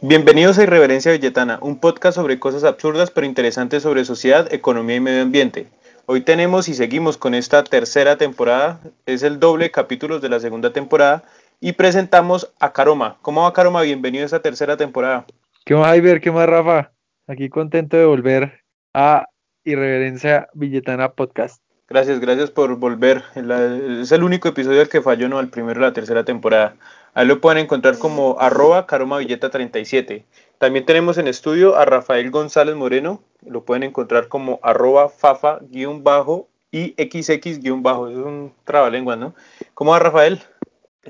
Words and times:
Bienvenidos 0.00 0.56
a 0.58 0.62
Irreverencia 0.62 1.10
Villetana, 1.10 1.58
un 1.60 1.80
podcast 1.80 2.14
sobre 2.14 2.38
cosas 2.38 2.62
absurdas 2.62 3.10
pero 3.10 3.26
interesantes 3.26 3.82
sobre 3.82 4.04
sociedad, 4.04 4.46
economía 4.54 4.94
y 4.94 5.00
medio 5.00 5.22
ambiente. 5.22 5.66
Hoy 6.06 6.20
tenemos 6.20 6.68
y 6.68 6.74
seguimos 6.74 7.16
con 7.16 7.34
esta 7.34 7.64
tercera 7.64 8.16
temporada, 8.16 8.78
es 9.06 9.24
el 9.24 9.40
doble 9.40 9.72
capítulo 9.72 10.20
de 10.20 10.28
la 10.28 10.38
segunda 10.38 10.72
temporada 10.72 11.24
y 11.58 11.72
presentamos 11.72 12.48
a 12.60 12.72
Caroma. 12.72 13.18
¿Cómo 13.22 13.42
va 13.42 13.52
Caroma? 13.52 13.82
Bienvenido 13.82 14.22
a 14.22 14.26
esta 14.26 14.40
tercera 14.40 14.76
temporada. 14.76 15.26
¿Qué 15.64 15.74
más, 15.74 15.96
Iber? 15.96 16.20
¿Qué 16.20 16.30
más, 16.30 16.48
Rafa? 16.48 16.92
Aquí 17.26 17.48
contento 17.48 17.96
de 17.96 18.04
volver 18.04 18.62
a 18.94 19.26
Irreverencia 19.64 20.48
Villetana 20.54 21.10
Podcast. 21.10 21.60
Gracias, 21.88 22.20
gracias 22.20 22.52
por 22.52 22.76
volver. 22.76 23.24
Es 23.34 24.12
el 24.12 24.22
único 24.22 24.48
episodio 24.48 24.80
al 24.80 24.88
que 24.88 25.02
falló, 25.02 25.28
¿no? 25.28 25.40
El 25.40 25.48
primero 25.48 25.80
de 25.80 25.86
la 25.86 25.92
tercera 25.92 26.22
temporada. 26.22 26.76
Ahí 27.18 27.26
lo 27.26 27.40
pueden 27.40 27.58
encontrar 27.58 27.98
como 27.98 28.36
arroba 28.38 28.86
caromavilleta37. 28.86 30.22
También 30.58 30.86
tenemos 30.86 31.18
en 31.18 31.26
estudio 31.26 31.74
a 31.74 31.84
Rafael 31.84 32.30
González 32.30 32.76
Moreno. 32.76 33.24
Lo 33.44 33.64
pueden 33.64 33.82
encontrar 33.82 34.28
como 34.28 34.60
arroba 34.62 35.08
fafa-bajo 35.08 36.48
y 36.70 36.94
xx-bajo. 36.94 38.08
Es 38.08 38.18
un 38.18 38.52
trabalengua, 38.62 39.16
¿no? 39.16 39.34
¿Cómo 39.74 39.90
va, 39.90 39.98
Rafael? 39.98 40.38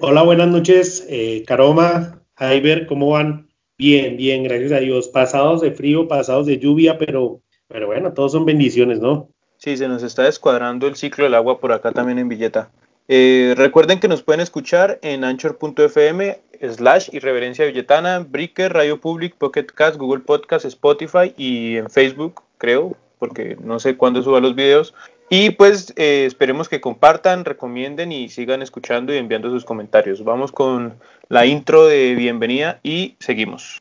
Hola, 0.01 0.23
buenas 0.23 0.49
noches. 0.49 1.07
Eh, 1.11 1.45
Caroma, 1.47 2.23
Jaiber, 2.37 2.87
¿cómo 2.87 3.11
van? 3.11 3.51
Bien, 3.77 4.17
bien, 4.17 4.45
gracias 4.45 4.73
a 4.73 4.79
Dios. 4.79 5.09
Pasados 5.09 5.61
de 5.61 5.73
frío, 5.73 6.09
pasados 6.09 6.47
de 6.47 6.57
lluvia, 6.57 6.97
pero, 6.97 7.43
pero 7.67 7.87
bueno, 7.87 8.15
todos 8.15 8.33
son 8.33 8.47
bendiciones, 8.47 8.99
¿no? 8.99 9.29
Sí, 9.59 9.77
se 9.77 9.87
nos 9.89 10.03
está 10.03 10.23
descuadrando 10.23 10.87
el 10.87 10.97
ciclo 10.97 11.25
del 11.25 11.35
agua 11.35 11.61
por 11.61 11.71
acá 11.71 11.93
también 11.93 12.19
en 12.19 12.31
Villeta. 12.31 12.71
Eh, 13.11 13.55
recuerden 13.57 14.01
que 14.01 14.09
nos 14.09 14.23
pueden 14.23 14.41
escuchar 14.41 14.99
en 15.01 15.25
anchor.fm 15.25 16.39
slash 16.61 17.09
irreverencia 17.13 17.65
billetana, 17.65 18.19
Breaker, 18.19 18.75
Radio 18.75 19.01
Public, 19.01 19.35
Pocket 19.37 19.65
Cast, 19.65 19.97
Google 19.97 20.21
Podcast, 20.21 20.67
Spotify 20.67 21.33
y 21.39 21.77
en 21.77 21.89
Facebook, 21.89 22.43
creo, 22.59 22.97
porque 23.19 23.57
no 23.63 23.79
sé 23.79 23.97
cuándo 23.97 24.23
suba 24.23 24.41
los 24.41 24.55
videos. 24.55 24.95
Y 25.31 25.51
pues 25.51 25.93
eh, 25.97 26.25
esperemos 26.27 26.69
que 26.69 26.81
compartan, 26.81 27.47
recomienden 27.47 28.13
y 28.13 28.29
sigan 28.29 28.61
escuchando 28.61 29.15
y 29.15 29.17
enviando 29.17 29.51
sus 29.51 29.65
comentarios. 29.65 30.23
Vamos 30.23 30.53
con 30.53 30.99
la 31.29 31.47
intro 31.47 31.87
de 31.87 32.15
bienvenida 32.15 32.81
y 32.83 33.17
seguimos. 33.21 33.81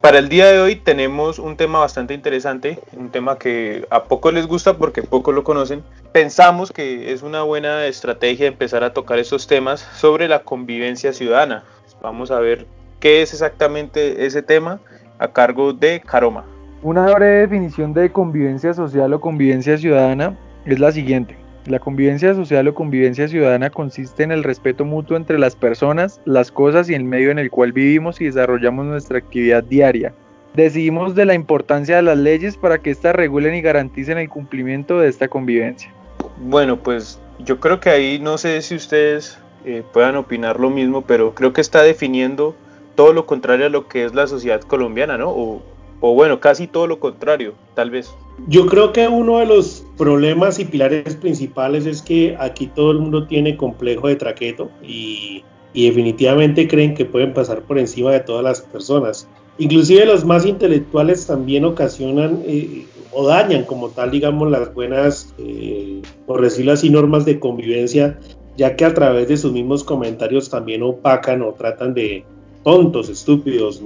Para 0.00 0.18
el 0.18 0.30
día 0.30 0.46
de 0.46 0.58
hoy 0.58 0.76
tenemos 0.76 1.38
un 1.38 1.58
tema 1.58 1.80
bastante 1.80 2.14
interesante, 2.14 2.78
un 2.96 3.10
tema 3.10 3.36
que 3.36 3.86
a 3.90 4.04
poco 4.04 4.32
les 4.32 4.46
gusta 4.46 4.78
porque 4.78 5.02
poco 5.02 5.30
lo 5.30 5.44
conocen. 5.44 5.82
Pensamos 6.10 6.72
que 6.72 7.12
es 7.12 7.22
una 7.22 7.42
buena 7.42 7.84
estrategia 7.84 8.46
empezar 8.46 8.82
a 8.82 8.94
tocar 8.94 9.18
estos 9.18 9.46
temas 9.46 9.80
sobre 9.80 10.26
la 10.26 10.38
convivencia 10.38 11.12
ciudadana. 11.12 11.64
Vamos 12.00 12.30
a 12.30 12.40
ver 12.40 12.64
qué 12.98 13.20
es 13.20 13.34
exactamente 13.34 14.24
ese 14.24 14.40
tema 14.40 14.80
a 15.18 15.28
cargo 15.28 15.74
de 15.74 16.00
Caroma. 16.00 16.46
Una 16.80 17.04
breve 17.12 17.40
definición 17.40 17.92
de 17.92 18.10
convivencia 18.10 18.72
social 18.72 19.12
o 19.12 19.20
convivencia 19.20 19.76
ciudadana 19.76 20.34
es 20.64 20.80
la 20.80 20.92
siguiente. 20.92 21.39
La 21.66 21.78
convivencia 21.78 22.34
social 22.34 22.66
o 22.68 22.74
convivencia 22.74 23.28
ciudadana 23.28 23.68
consiste 23.68 24.22
en 24.22 24.32
el 24.32 24.44
respeto 24.44 24.84
mutuo 24.84 25.16
entre 25.16 25.38
las 25.38 25.56
personas, 25.56 26.20
las 26.24 26.50
cosas 26.50 26.88
y 26.88 26.94
el 26.94 27.04
medio 27.04 27.30
en 27.30 27.38
el 27.38 27.50
cual 27.50 27.72
vivimos 27.72 28.20
y 28.20 28.24
desarrollamos 28.24 28.86
nuestra 28.86 29.18
actividad 29.18 29.62
diaria. 29.62 30.14
Decidimos 30.54 31.14
de 31.14 31.26
la 31.26 31.34
importancia 31.34 31.96
de 31.96 32.02
las 32.02 32.18
leyes 32.18 32.56
para 32.56 32.78
que 32.78 32.90
éstas 32.90 33.14
regulen 33.14 33.54
y 33.54 33.60
garanticen 33.60 34.18
el 34.18 34.28
cumplimiento 34.28 34.98
de 34.98 35.08
esta 35.08 35.28
convivencia. 35.28 35.92
Bueno, 36.38 36.78
pues 36.78 37.20
yo 37.44 37.60
creo 37.60 37.78
que 37.78 37.90
ahí 37.90 38.18
no 38.18 38.38
sé 38.38 38.60
si 38.62 38.74
ustedes 38.74 39.38
eh, 39.64 39.82
puedan 39.92 40.16
opinar 40.16 40.58
lo 40.58 40.70
mismo, 40.70 41.02
pero 41.02 41.34
creo 41.34 41.52
que 41.52 41.60
está 41.60 41.82
definiendo 41.82 42.56
todo 42.94 43.12
lo 43.12 43.26
contrario 43.26 43.66
a 43.66 43.70
lo 43.70 43.86
que 43.86 44.04
es 44.04 44.14
la 44.14 44.26
sociedad 44.26 44.60
colombiana, 44.62 45.18
¿no? 45.18 45.62
O 46.00 46.14
bueno, 46.14 46.40
casi 46.40 46.66
todo 46.66 46.86
lo 46.86 46.98
contrario, 46.98 47.54
tal 47.74 47.90
vez. 47.90 48.12
Yo 48.48 48.66
creo 48.66 48.92
que 48.92 49.06
uno 49.06 49.38
de 49.38 49.46
los 49.46 49.84
problemas 49.98 50.58
y 50.58 50.64
pilares 50.64 51.14
principales 51.16 51.84
es 51.86 52.00
que 52.00 52.36
aquí 52.38 52.66
todo 52.66 52.90
el 52.90 52.98
mundo 52.98 53.26
tiene 53.26 53.56
complejo 53.56 54.08
de 54.08 54.16
traqueto 54.16 54.70
y, 54.82 55.44
definitivamente 55.72 56.66
creen 56.66 56.94
que 56.94 57.04
pueden 57.04 57.32
pasar 57.32 57.62
por 57.62 57.78
encima 57.78 58.10
de 58.10 58.20
todas 58.20 58.42
las 58.42 58.60
personas. 58.60 59.28
Inclusive 59.58 60.04
los 60.04 60.24
más 60.24 60.44
intelectuales 60.44 61.26
también 61.26 61.64
ocasionan 61.64 62.42
eh, 62.44 62.86
o 63.12 63.26
dañan 63.26 63.64
como 63.64 63.90
tal, 63.90 64.10
digamos, 64.10 64.50
las 64.50 64.74
buenas, 64.74 65.32
eh, 65.38 66.02
por 66.26 66.42
decirlo 66.42 66.72
así, 66.72 66.90
normas 66.90 67.24
de 67.24 67.38
convivencia, 67.38 68.18
ya 68.56 68.74
que 68.74 68.84
a 68.84 68.94
través 68.94 69.28
de 69.28 69.36
sus 69.36 69.52
mismos 69.52 69.84
comentarios 69.84 70.50
también 70.50 70.82
opacan 70.82 71.40
o 71.42 71.52
tratan 71.52 71.94
de, 71.94 72.24
tontos, 72.62 73.08
estúpidos 73.08 73.82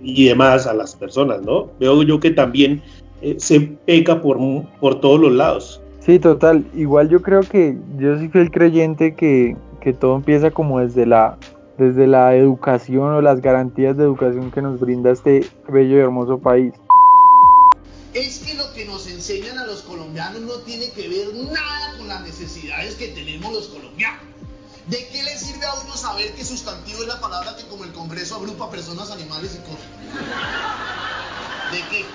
y 0.00 0.26
demás 0.26 0.66
a 0.66 0.74
las 0.74 0.94
personas, 0.94 1.42
¿no? 1.42 1.70
Veo 1.80 2.02
yo 2.02 2.20
que 2.20 2.30
también 2.30 2.82
eh, 3.22 3.36
se 3.38 3.60
peca 3.60 4.20
por, 4.20 4.38
por 4.80 5.00
todos 5.00 5.20
los 5.20 5.32
lados. 5.32 5.80
Sí, 6.00 6.18
total. 6.18 6.64
Igual 6.74 7.08
yo 7.08 7.20
creo 7.20 7.40
que 7.40 7.76
yo 7.98 8.18
sí 8.18 8.28
fui 8.28 8.40
el 8.40 8.50
creyente 8.50 9.14
que, 9.14 9.56
que 9.80 9.92
todo 9.92 10.16
empieza 10.16 10.50
como 10.50 10.80
desde 10.80 11.04
la, 11.04 11.36
desde 11.76 12.06
la 12.06 12.34
educación 12.34 13.12
o 13.12 13.20
las 13.20 13.40
garantías 13.40 13.96
de 13.96 14.04
educación 14.04 14.50
que 14.50 14.62
nos 14.62 14.80
brinda 14.80 15.10
este 15.10 15.44
bello 15.68 15.96
y 15.96 16.00
hermoso 16.00 16.38
país. 16.38 16.72
Es 18.14 18.38
que 18.38 18.54
lo 18.54 18.72
que 18.74 18.84
nos 18.86 19.08
enseñan 19.10 19.58
a 19.58 19.66
los 19.66 19.82
colombianos 19.82 20.40
no 20.40 20.54
tiene 20.64 20.90
que 20.90 21.08
ver 21.08 21.34
nada 21.34 21.77
saber 26.08 26.32
que 26.34 26.44
sustantivo 26.44 27.02
es 27.02 27.08
la 27.08 27.20
palabra 27.20 27.54
que 27.54 27.64
como 27.64 27.84
el 27.84 27.92
Congreso 27.92 28.36
agrupa 28.36 28.70
personas, 28.70 29.10
animales 29.10 29.54
y 29.54 29.58
cosas? 29.58 29.88
¿De 31.70 31.80
qué? 31.90 32.06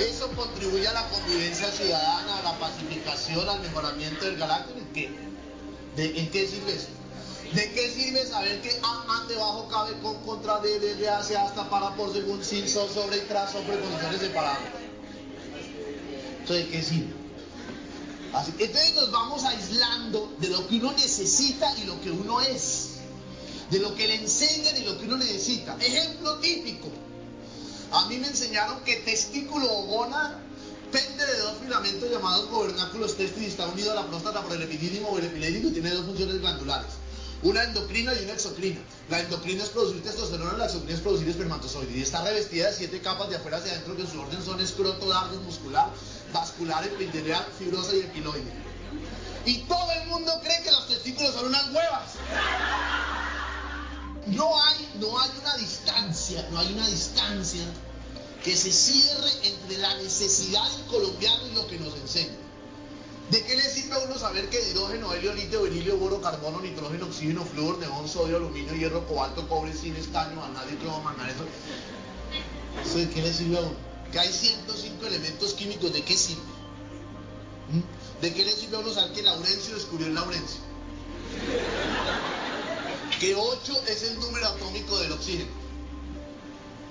Eso 0.00 0.30
contribuye 0.36 0.86
a 0.86 0.92
la 0.92 1.08
convivencia 1.08 1.72
ciudadana, 1.72 2.38
a 2.38 2.42
la 2.42 2.58
pacificación, 2.58 3.48
al 3.48 3.60
mejoramiento 3.60 4.26
del 4.26 4.36
galáctico. 4.36 4.78
¿En 4.78 4.92
qué? 4.92 5.10
¿De, 5.96 6.20
¿En 6.20 6.30
qué 6.30 6.46
sirve 6.46 6.76
eso? 6.76 6.86
¿De 7.52 7.72
qué 7.72 7.90
sirve 7.90 8.24
saber 8.24 8.60
que 8.60 8.70
A, 8.80 9.20
ante, 9.20 9.34
bajo, 9.34 9.66
cabe, 9.66 9.98
con, 10.00 10.22
contra, 10.22 10.60
de, 10.60 10.78
de, 10.78 11.08
hacia, 11.08 11.42
hasta, 11.42 11.68
para, 11.68 11.96
por, 11.96 12.12
según, 12.12 12.44
sin, 12.44 12.68
sobre 12.68 13.16
y 13.16 13.20
tras, 13.22 13.50
sobre, 13.50 13.80
condiciones 13.80 14.20
separadas? 14.20 14.58
Entonces, 16.40 16.66
¿de 16.66 16.70
qué 16.70 16.82
sirve? 16.82 17.27
Entonces 18.58 18.94
nos 18.94 19.10
vamos 19.10 19.44
aislando 19.44 20.34
de 20.38 20.48
lo 20.48 20.66
que 20.68 20.76
uno 20.76 20.92
necesita 20.92 21.74
y 21.78 21.84
lo 21.84 22.00
que 22.00 22.10
uno 22.10 22.40
es. 22.40 22.90
De 23.70 23.78
lo 23.78 23.94
que 23.94 24.06
le 24.06 24.16
enseñan 24.16 24.76
y 24.76 24.84
lo 24.84 24.98
que 24.98 25.04
uno 25.04 25.16
necesita. 25.16 25.76
Ejemplo 25.80 26.38
típico. 26.38 26.88
A 27.92 28.06
mí 28.06 28.18
me 28.18 28.28
enseñaron 28.28 28.82
que 28.84 28.96
testículo 28.96 29.66
o 29.70 29.82
gona 29.86 30.42
pende 30.92 31.26
de 31.26 31.38
dos 31.38 31.58
filamentos 31.62 32.10
llamados 32.10 32.48
gobernáculos 32.50 33.16
testis 33.16 33.42
y 33.42 33.46
está 33.46 33.66
unido 33.68 33.92
a 33.92 33.94
la 33.94 34.06
próstata 34.06 34.42
por 34.42 34.56
el 34.56 34.62
epidídimo 34.62 35.08
o 35.08 35.18
el 35.18 35.26
epiléptico 35.26 35.68
y 35.68 35.72
tiene 35.72 35.90
dos 35.90 36.06
funciones 36.06 36.40
glandulares. 36.40 36.92
Una 37.42 37.62
endocrina 37.62 38.12
y 38.14 38.24
una 38.24 38.32
exocrina. 38.32 38.80
La 39.08 39.20
endocrina 39.20 39.62
es 39.62 39.68
producir 39.70 40.02
testosterona, 40.02 40.56
la 40.56 40.66
exocrina 40.66 40.94
es 40.94 41.00
producir 41.00 41.28
espermatozoides. 41.28 41.96
Y 41.96 42.02
está 42.02 42.22
revestida 42.24 42.68
de 42.68 42.76
siete 42.76 43.00
capas 43.00 43.30
de 43.30 43.36
afuera 43.36 43.58
hacia 43.58 43.72
adentro 43.72 43.96
que 43.96 44.02
en 44.02 44.10
su 44.10 44.20
orden 44.20 44.42
son 44.42 44.60
escroto, 44.60 45.06
dardo, 45.06 45.40
muscular, 45.42 45.88
vascular, 46.32 46.84
epitelial, 46.84 47.46
fibrosa 47.58 47.94
y 47.94 48.00
epiloide. 48.00 48.52
Y 49.44 49.58
todo 49.60 49.90
el 49.92 50.08
mundo 50.08 50.32
cree 50.42 50.62
que 50.62 50.70
los 50.70 50.88
testículos 50.88 51.34
son 51.34 51.46
unas 51.46 51.66
huevas. 51.72 52.14
No 54.26 54.62
hay, 54.62 54.90
no 55.00 55.18
hay 55.18 55.30
una 55.40 55.56
distancia, 55.56 56.46
no 56.50 56.58
hay 56.58 56.72
una 56.72 56.86
distancia 56.86 57.64
que 58.44 58.54
se 58.54 58.70
cierre 58.70 59.30
entre 59.44 59.78
la 59.78 59.94
necesidad 59.96 60.70
del 60.72 60.86
colombiano 60.86 61.46
y 61.48 61.54
lo 61.54 61.66
que 61.66 61.78
nos 61.78 61.94
enseña. 61.94 62.36
¿De 63.30 63.42
qué 63.44 63.56
le 63.56 63.62
sirve 63.62 63.94
a 63.94 63.98
uno 63.98 64.18
saber 64.18 64.48
que 64.48 64.58
hidrógeno, 64.70 65.12
helio, 65.12 65.34
litio, 65.34 65.62
berilio, 65.62 65.98
boro, 65.98 66.20
carbono, 66.20 66.60
nitrógeno, 66.60 67.06
oxígeno, 67.06 67.44
flúor, 67.44 67.78
neón, 67.78 68.08
sodio, 68.08 68.36
aluminio, 68.36 68.74
hierro, 68.74 69.06
cobalto, 69.06 69.46
cobre, 69.48 69.74
zinc, 69.74 69.98
estaño, 69.98 70.42
anhídrido, 70.42 71.00
manganeso? 71.00 71.44
¿Eso 72.84 72.98
de 72.98 73.10
qué 73.10 73.22
le 73.22 73.32
sirve 73.32 73.58
a 73.58 73.60
uno? 73.60 73.87
Que 74.12 74.18
hay 74.18 74.32
105 74.32 75.06
elementos 75.06 75.54
químicos, 75.54 75.92
¿de 75.92 76.02
qué 76.02 76.16
sirve? 76.16 76.42
¿Mm? 77.70 78.22
¿De 78.22 78.34
qué 78.34 78.44
le 78.44 78.52
sirve 78.52 78.76
a 78.76 78.80
uno 78.80 78.90
saber 78.90 79.12
que 79.12 79.22
Laurencio 79.22 79.74
descubrió 79.74 80.06
el 80.06 80.14
Laurencio? 80.14 80.60
Que 83.20 83.34
8 83.34 83.82
es 83.88 84.02
el 84.04 84.18
número 84.20 84.46
atómico 84.46 84.98
del 84.98 85.12
oxígeno. 85.12 85.50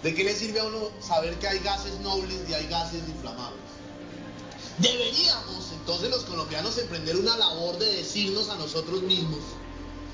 ¿De 0.04 0.14
qué 0.14 0.24
le 0.24 0.36
sirve 0.36 0.60
a 0.60 0.66
uno 0.66 0.90
saber 1.00 1.36
que 1.40 1.48
hay 1.48 1.60
gases 1.60 2.00
nobles 2.02 2.38
y 2.48 2.54
hay 2.54 2.68
gases 2.68 3.02
inflamables? 3.08 3.60
Deberíamos 4.78 5.72
entonces 5.74 6.12
los 6.12 6.24
colombianos 6.26 6.78
emprender 6.78 7.18
una 7.18 7.36
labor 7.36 7.80
de 7.80 7.86
decirnos 7.94 8.50
a 8.50 8.58
nosotros 8.58 9.02
mismos 9.02 9.40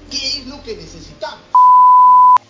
qué 0.09 0.39
es 0.39 0.47
lo 0.47 0.63
que 0.63 0.77
necesitamos. 0.77 1.43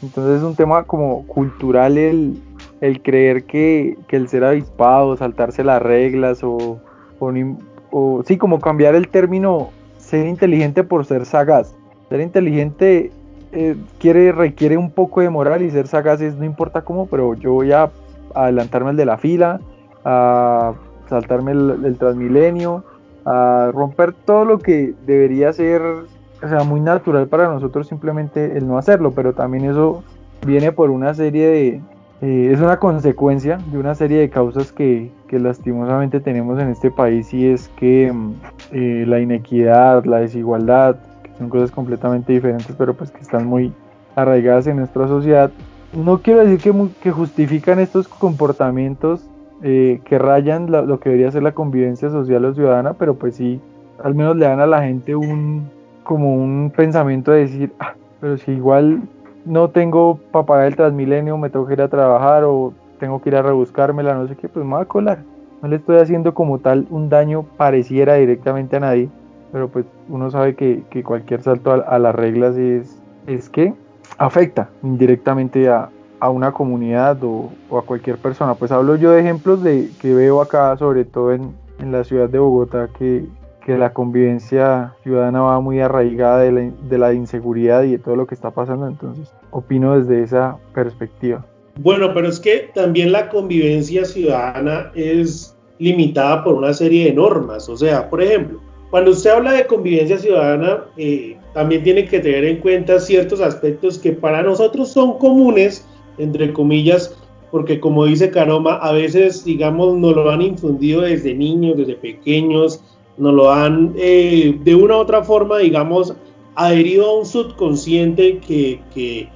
Entonces 0.01 0.38
es 0.38 0.44
un 0.44 0.56
tema 0.56 0.83
como 0.83 1.25
cultural 1.25 1.97
el, 1.97 2.39
el 2.83 3.01
creer 3.01 3.45
que, 3.45 3.97
que, 4.09 4.18
el 4.18 4.27
ser 4.27 4.44
avispado, 4.44 5.15
saltarse 5.15 5.63
las 5.63 5.81
reglas 5.81 6.44
o, 6.44 6.81
o, 7.18 8.24
sí, 8.25 8.38
como 8.38 8.59
cambiar 8.59 8.94
el 8.94 9.07
término 9.07 9.69
ser 9.97 10.27
inteligente 10.27 10.83
por 10.83 11.06
ser 11.06 11.25
sagaz. 11.25 11.74
Ser 12.09 12.19
inteligente 12.19 13.09
eh, 13.53 13.77
quiere, 14.00 14.33
requiere 14.33 14.75
un 14.75 14.91
poco 14.91 15.21
de 15.21 15.30
moral 15.30 15.62
y 15.62 15.71
ser 15.71 15.88
sagaz 15.88 16.19
es 16.19 16.35
no 16.35 16.44
importa 16.44 16.81
cómo, 16.81 17.06
pero 17.06 17.35
yo 17.35 17.53
voy 17.53 17.71
a 17.71 17.89
adelantarme 18.35 18.91
el 18.91 18.97
de 18.97 19.06
la 19.06 19.18
fila, 19.18 19.62
a 20.03 20.74
saltarme 21.07 21.53
el, 21.53 21.95
transmilenio, 21.97 22.83
a 23.24 23.71
romper 23.74 24.12
todo 24.12 24.44
lo 24.44 24.59
que 24.59 24.94
debería 25.06 25.53
ser, 25.53 25.81
o 25.81 26.47
sea, 26.50 26.65
muy 26.65 26.81
natural 26.81 27.30
para 27.30 27.47
nosotros 27.47 27.88
simplemente 27.88 28.57
el 28.57 28.68
no 28.68 28.77
hacerlo, 28.77 29.12
pero 29.12 29.31
también 29.31 29.63
eso 29.63 30.03
viene 30.45 30.74
por 30.74 30.89
una 30.89 31.13
serie 31.13 31.47
de, 31.47 31.81
eh, 32.23 32.53
es 32.53 32.61
una 32.61 32.79
consecuencia 32.79 33.57
de 33.69 33.77
una 33.77 33.95
serie 33.95 34.19
de 34.19 34.29
causas 34.29 34.71
que, 34.71 35.11
que, 35.27 35.39
lastimosamente 35.39 36.21
tenemos 36.21 36.57
en 36.57 36.69
este 36.69 36.89
país 36.89 37.33
y 37.33 37.47
es 37.47 37.67
que 37.75 38.13
mm, 38.13 38.33
eh, 38.71 39.03
la 39.05 39.19
inequidad, 39.19 40.05
la 40.05 40.19
desigualdad, 40.19 40.95
son 41.37 41.49
cosas 41.49 41.69
completamente 41.69 42.31
diferentes, 42.31 42.73
pero 42.77 42.93
pues 42.93 43.11
que 43.11 43.19
están 43.19 43.45
muy 43.45 43.73
arraigadas 44.15 44.67
en 44.67 44.77
nuestra 44.77 45.05
sociedad. 45.05 45.51
No 45.91 46.19
quiero 46.19 46.45
decir 46.45 46.59
que, 46.59 46.87
que 47.01 47.11
justifican 47.11 47.79
estos 47.79 48.07
comportamientos 48.07 49.27
eh, 49.61 49.99
que 50.05 50.17
rayan 50.17 50.71
lo 50.71 51.01
que 51.01 51.09
debería 51.09 51.29
ser 51.29 51.43
la 51.43 51.51
convivencia 51.51 52.09
social 52.09 52.45
o 52.45 52.53
ciudadana, 52.53 52.93
pero 52.93 53.15
pues 53.15 53.35
sí, 53.35 53.59
al 54.01 54.15
menos 54.15 54.37
le 54.37 54.45
dan 54.45 54.61
a 54.61 54.65
la 54.65 54.81
gente 54.81 55.13
un 55.13 55.69
como 56.05 56.35
un 56.35 56.71
pensamiento 56.73 57.31
de 57.33 57.39
decir, 57.41 57.73
ah, 57.79 57.95
pero 58.21 58.37
si 58.37 58.51
igual 58.51 59.01
no 59.45 59.69
tengo 59.69 60.19
para 60.31 60.45
pagar 60.45 60.68
el 60.68 60.75
Transmilenio, 60.75 61.38
me 61.38 61.50
tengo 61.50 61.66
que 61.66 61.74
ir 61.74 61.81
a 61.81 61.88
trabajar 61.88 62.44
o 62.44 62.74
tengo 63.00 63.22
que 63.22 63.30
ir 63.30 63.36
a 63.36 63.42
rebuscármela, 63.42 64.13
no 64.13 64.28
sé 64.28 64.36
qué, 64.36 64.48
pues 64.50 64.66
me 64.66 64.74
voy 64.74 64.81
a 64.81 64.86
colar. 64.86 65.19
No 65.62 65.69
le 65.69 65.78
estoy 65.78 65.98
haciendo 65.98 66.34
como 66.34 66.60
tal 66.60 66.88
un 66.90 67.10
daño 67.10 67.44
pareciera 67.57 68.16
directamente 68.16 68.75
a 68.75 68.80
nadie 68.81 69.10
pero 69.54 69.68
pues 69.68 69.86
uno 70.10 70.31
sabe 70.31 70.56
que, 70.56 71.04
cualquier 71.06 71.44
salto 71.44 71.72
a, 71.72 72.00
las 72.00 72.16
reglas 72.16 72.57
es, 72.57 73.00
es 73.28 73.50
que 73.50 73.72
afecta 74.18 74.69
indirectamente 74.81 75.69
a, 75.69 75.90
una 76.28 76.54
comunidad 76.54 77.18
o, 77.22 77.51
a 77.78 77.81
cualquier 77.81 78.18
persona. 78.18 78.56
Pues 78.56 78.72
hablo 78.72 78.95
yo 78.95 79.12
de 79.12 79.19
ejemplos 79.19 79.62
de 79.62 79.92
que 80.01 80.16
veo 80.16 80.42
acá, 80.42 80.75
sobre 80.78 81.06
todo 81.06 81.34
en, 81.34 81.54
la 81.80 82.04
ciudad 82.04 82.30
de 82.30 82.40
Bogotá, 82.40 82.88
que, 82.98 83.25
la 83.68 83.94
convivencia 83.94 84.94
ciudadana 85.04 85.42
va 85.42 85.60
muy 85.60 85.80
arraigada 85.80 86.39
de 86.39 86.51
la, 86.51 86.71
de 86.89 86.98
la 86.98 87.13
inseguridad 87.13 87.83
y 87.83 87.92
de 87.92 88.00
todo 88.00 88.15
lo 88.15 88.27
que 88.27 88.36
está 88.36 88.51
pasando. 88.51 88.88
Entonces, 88.88 89.33
opino 89.51 89.98
desde 89.98 90.24
esa 90.24 90.57
perspectiva. 90.74 91.45
Bueno, 91.80 92.13
pero 92.13 92.27
es 92.27 92.39
que 92.39 92.69
también 92.74 93.12
la 93.12 93.30
convivencia 93.30 94.06
ciudadana 94.06 94.92
es 94.94 95.57
limitada 95.80 96.44
por 96.44 96.56
una 96.56 96.74
serie 96.74 97.06
de 97.06 97.13
normas. 97.13 97.68
O 97.68 97.75
sea, 97.75 98.10
por 98.10 98.21
ejemplo, 98.21 98.60
cuando 98.89 99.12
usted 99.12 99.31
habla 99.31 99.54
de 99.54 99.66
convivencia 99.66 100.19
ciudadana, 100.19 100.83
eh, 100.98 101.36
también 101.54 101.83
tiene 101.83 102.06
que 102.06 102.19
tener 102.19 102.45
en 102.45 102.57
cuenta 102.57 103.00
ciertos 103.00 103.42
aspectos 103.42 103.98
que 103.98 104.12
para 104.12 104.44
nosotros 104.44 104.89
son 104.89 105.18
comunes, 105.18 105.86
entre 106.18 106.54
comillas, 106.54 107.16
porque 107.50 107.80
como 107.80 108.06
dice 108.06 108.30
Caroma, 108.30 108.75
a 108.75 108.92
veces, 108.92 109.45
digamos, 109.45 109.95
nos 109.95 110.16
lo 110.16 110.30
han 110.30 110.42
infundido 110.42 111.01
desde 111.01 111.33
niños, 111.33 111.77
desde 111.77 111.95
pequeños, 111.95 112.83
nos 113.18 113.33
lo 113.33 113.51
han 113.51 113.94
eh, 113.95 114.57
de 114.63 114.75
una 114.75 114.98
u 114.98 115.00
otra 115.00 115.24
forma, 115.24 115.57
digamos, 115.60 116.13
adherido 116.56 117.10
a 117.10 117.19
un 117.19 117.25
subconsciente 117.25 118.39
que, 118.39 118.80
que, 118.94 119.30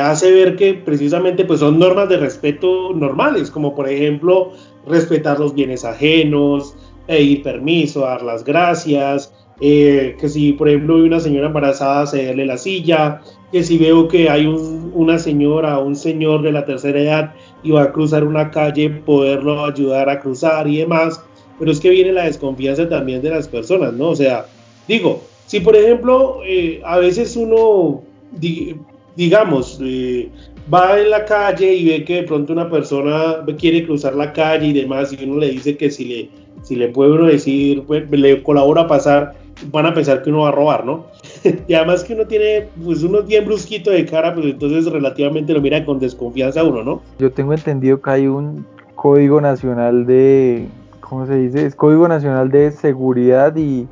hace 0.00 0.32
ver 0.32 0.56
que 0.56 0.74
precisamente 0.74 1.44
pues 1.44 1.60
son 1.60 1.78
normas 1.78 2.08
de 2.08 2.16
respeto 2.16 2.92
normales, 2.94 3.50
como 3.50 3.74
por 3.74 3.88
ejemplo 3.88 4.52
respetar 4.86 5.38
los 5.38 5.54
bienes 5.54 5.84
ajenos, 5.84 6.76
pedir 7.06 7.42
permiso, 7.42 8.00
dar 8.00 8.22
las 8.22 8.44
gracias, 8.44 9.32
eh, 9.60 10.16
que 10.20 10.28
si 10.28 10.52
por 10.52 10.68
ejemplo 10.68 10.96
hay 10.96 11.02
una 11.02 11.20
señora 11.20 11.46
embarazada 11.46 12.06
cederle 12.06 12.44
la 12.44 12.58
silla, 12.58 13.22
que 13.52 13.62
si 13.62 13.78
veo 13.78 14.08
que 14.08 14.28
hay 14.28 14.46
una 14.46 15.18
señora 15.18 15.78
o 15.78 15.84
un 15.84 15.96
señor 15.96 16.42
de 16.42 16.52
la 16.52 16.64
tercera 16.64 17.00
edad 17.00 17.34
y 17.62 17.70
va 17.70 17.84
a 17.84 17.92
cruzar 17.92 18.24
una 18.24 18.50
calle, 18.50 18.90
poderlo 18.90 19.64
ayudar 19.64 20.10
a 20.10 20.20
cruzar 20.20 20.68
y 20.68 20.78
demás, 20.78 21.22
pero 21.58 21.70
es 21.70 21.80
que 21.80 21.90
viene 21.90 22.12
la 22.12 22.24
desconfianza 22.24 22.88
también 22.88 23.22
de 23.22 23.30
las 23.30 23.48
personas, 23.48 23.92
¿no? 23.92 24.10
O 24.10 24.16
sea, 24.16 24.46
digo, 24.86 25.22
si 25.46 25.60
por 25.60 25.76
ejemplo 25.76 26.40
eh, 26.46 26.80
a 26.84 26.98
veces 26.98 27.36
uno, 27.36 28.02
digamos, 29.16 29.80
eh, 29.82 30.28
va 30.72 31.00
en 31.00 31.10
la 31.10 31.24
calle 31.24 31.74
y 31.74 31.88
ve 31.88 32.04
que 32.04 32.16
de 32.16 32.22
pronto 32.24 32.52
una 32.52 32.70
persona 32.70 33.44
quiere 33.58 33.84
cruzar 33.84 34.14
la 34.14 34.32
calle 34.32 34.66
y 34.68 34.72
demás 34.72 35.12
y 35.12 35.24
uno 35.24 35.38
le 35.38 35.50
dice 35.50 35.76
que 35.76 35.90
si 35.90 36.04
le 36.04 36.48
si 36.62 36.76
le 36.76 36.88
puede 36.88 37.12
uno 37.12 37.26
decir, 37.26 37.84
pues, 37.86 38.10
le 38.10 38.42
colabora 38.42 38.82
a 38.82 38.86
pasar, 38.86 39.34
van 39.70 39.86
a 39.86 39.94
pensar 39.94 40.22
que 40.22 40.30
uno 40.30 40.40
va 40.40 40.48
a 40.48 40.52
robar, 40.52 40.84
¿no? 40.84 41.06
y 41.68 41.74
además 41.74 42.04
que 42.04 42.14
uno 42.14 42.26
tiene, 42.26 42.68
pues, 42.84 43.02
uno 43.02 43.22
bien 43.22 43.44
brusquito 43.46 43.90
de 43.90 44.04
cara, 44.04 44.34
pues 44.34 44.46
entonces 44.46 44.86
relativamente 44.86 45.52
lo 45.52 45.60
mira 45.60 45.84
con 45.84 45.98
desconfianza 45.98 46.64
uno, 46.64 46.82
¿no? 46.82 47.02
Yo 47.18 47.30
tengo 47.30 47.52
entendido 47.52 48.00
que 48.00 48.10
hay 48.10 48.26
un 48.26 48.66
código 48.94 49.40
nacional 49.40 50.06
de, 50.06 50.66
¿cómo 51.08 51.26
se 51.26 51.34
dice? 51.34 51.66
Es 51.66 51.74
código 51.74 52.06
nacional 52.08 52.50
de 52.50 52.70
seguridad 52.70 53.54
y, 53.56 53.88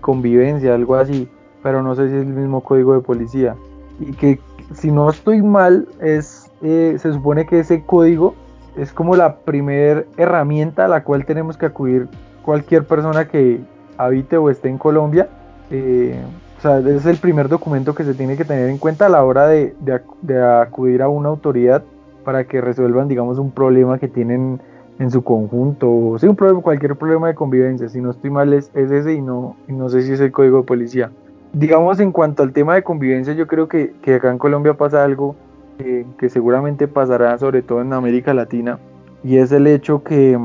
convivencia, 0.00 0.74
algo 0.74 0.94
así, 0.94 1.28
pero 1.62 1.82
no 1.82 1.94
sé 1.94 2.08
si 2.08 2.16
es 2.16 2.22
el 2.22 2.32
mismo 2.32 2.62
código 2.62 2.94
de 2.94 3.00
policía. 3.00 3.54
Y 4.00 4.12
que 4.12 4.40
si 4.72 4.90
no 4.90 5.10
estoy 5.10 5.42
mal, 5.42 5.86
es, 6.00 6.50
eh, 6.62 6.96
se 6.98 7.12
supone 7.12 7.46
que 7.46 7.60
ese 7.60 7.82
código 7.82 8.34
es 8.76 8.92
como 8.92 9.14
la 9.14 9.36
primera 9.36 10.04
herramienta 10.16 10.86
a 10.86 10.88
la 10.88 11.04
cual 11.04 11.24
tenemos 11.26 11.56
que 11.56 11.66
acudir 11.66 12.08
cualquier 12.42 12.84
persona 12.84 13.28
que 13.28 13.60
habite 13.98 14.36
o 14.36 14.50
esté 14.50 14.68
en 14.68 14.78
Colombia. 14.78 15.28
Eh, 15.70 16.18
o 16.58 16.60
sea, 16.60 16.78
es 16.78 17.04
el 17.06 17.18
primer 17.18 17.48
documento 17.48 17.94
que 17.94 18.04
se 18.04 18.14
tiene 18.14 18.36
que 18.36 18.44
tener 18.44 18.70
en 18.70 18.78
cuenta 18.78 19.06
a 19.06 19.08
la 19.10 19.22
hora 19.22 19.46
de, 19.46 19.74
acudir 20.60 21.02
a 21.02 21.08
una 21.08 21.28
autoridad 21.28 21.82
para 22.24 22.44
que 22.44 22.60
resuelvan, 22.60 23.06
digamos, 23.06 23.38
un 23.38 23.50
problema 23.50 23.98
que 23.98 24.08
tienen 24.08 24.60
en 24.98 25.10
su 25.10 25.22
conjunto, 25.22 25.88
o 25.88 26.16
un 26.20 26.36
problema, 26.36 26.60
cualquier 26.62 26.96
problema 26.96 27.28
de 27.28 27.34
convivencia. 27.34 27.88
Si 27.88 28.00
no 28.00 28.10
estoy 28.10 28.30
mal, 28.30 28.52
es, 28.52 28.70
ese 28.74 29.14
y 29.14 29.20
no, 29.20 29.56
no 29.68 29.88
sé 29.88 30.02
si 30.02 30.12
es 30.12 30.20
el 30.20 30.32
código 30.32 30.58
de 30.58 30.64
policía. 30.64 31.10
Digamos, 31.52 32.00
en 32.00 32.12
cuanto 32.12 32.42
al 32.42 32.52
tema 32.52 32.74
de 32.74 32.82
convivencia, 32.82 33.32
yo 33.34 33.46
creo 33.46 33.68
que, 33.68 33.94
que 34.02 34.14
acá 34.14 34.30
en 34.30 34.38
Colombia 34.38 34.74
pasa 34.74 35.04
algo 35.04 35.36
que, 35.78 36.28
seguramente 36.28 36.88
pasará 36.88 37.36
sobre 37.38 37.62
todo 37.62 37.80
en 37.80 37.92
América 37.92 38.34
Latina 38.34 38.78
y 39.22 39.38
es 39.38 39.52
el 39.52 39.66
hecho 39.66 40.02
que, 40.02 40.38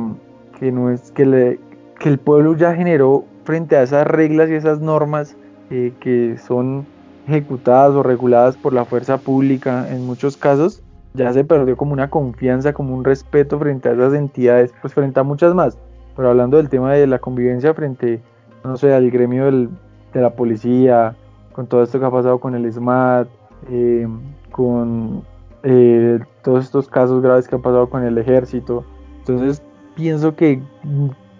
que 0.60 0.72
no 0.72 0.90
es 0.90 1.12
que, 1.12 1.58
el 2.04 2.18
pueblo 2.18 2.56
ya 2.56 2.74
generó 2.76 3.26
frente 3.44 3.76
a 3.76 3.84
esas 3.84 4.08
reglas 4.08 4.50
y 4.50 4.54
esas 4.54 4.80
normas 4.80 5.36
eh, 5.70 5.94
que 6.00 6.38
son 6.38 6.86
ejecutadas 7.28 7.94
o 7.94 8.04
reguladas 8.04 8.58
por 8.58 8.74
la 8.74 8.86
fuerza 8.86 9.18
pública 9.18 9.88
en 9.92 10.06
muchos 10.06 10.38
casos 10.38 10.82
ya 11.14 11.34
se 11.34 11.44
perdió 11.44 11.76
como 11.76 11.94
una 11.94 12.10
confianza 12.10 12.74
como 12.74 12.96
un 12.96 13.04
respeto 13.04 13.60
frente 13.60 13.90
a 13.90 13.94
esas 13.94 14.14
entidades 14.14 14.74
pues 14.82 14.94
frente 14.94 15.20
a 15.20 15.24
muchas 15.24 15.54
más 15.54 15.78
pero 16.16 16.30
hablando 16.30 16.58
del 16.58 16.70
tema 16.70 16.94
de 16.94 17.08
la 17.08 17.20
convivencia 17.20 17.74
frente 17.74 18.22
no 18.64 18.78
sé 18.78 18.94
al 18.94 19.10
gremio 19.10 19.46
del, 19.46 19.70
de 20.14 20.22
la 20.22 20.32
policía 20.32 21.16
con 21.54 21.68
todo 21.68 21.84
esto 21.84 22.00
que 22.00 22.06
ha 22.06 22.12
pasado 22.12 22.40
con 22.40 22.56
el 22.56 22.72
SMAT 22.72 23.28
eh, 23.70 24.08
con 24.52 25.24
eh, 25.64 26.20
todos 26.42 26.66
estos 26.66 26.88
casos 26.88 27.22
graves 27.22 27.48
que 27.48 27.56
han 27.56 27.62
pasado 27.62 27.90
con 27.90 28.04
el 28.04 28.18
ejército. 28.18 28.86
Entonces 29.20 29.62
pienso 29.96 30.36
que 30.36 30.62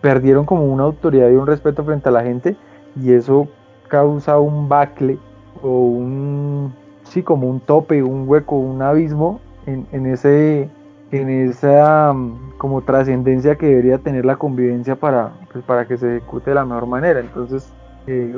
perdieron 0.02 0.46
como 0.46 0.66
una 0.66 0.84
autoridad 0.84 1.30
y 1.30 1.36
un 1.36 1.48
respeto 1.48 1.84
frente 1.84 2.10
a 2.10 2.12
la 2.12 2.24
gente 2.24 2.56
y 3.02 3.14
eso 3.14 3.48
causa 3.88 4.40
un 4.40 4.68
bacle 4.70 5.18
o 5.62 5.70
un 5.70 6.74
sí 7.04 7.24
como 7.24 7.48
un 7.48 7.60
tope, 7.60 8.04
un 8.04 8.28
hueco, 8.28 8.58
un 8.58 8.82
abismo 8.82 9.40
en, 9.66 10.06
ese 10.06 10.70
en 11.12 11.30
esa 11.30 12.14
como 12.58 12.82
trascendencia 12.82 13.56
que 13.56 13.68
debería 13.68 13.98
tener 13.98 14.26
la 14.26 14.36
convivencia 14.36 14.96
para, 14.96 15.32
pues, 15.52 15.64
para 15.64 15.88
que 15.88 15.98
se 15.98 16.18
ejecute 16.18 16.52
de 16.52 16.56
la 16.56 16.66
mejor 16.66 16.86
manera. 16.86 17.20
Entonces, 17.20 17.72
eh, 18.08 18.38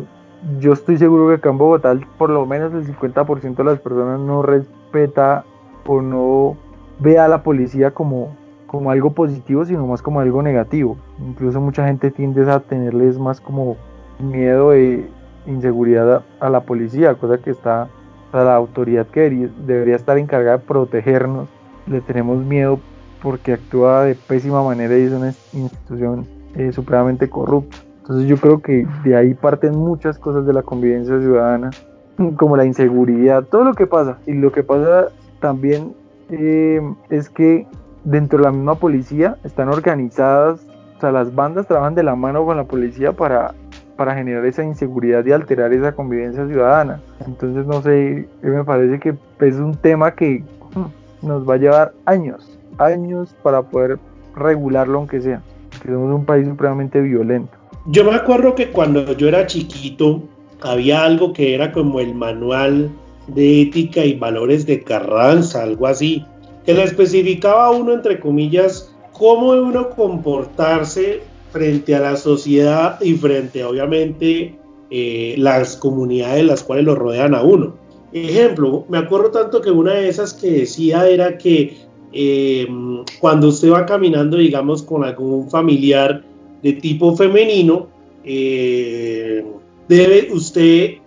yo 0.60 0.74
estoy 0.74 0.98
seguro 0.98 1.28
que 1.28 1.36
acá 1.36 1.50
en 1.50 1.58
Bogotá 1.58 1.98
por 2.18 2.30
lo 2.30 2.46
menos 2.46 2.74
el 2.74 2.86
50% 2.86 3.56
de 3.56 3.64
las 3.64 3.80
personas 3.80 4.20
no 4.20 4.42
respeta 4.42 5.46
o 5.86 6.02
no 6.02 6.58
ve 7.00 7.20
a 7.20 7.28
la 7.28 7.44
policía 7.44 7.92
como, 7.92 8.36
como 8.68 8.92
algo 8.92 9.12
positivo, 9.12 9.66
sino 9.66 9.86
más 9.88 10.02
como 10.02 10.20
algo 10.20 10.42
negativo. 10.42 10.98
Incluso 11.20 11.60
mucha 11.60 11.86
gente 11.86 12.12
tiende 12.12 12.50
a 12.50 12.60
tenerles 12.60 13.20
más 13.20 13.42
como 13.42 13.78
miedo 14.20 14.74
e 14.74 15.10
inseguridad 15.48 16.24
a, 16.40 16.50
la 16.50 16.62
policía, 16.62 17.16
cosa 17.16 17.40
que 17.40 17.50
está 17.50 17.88
a 18.34 18.44
la 18.44 18.56
autoridad 18.56 19.08
que 19.08 19.50
debería, 19.66 19.96
estar 19.96 20.18
encargada 20.18 20.58
de 20.58 20.64
protegernos 20.64 21.50
le 21.88 22.02
tenemos 22.02 22.44
miedo 22.44 22.80
porque 23.22 23.54
actúa 23.54 24.04
de 24.04 24.16
pésima 24.16 24.64
manera 24.64 24.98
y 24.98 25.04
es 25.04 25.12
una 25.12 25.34
institución 25.54 26.26
eh, 26.56 26.72
supremamente 26.72 27.30
corrupta. 27.30 27.78
Entonces 28.02 28.28
yo 28.28 28.38
creo 28.38 28.62
que 28.62 28.88
de 29.04 29.16
ahí 29.16 29.34
parten 29.34 29.78
muchas 29.78 30.18
cosas 30.18 30.46
de 30.46 30.54
la 30.54 30.64
convivencia 30.64 31.20
ciudadana, 31.20 31.70
como 32.38 32.58
la 32.58 32.66
inseguridad, 32.66 33.44
todo 33.44 33.64
lo 33.64 33.74
que 33.74 33.88
pasa. 33.88 34.18
Y 34.26 34.34
lo 34.34 34.52
que 34.52 34.64
pasa 34.64 35.08
también 35.40 35.94
eh, 36.30 36.82
es 37.10 37.30
que 37.30 37.68
dentro 38.04 38.40
de 38.40 38.46
la 38.46 38.52
misma 38.52 38.76
policía 38.76 39.38
están 39.44 39.70
organizadas, 39.70 40.66
o 40.98 41.02
sea, 41.02 41.12
las 41.12 41.34
bandas 41.34 41.68
trabajan 41.68 41.96
de 41.96 42.04
la 42.04 42.16
mano 42.16 42.46
con 42.46 42.58
la 42.58 42.64
policía 42.64 43.14
para, 43.14 43.54
para 43.96 44.16
generar 44.16 44.46
esa 44.46 44.64
inseguridad 44.64 45.26
y 45.26 45.32
alterar 45.32 45.74
esa 45.74 45.94
convivencia 45.94 46.48
ciudadana. 46.48 47.02
Entonces, 47.26 47.66
no 47.66 47.82
sé, 47.82 48.28
me 48.42 48.64
parece 48.64 49.00
que 49.00 49.16
es 49.46 49.56
un 49.56 49.76
tema 49.76 50.16
que 50.16 50.44
hmm, 50.74 51.28
nos 51.28 51.48
va 51.48 51.56
a 51.56 51.58
llevar 51.58 51.94
años, 52.06 52.58
años 52.78 53.36
para 53.44 53.62
poder 53.62 54.00
regularlo 54.36 55.00
aunque 55.00 55.22
sea, 55.22 55.42
que 55.82 55.90
somos 55.90 56.14
un 56.14 56.26
país 56.26 56.48
supremamente 56.48 57.02
violento. 57.02 57.52
Yo 57.88 58.04
me 58.04 58.16
acuerdo 58.16 58.56
que 58.56 58.72
cuando 58.72 59.12
yo 59.14 59.28
era 59.28 59.48
chiquito 59.48 60.22
había 60.62 61.04
algo 61.04 61.34
que 61.34 61.56
era 61.56 61.72
como 61.72 62.00
el 62.00 62.14
manual 62.14 62.92
de 63.28 63.64
ética 63.64 64.06
y 64.06 64.18
valores 64.18 64.66
de 64.66 64.84
Carranza, 64.84 65.64
algo 65.64 65.88
así, 65.88 66.26
que 66.66 66.74
le 66.74 66.84
especificaba 66.84 67.72
uno, 67.72 67.94
entre 67.94 68.20
comillas, 68.20 68.94
cómo 69.14 69.52
uno 69.52 69.90
comportarse 69.90 71.22
frente 71.52 71.96
a 71.96 72.00
la 72.00 72.16
sociedad 72.16 73.00
y 73.02 73.14
frente, 73.16 73.64
obviamente, 73.64 74.56
eh, 74.90 75.36
las 75.38 75.78
comunidades 75.78 76.46
las 76.46 76.64
cuales 76.64 76.86
lo 76.86 76.96
rodean 76.96 77.36
a 77.36 77.42
uno. 77.42 77.76
Ejemplo, 78.14 78.86
me 78.90 78.98
acuerdo 78.98 79.32
tanto 79.32 79.62
que 79.62 79.72
una 79.72 79.94
de 79.94 80.10
esas 80.10 80.34
que 80.34 80.52
decía 80.52 81.08
era 81.08 81.38
que 81.38 81.78
eh, 82.12 82.68
cuando 83.20 83.48
usted 83.48 83.72
va 83.72 83.86
caminando, 83.86 84.38
digamos, 84.38 84.84
con 84.84 85.04
algún 85.04 85.50
familiar, 85.50 86.24
de 86.62 86.74
tipo 86.74 87.16
femenino, 87.16 87.88
eh, 88.24 89.44
debe 89.88 90.32
usted, 90.32 90.98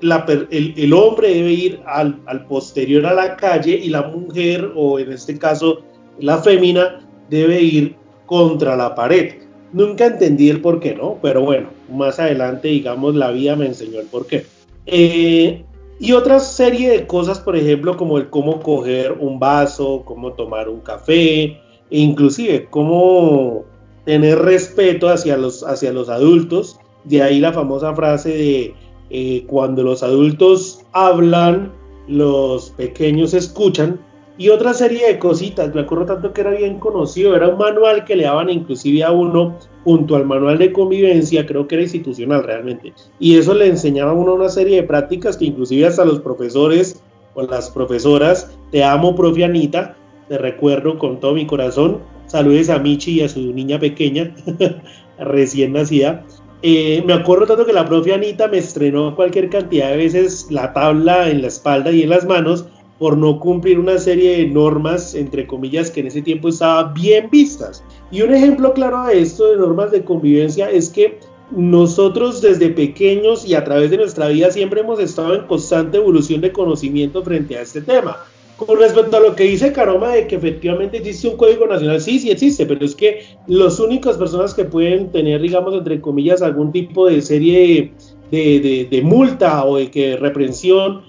el, 0.50 0.92
hombre 0.92 1.28
debe 1.28 1.52
ir 1.52 1.80
al, 1.86 2.18
posterior 2.48 3.06
a 3.06 3.14
la 3.14 3.36
calle 3.36 3.74
y 3.76 3.88
la 3.88 4.02
mujer, 4.02 4.72
o 4.74 4.98
en 4.98 5.12
este 5.12 5.38
caso 5.38 5.82
la 6.18 6.38
fémina, 6.38 7.00
debe 7.30 7.60
ir 7.62 7.96
contra 8.26 8.76
la 8.76 8.94
pared. 8.94 9.43
Nunca 9.74 10.06
entendí 10.06 10.50
el 10.50 10.60
por 10.60 10.78
qué, 10.78 10.94
¿no? 10.94 11.18
Pero 11.20 11.42
bueno, 11.42 11.66
más 11.92 12.20
adelante, 12.20 12.68
digamos, 12.68 13.16
la 13.16 13.32
vida 13.32 13.56
me 13.56 13.66
enseñó 13.66 13.98
el 13.98 14.06
por 14.06 14.24
qué. 14.28 14.46
Eh, 14.86 15.64
y 15.98 16.12
otra 16.12 16.38
serie 16.38 16.90
de 16.90 17.06
cosas, 17.08 17.40
por 17.40 17.56
ejemplo, 17.56 17.96
como 17.96 18.18
el 18.18 18.30
cómo 18.30 18.60
coger 18.60 19.10
un 19.18 19.40
vaso, 19.40 20.02
cómo 20.04 20.34
tomar 20.34 20.68
un 20.68 20.78
café, 20.78 21.42
e 21.42 21.58
inclusive 21.90 22.68
cómo 22.70 23.64
tener 24.04 24.38
respeto 24.38 25.08
hacia 25.08 25.36
los, 25.36 25.64
hacia 25.64 25.92
los 25.92 26.08
adultos. 26.08 26.78
De 27.02 27.24
ahí 27.24 27.40
la 27.40 27.52
famosa 27.52 27.96
frase 27.96 28.28
de 28.28 28.74
eh, 29.10 29.44
cuando 29.48 29.82
los 29.82 30.04
adultos 30.04 30.84
hablan, 30.92 31.72
los 32.06 32.70
pequeños 32.70 33.34
escuchan. 33.34 33.98
Y 34.36 34.48
otra 34.48 34.74
serie 34.74 35.06
de 35.06 35.18
cositas, 35.18 35.74
me 35.74 35.82
acuerdo 35.82 36.06
tanto 36.06 36.32
que 36.32 36.40
era 36.40 36.50
bien 36.50 36.80
conocido, 36.80 37.36
era 37.36 37.48
un 37.48 37.58
manual 37.58 38.04
que 38.04 38.16
le 38.16 38.24
daban 38.24 38.50
inclusive 38.50 39.04
a 39.04 39.12
uno 39.12 39.56
junto 39.84 40.16
al 40.16 40.26
manual 40.26 40.58
de 40.58 40.72
convivencia, 40.72 41.46
creo 41.46 41.68
que 41.68 41.76
era 41.76 41.84
institucional 41.84 42.42
realmente. 42.42 42.92
Y 43.20 43.36
eso 43.36 43.54
le 43.54 43.68
enseñaba 43.68 44.10
a 44.10 44.14
uno 44.14 44.34
una 44.34 44.48
serie 44.48 44.76
de 44.76 44.82
prácticas 44.82 45.36
que 45.36 45.44
inclusive 45.44 45.86
hasta 45.86 46.04
los 46.04 46.20
profesores 46.20 47.02
o 47.34 47.42
las 47.42 47.70
profesoras, 47.70 48.50
te 48.72 48.82
amo, 48.82 49.14
profe 49.14 49.44
Anita, 49.44 49.96
te 50.28 50.38
recuerdo 50.38 50.98
con 50.98 51.20
todo 51.20 51.34
mi 51.34 51.46
corazón, 51.46 52.00
Saludes 52.26 52.70
a 52.70 52.78
Michi 52.78 53.12
y 53.12 53.20
a 53.20 53.28
su 53.28 53.40
niña 53.52 53.78
pequeña, 53.78 54.34
recién 55.18 55.74
nacida. 55.74 56.24
Eh, 56.62 57.02
me 57.06 57.12
acuerdo 57.12 57.46
tanto 57.46 57.66
que 57.66 57.72
la 57.72 57.84
propia 57.84 58.14
Anita 58.14 58.48
me 58.48 58.58
estrenó 58.58 59.14
cualquier 59.14 59.50
cantidad 59.50 59.90
de 59.90 59.98
veces 59.98 60.46
la 60.50 60.72
tabla 60.72 61.28
en 61.28 61.42
la 61.42 61.48
espalda 61.48 61.90
y 61.90 62.02
en 62.02 62.08
las 62.08 62.24
manos 62.24 62.66
por 62.98 63.16
no 63.18 63.40
cumplir 63.40 63.78
una 63.78 63.98
serie 63.98 64.38
de 64.38 64.46
normas, 64.46 65.14
entre 65.14 65.46
comillas, 65.46 65.90
que 65.90 66.00
en 66.00 66.06
ese 66.06 66.22
tiempo 66.22 66.48
estaban 66.48 66.94
bien 66.94 67.28
vistas. 67.30 67.82
Y 68.10 68.22
un 68.22 68.32
ejemplo 68.32 68.72
claro 68.72 69.06
de 69.06 69.20
esto, 69.20 69.50
de 69.50 69.56
normas 69.56 69.90
de 69.90 70.04
convivencia, 70.04 70.70
es 70.70 70.90
que 70.90 71.18
nosotros 71.50 72.40
desde 72.40 72.70
pequeños 72.70 73.46
y 73.46 73.54
a 73.54 73.64
través 73.64 73.90
de 73.90 73.98
nuestra 73.98 74.28
vida 74.28 74.50
siempre 74.50 74.80
hemos 74.80 74.98
estado 74.98 75.34
en 75.34 75.46
constante 75.46 75.98
evolución 75.98 76.40
de 76.40 76.52
conocimiento 76.52 77.22
frente 77.22 77.56
a 77.56 77.62
este 77.62 77.80
tema. 77.80 78.24
Con 78.56 78.78
respecto 78.78 79.16
a 79.16 79.20
lo 79.20 79.34
que 79.34 79.44
dice 79.44 79.72
Caroma 79.72 80.10
de 80.10 80.28
que 80.28 80.36
efectivamente 80.36 80.98
existe 80.98 81.26
un 81.26 81.36
código 81.36 81.66
nacional, 81.66 82.00
sí, 82.00 82.20
sí 82.20 82.30
existe, 82.30 82.64
pero 82.66 82.84
es 82.84 82.94
que 82.94 83.24
las 83.48 83.80
únicas 83.80 84.16
personas 84.16 84.54
que 84.54 84.64
pueden 84.64 85.10
tener, 85.10 85.40
digamos, 85.42 85.74
entre 85.74 86.00
comillas, 86.00 86.40
algún 86.40 86.70
tipo 86.70 87.08
de 87.08 87.20
serie 87.20 87.92
de, 88.30 89.00
multa 89.02 89.64
o 89.64 89.78
de 89.78 89.90
que 89.90 90.16
reprensión 90.16 91.02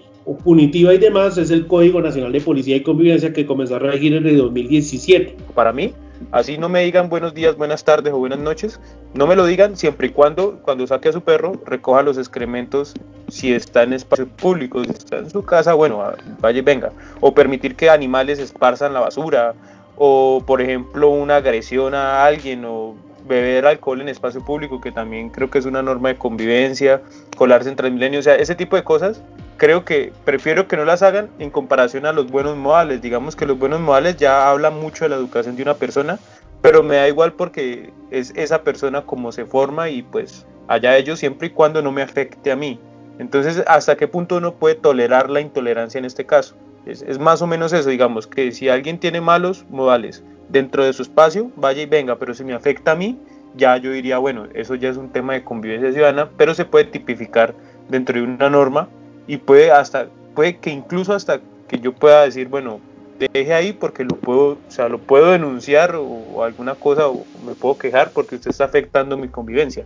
punitiva 0.44 0.94
y 0.94 0.98
demás 0.98 1.38
es 1.38 1.52
el 1.52 1.68
Código 1.68 2.02
Nacional 2.02 2.32
de 2.32 2.42
Policía 2.42 2.76
y 2.76 2.84
Convivencia 2.84 3.34
que 3.34 3.46
comenzó 3.46 3.76
a 3.76 3.80
regir 3.80 4.14
en 4.14 4.26
el 4.26 4.38
2017. 4.38 5.36
Para 5.54 5.72
mí, 5.72 5.94
Así 6.32 6.58
no 6.58 6.70
me 6.70 6.84
digan 6.84 7.10
buenos 7.10 7.34
días, 7.34 7.58
buenas 7.58 7.84
tardes 7.84 8.14
o 8.14 8.18
buenas 8.18 8.40
noches. 8.40 8.80
No 9.14 9.28
me 9.28 9.36
lo 9.36 9.46
digan 9.46 9.76
siempre 9.76 10.08
y 10.08 10.10
cuando, 10.12 10.60
cuando 10.62 10.88
saque 10.88 11.10
a 11.10 11.14
su 11.14 11.22
perro, 11.22 11.54
recoja 11.66 12.04
los 12.04 12.18
excrementos 12.18 12.94
si 13.28 13.54
está 13.54 13.84
en 13.84 13.94
espacio 13.94 14.28
público, 14.28 14.84
si 14.84 14.92
está 14.92 15.18
en 15.18 15.30
su 15.30 15.44
casa, 15.44 15.74
bueno, 15.74 16.02
vaya 16.40 16.60
y 16.60 16.62
venga. 16.62 16.92
O 17.20 17.34
permitir 17.34 17.76
que 17.76 17.90
animales 17.90 18.40
esparzan 18.40 18.94
la 18.94 19.02
basura. 19.02 19.54
O, 19.98 20.44
por 20.46 20.62
ejemplo, 20.62 21.10
una 21.10 21.38
agresión 21.38 21.94
a 21.94 22.26
alguien 22.26 22.66
o 22.66 22.96
beber 23.28 23.66
alcohol 23.66 24.02
en 24.02 24.10
espacio 24.10 24.44
público, 24.44 24.82
que 24.82 24.92
también 24.92 25.30
creo 25.30 25.50
que 25.50 25.58
es 25.58 25.66
una 25.66 25.82
norma 25.82 26.10
de 26.10 26.18
convivencia, 26.18 27.02
colarse 27.38 27.70
en 27.70 27.76
Transmilenio, 27.76 28.20
o 28.20 28.24
sea, 28.24 28.36
ese 28.36 28.56
tipo 28.56 28.76
de 28.76 28.84
cosas, 28.84 29.22
creo 29.58 29.86
que 29.86 30.12
prefiero 30.24 30.68
que 30.68 30.78
no 30.78 30.86
las 30.86 31.02
hagan 31.02 31.30
en 31.40 31.50
comparación 31.50 32.06
a 32.06 32.14
los 32.14 32.30
buenos 32.30 32.58
modales. 32.58 33.02
Digamos 33.02 33.36
que 33.36 33.46
los 33.46 33.58
buenos 33.58 33.80
modales 33.80 34.18
ya 34.18 34.50
hablan 34.50 34.80
mucho 34.80 35.06
de 35.06 35.10
la 35.10 35.16
educación 35.16 35.56
de 35.56 35.64
una 35.64 35.76
persona, 35.76 36.20
pero 36.62 36.84
me 36.84 36.96
da 36.96 37.08
igual 37.08 37.34
porque 37.34 37.92
es 38.12 38.34
esa 38.36 38.64
persona 38.64 39.02
como 39.02 39.32
se 39.32 39.46
forma 39.46 39.90
y 39.90 40.02
pues 40.02 40.46
allá 40.68 40.98
ellos 40.98 41.20
siempre 41.20 41.48
y 41.48 41.52
cuando 41.52 41.82
no 41.82 41.92
me 41.92 42.02
afecte 42.02 42.52
a 42.52 42.56
mí. 42.56 42.80
Entonces, 43.18 43.64
¿hasta 43.68 43.96
qué 43.96 44.08
punto 44.08 44.38
uno 44.38 44.56
puede 44.56 44.76
tolerar 44.76 45.30
la 45.30 45.40
intolerancia 45.40 46.00
en 46.00 46.06
este 46.06 46.26
caso? 46.26 46.56
Es, 46.86 47.02
es 47.02 47.18
más 47.18 47.42
o 47.42 47.48
menos 47.48 47.72
eso, 47.72 47.90
digamos, 47.90 48.28
que 48.28 48.52
si 48.52 48.68
alguien 48.68 49.00
tiene 49.00 49.22
malos 49.22 49.66
modales, 49.70 50.24
dentro 50.50 50.84
de 50.84 50.94
su 50.94 51.02
espacio, 51.02 51.52
vaya 51.56 51.82
y 51.82 51.86
venga, 51.86 52.18
pero 52.18 52.34
si 52.34 52.44
me 52.44 52.54
afecta 52.54 52.92
a 52.92 52.96
mí, 52.96 53.18
ya 53.56 53.78
yo 53.78 53.92
diría, 53.92 54.18
bueno, 54.18 54.48
eso 54.54 54.76
ya 54.76 54.90
es 54.90 54.98
un 54.98 55.10
tema 55.10 55.34
de 55.34 55.44
convivencia 55.44 55.92
ciudadana, 55.92 56.30
pero 56.38 56.54
se 56.54 56.66
puede 56.66 56.86
tipificar 56.86 57.56
dentro 57.90 58.16
de 58.16 58.24
una 58.24 58.50
norma 58.50 58.90
y 59.28 59.38
puede 59.38 59.72
hasta, 59.72 60.08
puede 60.34 60.58
que 60.58 60.70
incluso 60.70 61.14
hasta 61.14 61.40
que 61.68 61.80
yo 61.80 61.94
pueda 61.94 62.24
decir, 62.24 62.48
bueno, 62.48 62.80
deje 63.20 63.54
ahí 63.54 63.74
porque 63.74 64.04
lo 64.04 64.16
puedo, 64.16 64.50
o 64.50 64.58
sea, 64.68 64.90
lo 64.90 65.00
puedo 65.00 65.32
denunciar 65.32 65.96
o, 65.96 66.44
alguna 66.44 66.76
cosa 66.76 67.08
o 67.08 67.26
me 67.46 67.54
puedo 67.54 67.78
quejar 67.78 68.12
porque 68.12 68.36
usted 68.36 68.52
está 68.52 68.66
afectando 68.66 69.18
mi 69.18 69.28
convivencia. 69.28 69.84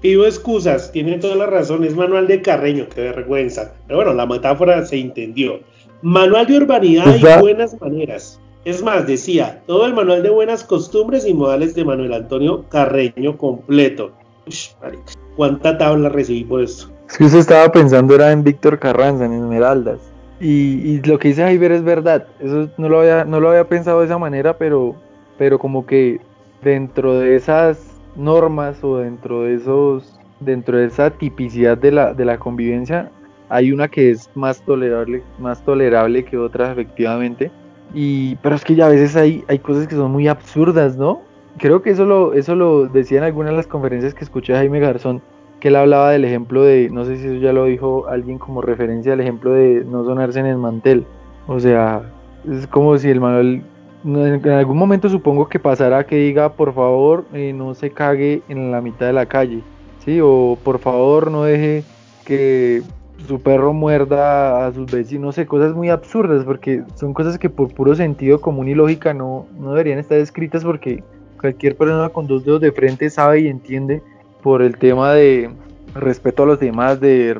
Pido 0.00 0.26
excusas, 0.26 0.90
tiene 0.90 1.18
toda 1.18 1.36
la 1.36 1.46
razón, 1.46 1.84
es 1.84 1.94
manual 1.94 2.26
de 2.26 2.42
Carreño, 2.42 2.88
qué 2.92 3.02
vergüenza. 3.02 3.72
Pero 3.86 3.98
bueno, 3.98 4.14
la 4.14 4.26
metáfora 4.26 4.84
se 4.84 4.98
entendió. 4.98 5.60
Manual 6.02 6.46
de 6.48 6.56
urbanidad 6.56 7.14
y 7.14 7.40
buenas 7.40 7.80
maneras. 7.80 8.40
Es 8.64 8.82
más, 8.82 9.06
decía, 9.06 9.62
todo 9.66 9.86
el 9.86 9.94
manual 9.94 10.22
de 10.22 10.30
buenas 10.30 10.64
costumbres 10.64 11.26
y 11.26 11.34
modales 11.34 11.74
de 11.74 11.84
Manuel 11.84 12.12
Antonio 12.12 12.64
Carreño 12.68 13.36
completo. 13.36 14.12
¿Cuánta 15.36 15.78
tabla 15.78 16.08
recibí 16.08 16.44
por 16.44 16.62
esto? 16.62 16.91
Es 17.08 17.18
que 17.18 17.24
usted 17.24 17.38
estaba 17.38 17.70
pensando 17.70 18.14
era 18.14 18.32
en 18.32 18.42
Víctor 18.42 18.78
Carranza, 18.78 19.24
en 19.24 19.32
Esmeraldas. 19.32 20.00
Y, 20.40 21.00
lo 21.02 21.18
que 21.18 21.28
dice 21.28 21.42
Javier 21.42 21.72
es 21.72 21.84
verdad. 21.84 22.26
Eso 22.40 22.68
no 22.76 22.88
lo 22.88 23.00
había, 23.00 23.24
no 23.24 23.38
lo 23.38 23.50
había 23.50 23.68
pensado 23.68 24.00
de 24.00 24.06
esa 24.06 24.18
manera, 24.18 24.56
pero, 24.56 24.96
pero 25.38 25.58
como 25.58 25.86
que 25.86 26.20
dentro 26.62 27.18
de 27.18 27.36
esas 27.36 27.78
normas 28.16 28.82
o 28.82 28.98
dentro 28.98 29.42
de 29.42 29.54
esos, 29.54 30.18
dentro 30.40 30.78
de 30.78 30.86
esa 30.86 31.10
tipicidad 31.10 31.78
de 31.78 31.92
la, 31.92 32.14
de 32.14 32.24
la 32.24 32.38
convivencia, 32.38 33.10
hay 33.48 33.70
una 33.70 33.88
que 33.88 34.10
es 34.10 34.30
más 34.34 34.62
tolerable, 34.62 35.22
más 35.38 35.62
tolerable 35.64 36.24
que 36.24 36.38
otras, 36.38 36.72
efectivamente 36.72 37.50
y, 37.94 38.36
pero 38.36 38.54
es 38.54 38.64
que 38.64 38.74
ya 38.74 38.86
a 38.86 38.90
veces 38.90 39.16
hay, 39.16 39.44
hay 39.48 39.58
cosas 39.58 39.86
que 39.86 39.94
son 39.94 40.10
muy 40.10 40.28
absurdas, 40.28 40.96
¿no? 40.96 41.22
Creo 41.58 41.82
que 41.82 41.90
eso 41.90 42.06
lo, 42.06 42.32
eso 42.32 42.54
lo 42.54 42.86
decía 42.86 43.18
en 43.18 43.24
algunas 43.24 43.52
de 43.52 43.58
las 43.58 43.66
conferencias 43.66 44.14
que 44.14 44.24
escuché 44.24 44.54
a 44.54 44.58
Jaime 44.58 44.80
Garzón, 44.80 45.20
que 45.62 45.68
él 45.68 45.76
hablaba 45.76 46.10
del 46.10 46.24
ejemplo 46.24 46.64
de, 46.64 46.90
no 46.90 47.04
sé 47.04 47.18
si 47.18 47.24
eso 47.24 47.36
ya 47.36 47.52
lo 47.52 47.66
dijo 47.66 48.08
alguien 48.08 48.36
como 48.36 48.62
referencia 48.62 49.12
al 49.12 49.20
ejemplo 49.20 49.52
de 49.52 49.84
no 49.84 50.04
sonarse 50.04 50.40
en 50.40 50.46
el 50.46 50.56
mantel. 50.56 51.06
O 51.46 51.60
sea, 51.60 52.02
es 52.50 52.66
como 52.66 52.98
si 52.98 53.08
el 53.08 53.20
manual, 53.20 53.62
en 54.04 54.48
algún 54.48 54.76
momento 54.76 55.08
supongo 55.08 55.48
que 55.48 55.60
pasará 55.60 56.04
que 56.04 56.16
diga, 56.16 56.54
por 56.54 56.74
favor, 56.74 57.26
eh, 57.32 57.52
no 57.52 57.74
se 57.74 57.90
cague 57.90 58.42
en 58.48 58.72
la 58.72 58.80
mitad 58.80 59.06
de 59.06 59.12
la 59.12 59.26
calle, 59.26 59.62
¿sí? 60.04 60.18
O 60.20 60.58
por 60.64 60.80
favor, 60.80 61.30
no 61.30 61.44
deje 61.44 61.84
que 62.24 62.82
su 63.28 63.40
perro 63.40 63.72
muerda 63.72 64.66
a 64.66 64.72
sus 64.72 64.90
vecinos, 64.90 65.22
no 65.22 65.30
sé, 65.30 65.46
cosas 65.46 65.76
muy 65.76 65.90
absurdas, 65.90 66.44
porque 66.44 66.82
son 66.96 67.14
cosas 67.14 67.38
que 67.38 67.48
por 67.48 67.72
puro 67.72 67.94
sentido 67.94 68.40
común 68.40 68.66
y 68.66 68.74
lógica 68.74 69.14
no, 69.14 69.46
no 69.60 69.70
deberían 69.70 70.00
estar 70.00 70.18
escritas 70.18 70.64
porque 70.64 71.04
cualquier 71.40 71.76
persona 71.76 72.08
con 72.08 72.26
dos 72.26 72.44
dedos 72.44 72.60
de 72.60 72.72
frente 72.72 73.08
sabe 73.10 73.42
y 73.42 73.46
entiende 73.46 74.02
por 74.42 74.62
el 74.62 74.76
tema 74.76 75.12
de 75.12 75.50
respeto 75.94 76.42
a 76.42 76.46
los 76.46 76.60
demás, 76.60 77.00
de 77.00 77.38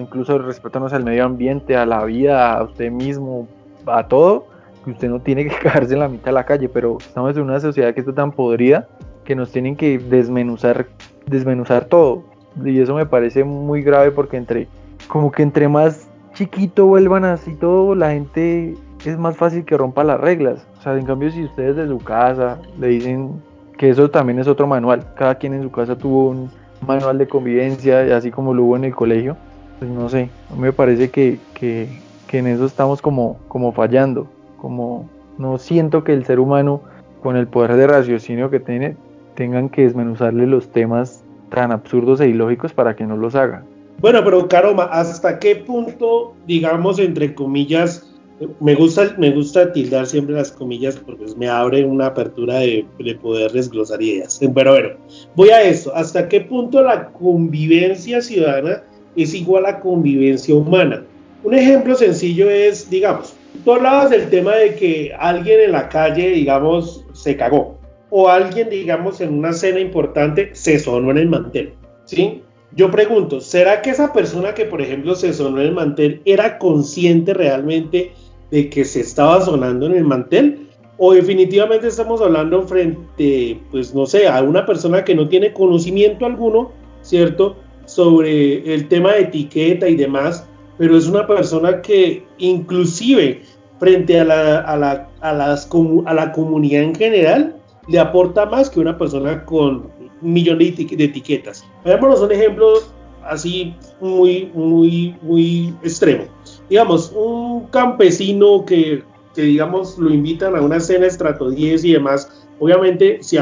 incluso 0.00 0.38
respetarnos 0.38 0.92
al 0.92 1.04
medio 1.04 1.24
ambiente, 1.24 1.76
a 1.76 1.86
la 1.86 2.04
vida, 2.04 2.56
a 2.56 2.62
usted 2.62 2.90
mismo, 2.90 3.48
a 3.86 4.06
todo, 4.06 4.46
que 4.84 4.90
usted 4.90 5.08
no 5.08 5.20
tiene 5.20 5.44
que 5.44 5.56
quedarse 5.62 5.94
en 5.94 6.00
la 6.00 6.08
mitad 6.08 6.26
de 6.26 6.32
la 6.32 6.44
calle, 6.44 6.68
pero 6.68 6.98
estamos 6.98 7.36
en 7.36 7.42
una 7.42 7.60
sociedad 7.60 7.94
que 7.94 8.00
está 8.00 8.12
tan 8.12 8.32
podrida 8.32 8.88
que 9.24 9.34
nos 9.34 9.50
tienen 9.50 9.76
que 9.76 9.98
desmenuzar, 9.98 10.86
desmenuzar 11.26 11.86
todo. 11.86 12.24
Y 12.64 12.78
eso 12.78 12.94
me 12.94 13.06
parece 13.06 13.42
muy 13.42 13.82
grave 13.82 14.10
porque 14.10 14.36
entre, 14.36 14.68
como 15.08 15.32
que 15.32 15.42
entre 15.42 15.68
más 15.68 16.08
chiquito 16.34 16.86
vuelvan 16.86 17.24
así 17.24 17.54
todo, 17.54 17.94
la 17.94 18.10
gente 18.10 18.74
es 19.04 19.18
más 19.18 19.36
fácil 19.36 19.64
que 19.64 19.76
rompa 19.76 20.04
las 20.04 20.20
reglas. 20.20 20.66
O 20.78 20.82
sea, 20.82 20.96
en 20.96 21.06
cambio 21.06 21.30
si 21.30 21.44
ustedes 21.44 21.76
de 21.76 21.88
su 21.88 21.98
casa 21.98 22.58
le 22.78 22.88
dicen 22.88 23.42
que 23.84 23.90
eso 23.90 24.08
también 24.08 24.38
es 24.38 24.48
otro 24.48 24.66
manual, 24.66 25.04
cada 25.14 25.34
quien 25.34 25.52
en 25.52 25.62
su 25.62 25.70
casa 25.70 25.94
tuvo 25.94 26.30
un 26.30 26.50
manual 26.86 27.18
de 27.18 27.28
convivencia, 27.28 28.16
así 28.16 28.30
como 28.30 28.54
lo 28.54 28.64
hubo 28.64 28.76
en 28.76 28.84
el 28.84 28.94
colegio, 28.94 29.36
pues 29.78 29.90
no 29.90 30.08
sé, 30.08 30.30
me 30.58 30.72
parece 30.72 31.10
que, 31.10 31.38
que, 31.52 32.00
que 32.26 32.38
en 32.38 32.46
eso 32.46 32.64
estamos 32.64 33.02
como, 33.02 33.38
como 33.46 33.72
fallando, 33.72 34.26
como 34.56 35.10
no 35.36 35.58
siento 35.58 36.02
que 36.02 36.14
el 36.14 36.24
ser 36.24 36.40
humano 36.40 36.80
con 37.22 37.36
el 37.36 37.46
poder 37.46 37.76
de 37.76 37.86
raciocinio 37.86 38.48
que 38.48 38.58
tiene 38.58 38.96
tengan 39.34 39.68
que 39.68 39.82
desmenuzarle 39.82 40.46
los 40.46 40.68
temas 40.68 41.22
tan 41.50 41.70
absurdos 41.70 42.22
e 42.22 42.28
ilógicos 42.28 42.72
para 42.72 42.96
que 42.96 43.04
no 43.04 43.18
los 43.18 43.34
haga. 43.34 43.64
Bueno, 44.00 44.24
pero 44.24 44.48
Caroma, 44.48 44.84
¿hasta 44.84 45.38
qué 45.38 45.56
punto, 45.56 46.34
digamos, 46.46 46.98
entre 46.98 47.34
comillas, 47.34 48.13
me 48.60 48.74
gusta, 48.74 49.14
me 49.18 49.30
gusta 49.30 49.72
tildar 49.72 50.06
siempre 50.06 50.34
las 50.34 50.50
comillas 50.50 50.96
porque 50.96 51.24
me 51.36 51.48
abre 51.48 51.84
una 51.84 52.06
apertura 52.06 52.58
de, 52.58 52.84
de, 52.98 53.14
poder 53.14 53.52
desglosar 53.52 54.02
ideas. 54.02 54.40
Pero 54.54 54.72
bueno, 54.72 54.88
voy 55.34 55.50
a 55.50 55.62
eso. 55.62 55.94
¿Hasta 55.94 56.28
qué 56.28 56.40
punto 56.40 56.82
la 56.82 57.10
convivencia 57.12 58.20
ciudadana 58.20 58.82
es 59.16 59.34
igual 59.34 59.66
a 59.66 59.80
convivencia 59.80 60.54
humana? 60.54 61.04
Un 61.44 61.54
ejemplo 61.54 61.94
sencillo 61.94 62.50
es, 62.50 62.88
digamos, 62.88 63.34
tú 63.64 63.72
hablabas 63.72 64.10
del 64.10 64.28
tema 64.30 64.56
de 64.56 64.74
que 64.74 65.12
alguien 65.18 65.60
en 65.60 65.72
la 65.72 65.88
calle, 65.88 66.30
digamos, 66.30 67.04
se 67.12 67.36
cagó 67.36 67.78
o 68.16 68.28
alguien, 68.28 68.70
digamos, 68.70 69.20
en 69.20 69.34
una 69.34 69.52
cena 69.52 69.80
importante 69.80 70.50
se 70.54 70.78
sonó 70.78 71.10
en 71.10 71.18
el 71.18 71.28
mantel, 71.28 71.74
¿sí? 72.04 72.42
Yo 72.76 72.90
pregunto, 72.90 73.40
¿será 73.40 73.82
que 73.82 73.90
esa 73.90 74.12
persona 74.12 74.52
que, 74.52 74.64
por 74.64 74.80
ejemplo, 74.80 75.14
se 75.14 75.32
sonó 75.32 75.60
en 75.60 75.68
el 75.68 75.72
mantel 75.72 76.20
era 76.24 76.58
consciente 76.58 77.32
realmente 77.32 78.12
de 78.50 78.68
que 78.68 78.84
se 78.84 79.00
estaba 79.00 79.40
sonando 79.42 79.86
en 79.86 79.94
el 79.94 80.04
mantel? 80.04 80.68
¿O 80.98 81.12
definitivamente 81.12 81.86
estamos 81.86 82.20
hablando 82.20 82.62
frente, 82.62 83.60
pues 83.70 83.94
no 83.94 84.06
sé, 84.06 84.26
a 84.26 84.42
una 84.42 84.66
persona 84.66 85.04
que 85.04 85.14
no 85.14 85.28
tiene 85.28 85.52
conocimiento 85.52 86.26
alguno, 86.26 86.72
¿cierto? 87.02 87.56
Sobre 87.86 88.74
el 88.74 88.88
tema 88.88 89.12
de 89.12 89.22
etiqueta 89.22 89.88
y 89.88 89.94
demás, 89.94 90.44
pero 90.76 90.96
es 90.96 91.06
una 91.06 91.26
persona 91.26 91.80
que 91.80 92.24
inclusive 92.38 93.42
frente 93.78 94.18
a 94.18 94.24
la, 94.24 94.60
a 94.60 94.76
la, 94.76 95.08
a 95.20 95.32
las, 95.32 95.68
a 96.06 96.14
la 96.14 96.32
comunidad 96.32 96.82
en 96.82 96.94
general, 96.94 97.56
le 97.88 97.98
aporta 97.98 98.46
más 98.46 98.70
que 98.70 98.80
una 98.80 98.96
persona 98.96 99.44
con 99.44 99.90
millón 100.32 100.58
de, 100.58 100.68
etiquetas. 100.68 101.64
Veámonos 101.84 102.20
un 102.20 102.32
ejemplo 102.32 102.80
así 103.22 103.74
muy, 104.00 104.50
muy, 104.54 105.14
muy 105.22 105.74
extremo. 105.82 106.24
Digamos, 106.68 107.12
un 107.14 107.66
campesino 107.66 108.64
que, 108.64 109.02
que 109.34 109.42
digamos, 109.42 109.98
lo 109.98 110.12
invitan 110.12 110.56
a 110.56 110.62
una 110.62 110.80
cena 110.80 111.06
estrato 111.06 111.50
10 111.50 111.84
y 111.84 111.92
demás, 111.92 112.46
obviamente, 112.58 113.18
si, 113.22 113.38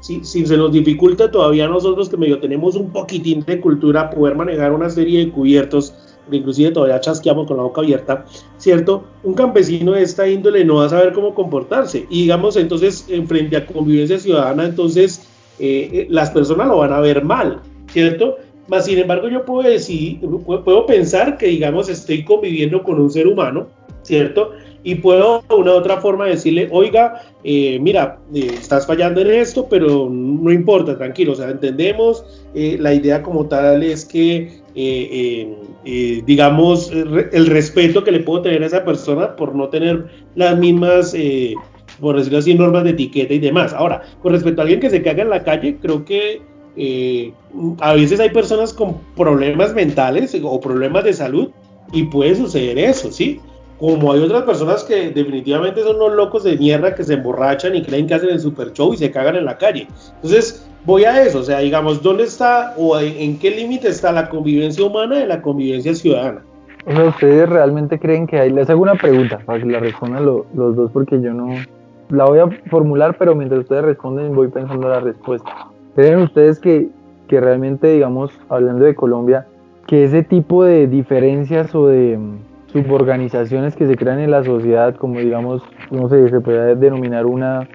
si, 0.00 0.24
si, 0.24 0.46
se 0.46 0.56
nos 0.56 0.72
dificulta 0.72 1.30
todavía 1.30 1.68
nosotros 1.68 2.08
que 2.08 2.16
medio 2.16 2.38
tenemos 2.38 2.76
un 2.76 2.90
poquitín 2.90 3.40
de 3.44 3.60
cultura, 3.60 4.10
poder 4.10 4.34
manejar 4.36 4.72
una 4.72 4.88
serie 4.90 5.26
de 5.26 5.32
cubiertos, 5.32 5.94
inclusive 6.30 6.70
todavía 6.70 7.00
chasqueamos 7.00 7.46
con 7.46 7.56
la 7.56 7.64
boca 7.64 7.80
abierta, 7.80 8.24
¿cierto? 8.58 9.04
Un 9.24 9.34
campesino 9.34 9.92
de 9.92 10.02
esta 10.02 10.28
índole 10.28 10.64
no 10.64 10.76
va 10.76 10.86
a 10.86 10.88
saber 10.88 11.12
cómo 11.12 11.34
comportarse. 11.34 12.06
Y 12.08 12.22
digamos, 12.22 12.56
entonces, 12.56 13.06
en 13.08 13.26
frente 13.26 13.56
a 13.56 13.66
convivencia 13.66 14.18
ciudadana, 14.18 14.66
entonces 14.66 15.29
eh, 15.60 15.90
eh, 15.92 16.06
las 16.08 16.30
personas 16.30 16.68
lo 16.68 16.78
van 16.78 16.92
a 16.92 17.00
ver 17.00 17.24
mal, 17.24 17.60
¿cierto? 17.92 18.36
Más 18.68 18.86
sin 18.86 18.98
embargo, 18.98 19.28
yo 19.28 19.44
puedo 19.44 19.68
decir, 19.68 20.20
puedo 20.20 20.86
pensar 20.86 21.36
que, 21.36 21.46
digamos, 21.46 21.88
estoy 21.88 22.24
conviviendo 22.24 22.82
con 22.82 23.00
un 23.00 23.10
ser 23.10 23.26
humano, 23.26 23.66
¿cierto? 24.02 24.52
Y 24.82 24.94
puedo 24.94 25.42
de 25.48 25.54
una 25.54 25.72
otra 25.72 26.00
forma 26.00 26.26
decirle, 26.26 26.68
oiga, 26.70 27.22
eh, 27.44 27.78
mira, 27.80 28.18
estás 28.32 28.86
fallando 28.86 29.20
en 29.20 29.30
esto, 29.30 29.66
pero 29.68 30.08
no 30.08 30.50
importa, 30.50 30.96
tranquilo, 30.96 31.32
o 31.32 31.34
sea, 31.34 31.50
entendemos, 31.50 32.24
la 32.54 32.94
idea 32.94 33.22
como 33.22 33.46
tal 33.46 33.82
es 33.82 34.04
que 34.04 34.60
eh, 34.74 35.56
eh, 35.84 36.22
digamos, 36.24 36.92
el 36.92 37.46
respeto 37.46 38.04
que 38.04 38.12
le 38.12 38.20
puedo 38.20 38.42
tener 38.42 38.62
a 38.62 38.66
esa 38.66 38.84
persona 38.84 39.34
por 39.34 39.54
no 39.54 39.68
tener 39.68 40.06
las 40.36 40.58
mismas, 40.58 41.14
eh, 41.14 41.54
por 42.00 42.16
decirlo 42.16 42.38
así, 42.38 42.54
normas 42.54 42.84
de 42.84 42.90
etiqueta 42.90 43.34
y 43.34 43.38
demás. 43.38 43.72
Ahora, 43.72 44.02
con 44.22 44.32
respecto 44.32 44.60
a 44.60 44.64
alguien 44.64 44.80
que 44.80 44.90
se 44.90 45.02
caga 45.02 45.22
en 45.22 45.30
la 45.30 45.42
calle, 45.42 45.76
creo 45.80 46.04
que 46.04 46.42
a 47.80 47.94
veces 47.94 48.20
hay 48.20 48.30
personas 48.30 48.72
con 48.72 48.96
problemas 49.16 49.74
mentales 49.74 50.36
o 50.42 50.60
problemas 50.60 51.04
de 51.04 51.12
salud 51.12 51.50
y 51.92 52.04
puede 52.04 52.34
suceder 52.34 52.78
eso, 52.78 53.10
¿sí? 53.10 53.40
Como 53.78 54.12
hay 54.12 54.20
otras 54.20 54.42
personas 54.42 54.84
que 54.84 55.10
definitivamente 55.10 55.82
son 55.82 55.96
unos 55.96 56.12
locos 56.12 56.44
de 56.44 56.56
mierda 56.56 56.94
que 56.94 57.02
se 57.02 57.14
emborrachan 57.14 57.74
y 57.74 57.82
creen 57.82 58.06
que 58.06 58.14
hacen 58.14 58.30
el 58.30 58.40
super 58.40 58.72
show 58.72 58.92
y 58.92 58.98
se 58.98 59.10
cagan 59.10 59.36
en 59.36 59.46
la 59.46 59.56
calle. 59.58 59.88
Entonces, 60.16 60.66
voy 60.84 61.04
a 61.04 61.22
eso, 61.22 61.40
o 61.40 61.42
sea, 61.42 61.58
digamos, 61.60 62.02
¿dónde 62.02 62.24
está 62.24 62.74
o 62.76 62.98
en, 62.98 63.38
qué 63.38 63.50
límite 63.50 63.88
está 63.88 64.12
la 64.12 64.28
convivencia 64.28 64.84
humana 64.84 65.20
y 65.20 65.26
la 65.26 65.40
convivencia 65.42 65.94
ciudadana? 65.94 66.42
O 66.86 66.92
sea, 66.92 67.04
¿ustedes 67.04 67.48
realmente 67.48 67.98
creen 67.98 68.26
que 68.26 68.38
hay? 68.38 68.52
Les 68.52 68.70
hago 68.70 68.82
una 68.82 68.94
pregunta 68.94 69.38
para 69.44 69.58
que 69.60 69.66
la 69.66 69.80
respondan 69.80 70.24
los 70.24 70.46
dos 70.54 70.90
porque 70.92 71.20
yo 71.20 71.32
no 71.32 71.48
la 72.10 72.24
voy 72.24 72.38
a 72.40 72.48
formular, 72.68 73.16
pero 73.18 73.34
mientras 73.34 73.62
ustedes 73.62 73.84
responden 73.84 74.34
voy 74.34 74.48
pensando 74.48 74.88
la 74.88 75.00
respuesta. 75.00 75.50
¿Creen 75.94 76.20
ustedes 76.20 76.58
que, 76.58 76.88
que 77.28 77.40
realmente, 77.40 77.92
digamos, 77.92 78.32
hablando 78.48 78.84
de 78.84 78.94
Colombia, 78.94 79.46
que 79.86 80.04
ese 80.04 80.22
tipo 80.22 80.64
de 80.64 80.86
diferencias 80.86 81.74
o 81.74 81.88
de 81.88 82.16
mm, 82.16 82.38
suborganizaciones 82.72 83.74
que 83.74 83.86
se 83.86 83.96
crean 83.96 84.20
en 84.20 84.30
la 84.30 84.44
sociedad, 84.44 84.94
como 84.94 85.18
digamos, 85.18 85.62
no 85.90 86.08
sé, 86.08 86.28
se 86.28 86.40
puede 86.40 86.76
denominar 86.76 87.26
una 87.26 87.68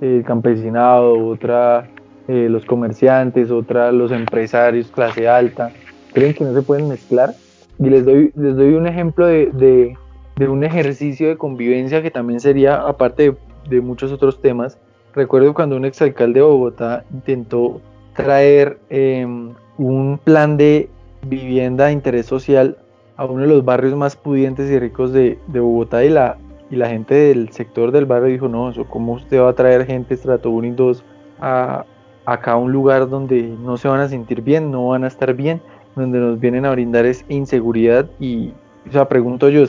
eh, 0.00 0.22
campesinado, 0.24 1.26
otra 1.26 1.88
eh, 2.28 2.48
los 2.48 2.64
comerciantes, 2.64 3.50
otra 3.50 3.90
los 3.90 4.12
empresarios, 4.12 4.90
clase 4.90 5.28
alta, 5.28 5.70
creen 6.12 6.34
que 6.34 6.44
no 6.44 6.52
se 6.52 6.62
pueden 6.62 6.88
mezclar. 6.88 7.30
Y 7.78 7.88
les 7.90 8.04
doy, 8.04 8.32
les 8.34 8.56
doy 8.56 8.74
un 8.74 8.86
ejemplo 8.86 9.26
de, 9.26 9.96
de, 10.36 10.48
un 10.48 10.64
ejercicio 10.64 11.28
de 11.28 11.36
convivencia 11.36 12.02
que 12.02 12.10
también 12.10 12.40
sería, 12.40 12.76
aparte 12.76 13.22
de, 13.22 13.36
muchos 13.82 14.12
otros 14.12 14.40
temas, 14.40 14.78
recuerdo 15.14 15.54
cuando 15.54 15.76
un 15.76 15.84
exalcalde 15.84 16.40
de 16.40 16.46
Bogotá 16.46 17.04
intentó 17.12 17.80
traer 18.14 18.78
em, 18.88 19.54
un 19.76 20.18
plan 20.22 20.56
de 20.56 20.90
vivienda 21.22 21.86
de 21.86 21.92
interés 21.92 22.26
social 22.26 22.78
a 23.16 23.24
uno 23.24 23.42
de 23.42 23.48
los 23.48 23.64
barrios 23.64 23.94
más 23.94 24.16
pudientes 24.16 24.70
y 24.70 24.78
ricos 24.78 25.12
de, 25.12 25.38
de, 25.48 25.60
Bogotá 25.60 26.04
y 26.04 26.08
la, 26.08 26.36
y 26.70 26.76
la 26.76 26.88
gente 26.88 27.14
del 27.14 27.50
sector 27.50 27.90
del 27.90 28.06
barrio 28.06 28.28
dijo, 28.28 28.48
no, 28.48 28.70
eso, 28.70 28.84
¿cómo 28.84 29.14
usted 29.14 29.40
va 29.40 29.50
a 29.50 29.54
traer 29.54 29.86
gente 29.86 30.14
estrato 30.14 30.50
1 30.50 30.68
y 30.68 30.70
2 30.70 31.04
a, 31.40 31.84
acá 32.26 32.56
un 32.56 32.72
lugar 32.72 33.08
donde 33.08 33.42
no 33.42 33.76
se 33.76 33.88
van 33.88 34.00
a 34.00 34.08
sentir 34.08 34.42
bien, 34.42 34.70
no 34.70 34.88
van 34.88 35.04
a 35.04 35.08
estar 35.08 35.34
bien, 35.34 35.60
donde 35.96 36.18
nos 36.18 36.38
vienen 36.38 36.64
a 36.64 36.70
brindar 36.70 37.06
es 37.06 37.24
inseguridad 37.28 38.08
y, 38.20 38.52
o 38.88 38.92
sea, 38.92 39.08
pregunto 39.08 39.48
yo, 39.48 39.64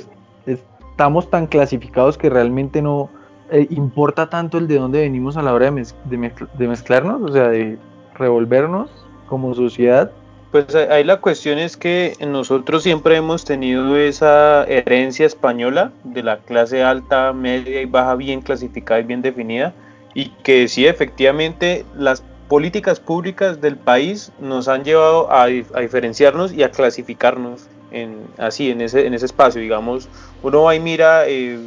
¿estamos 0.45 1.29
tan 1.29 1.47
clasificados 1.47 2.17
que 2.17 2.29
realmente 2.29 2.81
no 2.81 3.09
eh, 3.51 3.67
importa 3.69 4.29
tanto 4.29 4.57
el 4.57 4.67
de 4.67 4.75
dónde 4.75 5.01
venimos 5.01 5.37
a 5.37 5.41
la 5.41 5.53
hora 5.53 5.71
de, 5.71 5.85
de, 6.05 6.67
mezclarnos, 6.67 7.21
o 7.21 7.33
sea, 7.33 7.49
de 7.49 7.77
revolvernos 8.15 8.89
como 9.27 9.53
sociedad? 9.53 10.11
Pues 10.51 10.73
ahí 10.73 11.03
la 11.03 11.21
cuestión 11.21 11.59
es 11.59 11.77
que 11.77 12.13
nosotros 12.27 12.81
siempre 12.81 13.15
hemos 13.15 13.45
tenido 13.45 13.95
esa 13.97 14.63
herencia 14.65 15.27
española 15.27 15.91
de 16.03 16.23
la 16.23 16.39
clase 16.39 16.83
alta, 16.83 17.33
media 17.33 17.81
y 17.81 17.85
baja 17.85 18.15
bien 18.15 18.41
clasificada 18.41 18.99
y 18.99 19.03
bien 19.03 19.21
definida 19.21 19.73
y 20.15 20.29
que 20.43 20.67
sí 20.67 20.87
efectivamente 20.87 21.85
las 21.95 22.23
políticas 22.47 22.99
públicas 22.99 23.61
del 23.61 23.77
país 23.77 24.31
nos 24.39 24.67
han 24.67 24.83
llevado 24.83 25.31
a, 25.31 25.45
diferenciarnos 25.45 26.51
y 26.51 26.63
a 26.63 26.71
clasificarnos 26.71 27.67
así 28.37 28.71
en 28.71 28.81
ese, 28.81 29.05
en 29.05 29.13
ese 29.13 29.25
espacio. 29.25 29.61
Digamos, 29.61 30.09
uno 30.43 30.63
va 30.63 30.75
y 30.75 30.79
mira 30.79 31.27
eh, 31.27 31.59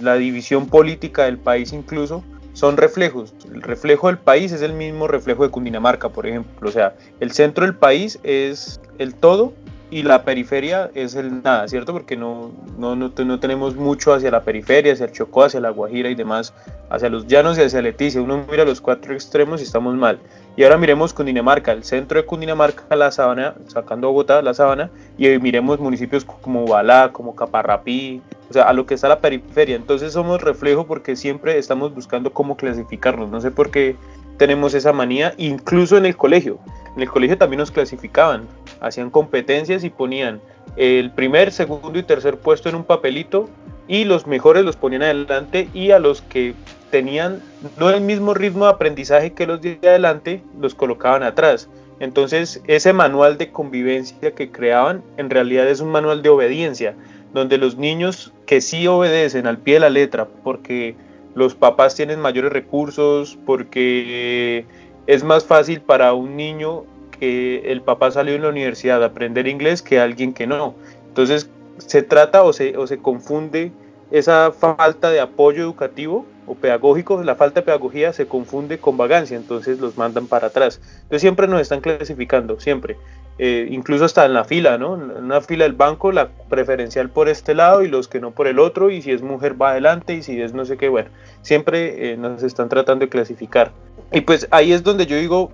la 0.00 0.16
división 0.16 0.66
política 0.66 1.24
del 1.24 1.38
país 1.38 1.72
incluso, 1.72 2.24
son 2.52 2.76
reflejos. 2.76 3.34
El 3.52 3.62
reflejo 3.62 4.06
del 4.06 4.18
país 4.18 4.50
es 4.52 4.62
el 4.62 4.72
mismo 4.72 5.06
reflejo 5.08 5.42
de 5.44 5.50
Cundinamarca, 5.50 6.08
por 6.08 6.26
ejemplo. 6.26 6.68
O 6.68 6.72
sea, 6.72 6.94
el 7.20 7.32
centro 7.32 7.64
del 7.66 7.74
país 7.74 8.18
es 8.22 8.80
el 8.98 9.14
todo 9.14 9.52
y 9.90 10.02
la 10.02 10.24
periferia 10.24 10.90
es 10.94 11.14
el 11.14 11.42
nada, 11.42 11.68
¿cierto? 11.68 11.92
Porque 11.92 12.16
no, 12.16 12.50
no, 12.76 12.96
no, 12.96 13.40
tenemos 13.40 13.76
mucho 13.76 14.12
hacia 14.12 14.30
la 14.30 14.42
periferia, 14.42 14.92
hacia 14.92 15.06
el 15.06 15.12
Chocó, 15.12 15.44
hacia 15.44 15.60
la 15.60 15.70
Guajira 15.70 16.10
y 16.10 16.14
demás, 16.14 16.52
hacia 16.90 17.08
los 17.08 17.26
llanos 17.26 17.56
y 17.58 17.62
hacia 17.62 17.82
Leticia. 17.82 18.20
Uno 18.20 18.44
mira 18.50 18.64
los 18.64 18.80
cuatro 18.80 19.14
extremos 19.14 19.60
y 19.60 19.64
estamos 19.64 19.94
mal. 19.94 20.18
Y 20.56 20.64
ahora 20.64 20.78
miremos 20.78 21.12
Cundinamarca, 21.12 21.72
el 21.72 21.84
centro 21.84 22.20
de 22.20 22.26
Cundinamarca, 22.26 22.96
la 22.96 23.10
sabana, 23.12 23.54
sacando 23.68 24.08
Bogotá, 24.08 24.42
la 24.42 24.54
sabana, 24.54 24.90
y 25.18 25.28
miremos 25.38 25.78
municipios 25.78 26.24
como 26.24 26.66
Balá, 26.66 27.10
como 27.12 27.36
Caparrapí, 27.36 28.22
o 28.50 28.52
sea, 28.52 28.64
a 28.64 28.72
lo 28.72 28.86
que 28.86 28.94
está 28.94 29.08
la 29.08 29.20
periferia. 29.20 29.76
Entonces 29.76 30.12
somos 30.14 30.42
reflejo 30.42 30.86
porque 30.86 31.14
siempre 31.14 31.58
estamos 31.58 31.94
buscando 31.94 32.32
cómo 32.32 32.56
clasificarnos. 32.56 33.30
No 33.30 33.40
sé 33.40 33.50
por 33.50 33.70
qué 33.70 33.96
tenemos 34.36 34.74
esa 34.74 34.92
manía, 34.92 35.34
incluso 35.36 35.96
en 35.96 36.06
el 36.06 36.16
colegio. 36.16 36.58
En 36.96 37.02
el 37.02 37.10
colegio 37.10 37.36
también 37.36 37.58
nos 37.58 37.70
clasificaban, 37.70 38.46
hacían 38.80 39.10
competencias 39.10 39.84
y 39.84 39.90
ponían 39.90 40.40
el 40.76 41.10
primer, 41.10 41.52
segundo 41.52 41.98
y 41.98 42.02
tercer 42.02 42.36
puesto 42.38 42.68
en 42.68 42.74
un 42.74 42.84
papelito 42.84 43.48
y 43.88 44.04
los 44.04 44.26
mejores 44.26 44.64
los 44.64 44.76
ponían 44.76 45.02
adelante 45.02 45.68
y 45.72 45.90
a 45.90 45.98
los 45.98 46.22
que 46.22 46.54
tenían 46.90 47.42
no 47.78 47.90
el 47.90 48.00
mismo 48.00 48.34
ritmo 48.34 48.64
de 48.64 48.72
aprendizaje 48.72 49.32
que 49.32 49.46
los 49.46 49.60
de 49.60 49.78
adelante 49.82 50.42
los 50.60 50.74
colocaban 50.74 51.22
atrás. 51.22 51.68
Entonces 51.98 52.62
ese 52.66 52.92
manual 52.92 53.38
de 53.38 53.50
convivencia 53.50 54.32
que 54.32 54.50
creaban 54.50 55.02
en 55.16 55.30
realidad 55.30 55.68
es 55.68 55.80
un 55.80 55.90
manual 55.90 56.22
de 56.22 56.28
obediencia, 56.28 56.94
donde 57.32 57.58
los 57.58 57.76
niños 57.76 58.32
que 58.44 58.60
sí 58.60 58.86
obedecen 58.86 59.46
al 59.46 59.58
pie 59.58 59.74
de 59.74 59.80
la 59.80 59.90
letra 59.90 60.26
porque 60.44 60.94
los 61.34 61.54
papás 61.54 61.94
tienen 61.94 62.20
mayores 62.20 62.52
recursos, 62.52 63.38
porque 63.44 64.64
es 65.06 65.22
más 65.22 65.44
fácil 65.44 65.80
para 65.80 66.14
un 66.14 66.36
niño 66.36 66.84
que 67.18 67.70
el 67.70 67.82
papá 67.82 68.10
salió 68.10 68.34
en 68.34 68.42
la 68.42 68.48
universidad 68.48 69.02
a 69.02 69.06
aprender 69.06 69.46
inglés 69.46 69.82
que 69.82 70.00
alguien 70.00 70.32
que 70.32 70.46
no. 70.46 70.74
Entonces 71.08 71.50
se 71.78 72.02
trata 72.02 72.42
o 72.42 72.52
se, 72.52 72.76
o 72.76 72.86
se 72.86 72.98
confunde 72.98 73.72
esa 74.10 74.52
falta 74.52 75.10
de 75.10 75.20
apoyo 75.20 75.62
educativo 75.62 76.24
o 76.46 76.54
pedagógico, 76.54 77.22
la 77.24 77.34
falta 77.34 77.60
de 77.60 77.64
pedagogía 77.66 78.12
se 78.12 78.26
confunde 78.26 78.78
con 78.78 78.96
vagancia, 78.96 79.36
entonces 79.36 79.80
los 79.80 79.98
mandan 79.98 80.28
para 80.28 80.48
atrás. 80.48 80.80
Entonces 81.02 81.22
siempre 81.22 81.48
nos 81.48 81.60
están 81.60 81.80
clasificando, 81.80 82.60
siempre. 82.60 82.96
Eh, 83.38 83.68
incluso 83.70 84.04
hasta 84.04 84.24
en 84.24 84.32
la 84.32 84.44
fila, 84.44 84.78
¿no? 84.78 84.94
En 84.94 85.24
una 85.24 85.40
fila 85.40 85.64
del 85.64 85.74
banco, 85.74 86.10
la 86.12 86.28
preferencial 86.48 87.10
por 87.10 87.28
este 87.28 87.54
lado 87.54 87.82
y 87.82 87.88
los 87.88 88.08
que 88.08 88.20
no 88.20 88.30
por 88.30 88.46
el 88.46 88.58
otro, 88.58 88.90
y 88.90 89.02
si 89.02 89.10
es 89.10 89.22
mujer 89.22 89.60
va 89.60 89.72
adelante 89.72 90.14
y 90.14 90.22
si 90.22 90.40
es 90.40 90.54
no 90.54 90.64
sé 90.64 90.76
qué, 90.76 90.88
bueno, 90.88 91.10
siempre 91.42 92.12
eh, 92.12 92.16
nos 92.16 92.42
están 92.42 92.68
tratando 92.68 93.04
de 93.04 93.10
clasificar. 93.10 93.72
Y 94.12 94.20
pues 94.22 94.46
ahí 94.52 94.72
es 94.72 94.84
donde 94.84 95.06
yo 95.06 95.16
digo, 95.16 95.50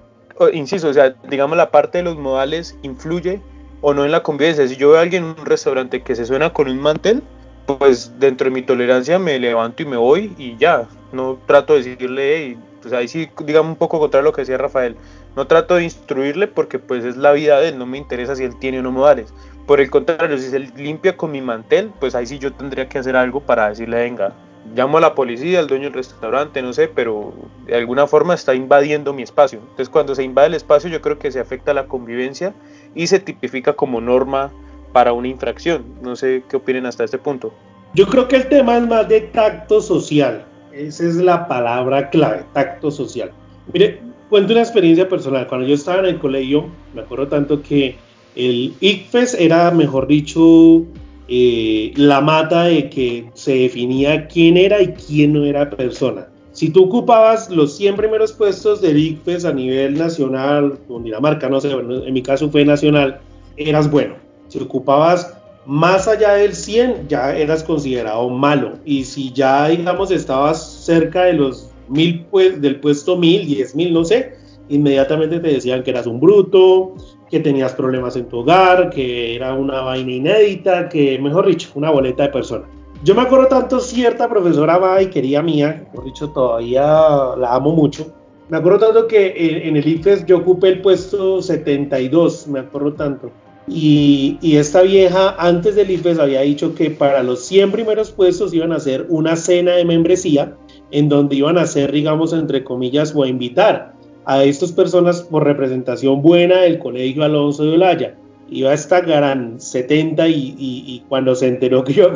insisto, 0.53 0.88
o 0.88 0.92
sea, 0.92 1.14
digamos 1.29 1.57
la 1.57 1.71
parte 1.71 1.99
de 1.99 2.05
los 2.05 2.16
modales 2.16 2.77
influye 2.83 3.40
o 3.81 3.95
no 3.95 4.05
en 4.05 4.12
la 4.12 4.23
convivencia. 4.23 4.66
Si 4.66 4.77
yo 4.77 4.90
veo 4.90 4.99
a 4.99 5.03
alguien 5.03 5.25
en 5.25 5.31
un 5.31 5.47
restaurante 5.47 6.03
que 6.03 6.14
se 6.14 6.25
suena 6.25 6.53
con 6.53 6.68
un 6.68 6.79
mantel, 6.79 7.23
pues 7.66 8.18
dentro 8.18 8.47
de 8.47 8.51
mi 8.51 8.62
tolerancia 8.62 9.18
me 9.18 9.38
levanto 9.38 9.83
y 9.83 9.87
me 9.87 9.97
voy 9.97 10.35
y 10.38 10.57
ya, 10.57 10.88
no 11.12 11.38
trato 11.47 11.75
de 11.75 11.83
decirle, 11.83 12.47
y 12.47 12.59
pues 12.81 12.92
ahí 12.92 13.09
sí, 13.09 13.29
digamos 13.45 13.71
un 13.71 13.77
poco 13.77 14.01
contra 14.01 14.23
lo 14.23 14.33
que 14.33 14.42
decía 14.42 14.59
Rafael, 14.59 14.97
no 15.37 15.47
trato 15.47 15.77
de 15.77 15.85
instruirle 15.85 16.49
porque 16.49 16.79
pues 16.79 17.05
es 17.05 17.16
la 17.16 17.33
vida 17.33 17.61
de 17.61 17.68
él, 17.68 17.79
no 17.79 17.87
me 17.87 17.99
interesa 17.99 18.35
si 18.35 18.45
él 18.45 18.59
tiene 18.59 18.81
o 18.81 18.83
no 18.83 18.90
modales. 18.90 19.33
Por 19.66 19.81
el 19.81 19.90
contrario, 19.90 20.37
si 20.38 20.51
se 20.51 20.59
limpia 20.59 21.16
con 21.16 21.31
mi 21.31 21.40
mantel, 21.40 21.92
pues 22.01 22.14
ahí 22.14 22.27
sí 22.27 22.38
yo 22.38 22.53
tendría 22.53 22.88
que 22.88 22.99
hacer 22.99 23.14
algo 23.14 23.40
para 23.40 23.68
decirle, 23.68 23.99
venga, 23.99 24.33
llamo 24.74 24.98
a 24.98 25.00
la 25.00 25.14
policía, 25.14 25.58
al 25.58 25.66
dueño 25.66 25.85
del 25.85 25.94
restaurante, 25.94 26.62
no 26.62 26.72
sé, 26.72 26.88
pero 26.88 27.32
de 27.66 27.76
alguna 27.76 28.06
forma 28.06 28.35
está 28.35 28.54
invadiendo 28.54 29.12
mi 29.12 29.22
espacio. 29.22 29.61
Entonces 29.61 29.88
cuando 29.88 30.14
se 30.14 30.22
invade 30.22 30.48
el 30.48 30.54
espacio 30.54 30.90
yo 30.90 31.00
creo 31.00 31.18
que 31.18 31.30
se 31.30 31.40
afecta 31.40 31.74
la 31.74 31.87
convivencia 31.87 32.54
y 32.94 33.06
se 33.06 33.20
tipifica 33.20 33.74
como 33.74 34.00
norma 34.00 34.50
para 34.92 35.12
una 35.12 35.28
infracción. 35.28 35.85
No 36.02 36.16
sé 36.16 36.42
qué 36.48 36.56
opinen 36.56 36.87
hasta 36.87 37.04
este 37.04 37.18
punto. 37.18 37.52
Yo 37.94 38.06
creo 38.06 38.28
que 38.28 38.37
el 38.37 38.48
tema 38.48 38.78
es 38.78 38.87
más 38.87 39.08
de 39.08 39.20
tacto 39.20 39.80
social. 39.80 40.44
Esa 40.72 41.04
es 41.04 41.16
la 41.16 41.46
palabra 41.46 42.08
clave, 42.08 42.44
tacto 42.54 42.90
social. 42.90 43.30
Mire, 43.72 44.00
cuento 44.30 44.52
una 44.52 44.62
experiencia 44.62 45.08
personal. 45.08 45.46
Cuando 45.46 45.66
yo 45.66 45.74
estaba 45.74 45.98
en 46.00 46.06
el 46.06 46.18
colegio, 46.18 46.66
me 46.94 47.02
acuerdo 47.02 47.28
tanto 47.28 47.62
que 47.62 47.96
el 48.35 48.74
ICFES 48.80 49.35
era, 49.35 49.70
mejor 49.70 50.06
dicho, 50.06 50.82
eh, 51.28 51.92
la 51.96 52.20
mata 52.20 52.64
de 52.64 52.90
que 52.90 53.30
se 53.35 53.54
definía 53.54 54.26
quién 54.26 54.56
era 54.56 54.82
y 54.82 54.88
quién 54.88 55.32
no 55.32 55.44
era 55.44 55.70
persona. 55.70 56.28
Si 56.52 56.68
tú 56.68 56.85
ocupabas 56.85 57.48
los 57.48 57.76
100 57.76 57.96
primeros 57.96 58.32
puestos 58.32 58.82
del 58.82 58.98
ICFES 58.98 59.46
a 59.46 59.52
nivel 59.52 59.96
nacional, 59.96 60.78
o 60.88 61.00
Dinamarca, 61.00 61.48
no 61.48 61.61
sé, 61.61 61.70
en 61.70 62.12
mi 62.12 62.22
caso 62.22 62.50
fue 62.50 62.64
nacional, 62.64 63.20
eras 63.56 63.90
bueno. 63.90 64.16
Si 64.48 64.58
ocupabas 64.58 65.35
más 65.64 66.08
allá 66.08 66.35
del 66.35 66.54
100, 66.54 67.08
ya 67.08 67.35
eras 67.35 67.64
considerado 67.64 68.28
malo. 68.28 68.74
Y 68.85 69.04
si 69.04 69.32
ya, 69.32 69.68
digamos, 69.68 70.11
estabas 70.11 70.85
cerca 70.85 71.24
de 71.24 71.35
los 71.35 71.70
mil, 71.88 72.26
pues, 72.30 72.61
del 72.61 72.80
puesto 72.80 73.16
mil, 73.16 73.46
diez 73.46 73.74
mil, 73.74 73.94
no 73.94 74.04
sé, 74.04 74.35
inmediatamente 74.68 75.40
te 75.40 75.48
decían 75.48 75.82
que 75.82 75.90
eras 75.90 76.06
un 76.06 76.20
bruto, 76.20 76.94
que 77.33 77.40
tenías 77.40 77.73
problemas 77.73 78.14
en 78.16 78.29
tu 78.29 78.40
hogar, 78.40 78.90
que 78.90 79.35
era 79.35 79.55
una 79.55 79.81
vaina 79.81 80.12
inédita, 80.12 80.90
que, 80.90 81.18
mejor 81.18 81.47
dicho, 81.47 81.71
una 81.75 81.90
boleta 81.90 82.25
de 82.25 82.29
persona. 82.29 82.66
Yo 83.03 83.14
me 83.14 83.23
acuerdo 83.23 83.47
tanto 83.47 83.81
cierta 83.81 84.29
profesora 84.29 84.75
amada 84.75 85.01
y 85.01 85.07
querida 85.07 85.40
mía, 85.40 85.88
por 85.95 86.05
dicho, 86.05 86.29
todavía 86.29 86.83
la 86.83 87.55
amo 87.55 87.75
mucho. 87.75 88.12
Me 88.51 88.59
acuerdo 88.59 88.81
tanto 88.81 89.09
que 89.09 89.33
en, 89.66 89.79
el 89.79 89.88
IFES 89.88 90.27
yo 90.27 90.37
ocupé 90.38 90.68
el 90.68 90.83
puesto 90.83 91.40
72, 91.40 92.49
me 92.49 92.61
acuerdo 92.61 92.92
tanto. 92.92 93.31
Y, 93.66 94.37
y, 94.42 94.57
esta 94.57 94.83
vieja 94.83 95.35
antes 95.38 95.75
del 95.75 95.90
IFES 95.90 96.18
había 96.18 96.42
dicho 96.42 96.75
que 96.75 96.90
para 96.90 97.23
los 97.23 97.47
100 97.47 97.73
primeros 97.73 98.11
puestos 98.11 98.53
iban 98.53 98.73
a 98.73 98.77
hacer 98.77 99.07
una 99.09 99.37
cena 99.37 99.73
de 99.73 99.87
membresía 99.87 100.55
en 100.90 101.09
donde 101.09 101.37
iban 101.37 101.57
a 101.57 101.62
hacer, 101.62 101.92
digamos, 101.92 102.35
entre 102.35 102.62
comillas, 102.62 103.14
o 103.16 103.23
a 103.23 103.29
invitar 103.29 103.91
a 104.24 104.44
estas 104.44 104.72
personas 104.72 105.22
por 105.22 105.44
representación 105.44 106.22
buena 106.22 106.62
del 106.62 106.78
Colegio 106.78 107.24
Alonso 107.24 107.64
de 107.64 107.74
Olaya. 107.74 108.14
Iba 108.50 108.72
a 108.72 109.00
gran 109.00 109.58
70 109.58 110.28
y, 110.28 111.02
cuando 111.08 111.35
se 111.35 111.48
enteró 111.48 111.82
que 111.85 111.94
yo 111.94 112.12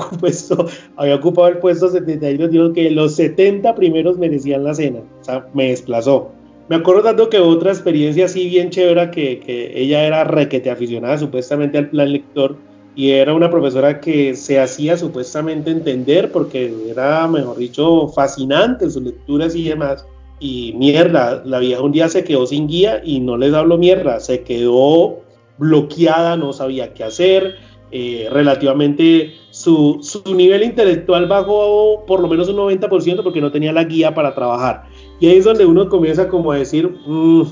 había 0.96 1.14
ocupado 1.14 1.48
el 1.48 1.58
puesto 1.58 1.88
72, 1.88 2.50
dijo 2.50 2.72
que 2.74 2.90
los 2.90 3.16
70 3.16 3.74
primeros 3.74 4.18
merecían 4.18 4.64
la 4.64 4.74
cena. 4.74 5.00
O 5.20 5.24
sea, 5.24 5.46
me 5.54 5.70
desplazó. 5.70 6.30
Me 6.68 6.76
acuerdo 6.76 7.04
tanto 7.04 7.30
que 7.30 7.38
otra 7.38 7.70
experiencia 7.70 8.26
así 8.26 8.48
bien 8.48 8.70
chévere 8.70 9.10
que, 9.10 9.38
que 9.40 9.80
ella 9.80 10.04
era 10.04 10.24
requete 10.24 10.68
aficionada 10.68 11.16
supuestamente 11.16 11.78
al 11.78 11.88
plan 11.88 12.12
lector 12.12 12.56
y 12.96 13.10
era 13.10 13.34
una 13.34 13.50
profesora 13.50 14.00
que 14.00 14.34
se 14.34 14.58
hacía 14.58 14.96
supuestamente 14.96 15.70
entender 15.70 16.32
porque 16.32 16.72
era, 16.90 17.28
mejor 17.28 17.58
dicho, 17.58 18.08
fascinante 18.08 18.90
sus 18.90 19.02
lecturas 19.02 19.54
y 19.54 19.64
demás. 19.64 20.06
Y 20.38 20.74
mierda, 20.76 21.42
la 21.44 21.58
vieja 21.58 21.82
un 21.82 21.92
día 21.92 22.08
se 22.08 22.24
quedó 22.24 22.46
sin 22.46 22.66
guía 22.66 23.00
y 23.04 23.20
no 23.20 23.36
les 23.36 23.54
hablo 23.54 23.78
mierda, 23.78 24.20
se 24.20 24.42
quedó 24.42 25.20
bloqueada, 25.58 26.36
no 26.36 26.52
sabía 26.52 26.92
qué 26.92 27.04
hacer. 27.04 27.54
Eh, 27.92 28.28
relativamente 28.32 29.34
su, 29.50 30.00
su, 30.02 30.34
nivel 30.34 30.64
intelectual 30.64 31.26
bajó 31.28 32.04
por 32.04 32.18
lo 32.18 32.26
menos 32.26 32.48
un 32.48 32.56
90% 32.56 33.22
porque 33.22 33.40
no 33.40 33.52
tenía 33.52 33.72
la 33.72 33.84
guía 33.84 34.12
para 34.12 34.34
trabajar. 34.34 34.84
Y 35.20 35.28
ahí 35.28 35.36
es 35.36 35.44
donde 35.44 35.64
uno 35.64 35.88
comienza 35.88 36.28
como 36.28 36.50
a 36.50 36.58
decir, 36.58 36.88
mm, 37.06 37.42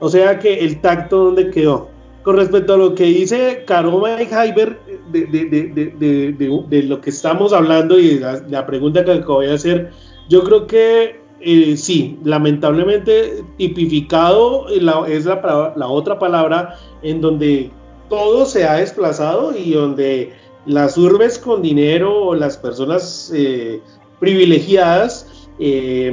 o 0.00 0.08
sea 0.08 0.38
que 0.40 0.58
el 0.64 0.80
tacto 0.80 1.26
donde 1.26 1.50
quedó 1.50 1.94
con 2.24 2.36
respecto 2.36 2.74
a 2.74 2.76
lo 2.78 2.94
que 2.94 3.04
dice 3.04 3.64
Karoma 3.66 4.20
y 4.20 4.26
Hyber 4.26 4.80
de, 5.12 5.26
de, 5.26 6.82
lo 6.84 7.00
que 7.00 7.10
estamos 7.10 7.52
hablando 7.52 7.98
y 7.98 8.18
la, 8.18 8.66
pregunta 8.66 9.04
que 9.04 9.12
acabo 9.12 9.42
de 9.42 9.52
hacer, 9.52 9.90
yo 10.30 10.42
creo 10.42 10.66
que 10.66 11.20
eh, 11.44 11.76
sí, 11.76 12.18
lamentablemente 12.24 13.44
tipificado 13.58 14.68
es 14.68 14.82
la, 14.82 15.88
otra 15.88 16.18
palabra 16.18 16.76
en 17.02 17.20
donde 17.20 17.70
todo 18.08 18.46
se 18.46 18.64
ha 18.64 18.74
desplazado 18.74 19.56
y 19.56 19.72
donde 19.72 20.32
las 20.66 20.96
urbes 20.96 21.38
con 21.38 21.60
dinero 21.60 22.28
o 22.28 22.34
las 22.34 22.56
personas 22.56 23.30
eh, 23.34 23.80
privilegiadas 24.20 25.48
eh, 25.58 26.12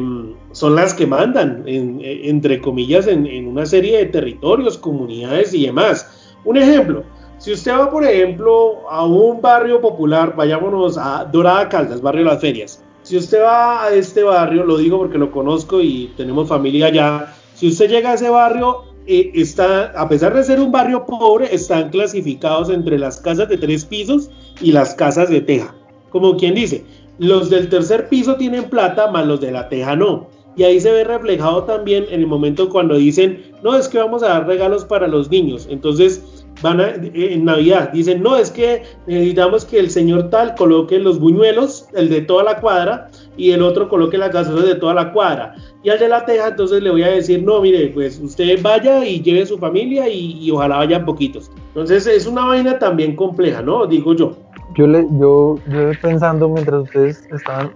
son 0.52 0.76
las 0.76 0.94
que 0.94 1.08
mandan, 1.08 1.64
entre 1.66 2.60
comillas, 2.60 3.08
en, 3.08 3.48
una 3.48 3.66
serie 3.66 3.98
de 3.98 4.06
territorios, 4.08 4.78
comunidades 4.78 5.54
y 5.54 5.66
demás. 5.66 6.36
Un 6.44 6.58
ejemplo, 6.58 7.04
si 7.38 7.54
usted 7.54 7.72
va, 7.72 7.90
por 7.90 8.04
ejemplo, 8.04 8.88
a 8.90 9.06
un 9.06 9.42
barrio 9.42 9.80
popular, 9.80 10.36
vayámonos 10.36 10.98
a 10.98 11.26
Dorada 11.26 11.70
Caldas, 11.70 12.02
barrio 12.02 12.26
Las 12.26 12.42
Ferias. 12.42 12.84
Si 13.12 13.18
usted 13.18 13.44
va 13.44 13.84
a 13.84 13.94
este 13.94 14.24
barrio, 14.24 14.64
lo 14.64 14.78
digo 14.78 14.98
porque 14.98 15.18
lo 15.18 15.32
conozco 15.32 15.82
y 15.82 16.14
tenemos 16.16 16.48
familia 16.48 16.86
allá, 16.86 17.36
si 17.56 17.68
usted 17.68 17.90
llega 17.90 18.12
a 18.12 18.14
ese 18.14 18.30
barrio, 18.30 18.84
eh, 19.06 19.32
está, 19.34 19.88
a 20.00 20.08
pesar 20.08 20.34
de 20.34 20.42
ser 20.46 20.62
un 20.62 20.72
barrio 20.72 21.06
pobre, 21.06 21.54
están 21.54 21.90
clasificados 21.90 22.70
entre 22.70 22.98
las 22.98 23.18
casas 23.20 23.50
de 23.50 23.58
tres 23.58 23.84
pisos 23.84 24.30
y 24.62 24.72
las 24.72 24.96
casas 24.96 25.30
de 25.30 25.42
teja. 25.42 25.76
Como 26.10 26.38
quien 26.38 26.56
dice, 26.56 26.86
los 27.18 27.50
del 27.50 27.68
tercer 27.68 28.08
piso 28.08 28.38
tienen 28.38 28.70
plata, 28.70 29.12
más 29.12 29.28
los 29.28 29.42
de 29.42 29.52
la 29.52 29.68
teja 29.68 29.94
no. 29.98 30.28
Y 30.56 30.64
ahí 30.64 30.80
se 30.80 30.94
ve 30.94 31.04
reflejado 31.04 31.66
también 31.66 32.06
en 32.12 32.22
el 32.22 32.28
momento 32.28 32.70
cuando 32.70 32.96
dicen, 32.96 33.44
no, 33.62 33.76
es 33.76 33.90
que 33.90 33.98
vamos 33.98 34.24
a 34.24 34.30
dar 34.30 34.48
regalos 34.48 34.86
para 34.86 35.10
los 35.10 35.30
niños. 35.30 35.68
Entonces, 35.70 36.24
van 36.62 36.80
a, 36.80 36.90
en 36.90 37.46
Navidad, 37.46 37.92
dicen, 37.92 38.22
no, 38.22 38.36
es 38.36 38.52
que 38.52 38.84
necesitamos 39.08 39.66
que 39.66 39.80
el 39.80 39.90
señor 39.90 40.30
tal 40.30 40.56
coloque 40.56 41.00
los 41.00 41.20
buñuelos, 41.20 41.88
el 41.94 42.10
de 42.10 42.22
toda 42.22 42.44
la 42.44 42.60
cuadra, 42.60 43.10
y 43.38 43.52
el 43.52 43.62
otro 43.62 43.90
coloque 43.90 44.18
las 44.18 44.32
gaseosas 44.32 44.66
de 44.66 44.76
toda 44.76 44.94
la 44.94 45.12
cuadra. 45.12 45.56
Y 45.84 45.90
al 45.90 46.00
de 46.00 46.08
la 46.08 46.26
teja, 46.26 46.50
entonces 46.50 46.84
le 46.84 46.92
voy 46.92 47.04
a 47.04 47.08
decir, 47.08 47.44
no, 47.44 47.62
mire, 47.62 47.88
pues 47.94 48.20
usted 48.20 48.62
vaya 48.62 49.06
y 49.06 49.22
lleve 49.22 49.46
su 49.46 49.58
familia 49.58 50.08
y, 50.10 50.50
ojalá 50.52 50.78
vayan 50.78 51.06
poquitos. 51.06 51.52
Entonces 51.70 52.06
es 52.08 52.28
una 52.28 52.46
vaina 52.46 52.78
también 52.78 53.16
compleja, 53.16 53.62
¿no? 53.62 53.88
Digo 53.88 54.14
yo. 54.14 54.36
Yo, 54.76 54.88
le, 54.88 55.06
yo, 55.20 55.58
yo 55.68 55.92
pensando 56.02 56.48
mientras 56.50 56.84
ustedes 56.84 57.28
estaban 57.32 57.72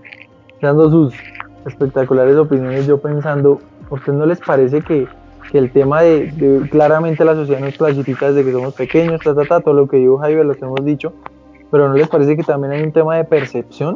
dando 0.61 0.89
sus 0.89 1.13
espectaculares 1.65 2.37
opiniones, 2.37 2.87
yo 2.87 2.99
pensando, 2.99 3.59
¿por 3.89 4.03
qué 4.03 4.11
no 4.11 4.25
les 4.25 4.39
parece 4.39 4.81
que 4.81 5.07
que 5.51 5.57
el 5.57 5.71
tema 5.71 6.01
de, 6.01 6.67
claramente 6.69 7.23
la 7.25 7.35
sociedad 7.35 7.59
nos 7.59 7.77
clasifica 7.77 8.31
desde 8.31 8.45
que 8.45 8.51
somos 8.51 8.73
pequeños, 8.73 9.21
ta, 9.21 9.35
ta, 9.35 9.45
ta, 9.45 9.59
todo 9.61 9.73
lo 9.73 9.87
que 9.87 9.97
dijo 9.97 10.17
Jaime, 10.17 10.43
lo 10.43 10.53
que 10.55 10.65
hemos 10.65 10.83
dicho, 10.83 11.13
pero 11.71 11.87
¿no 11.87 11.95
les 11.95 12.07
parece 12.07 12.35
que 12.35 12.43
también 12.43 12.73
hay 12.73 12.81
un 12.83 12.91
tema 12.91 13.17
de 13.17 13.23
percepción? 13.23 13.95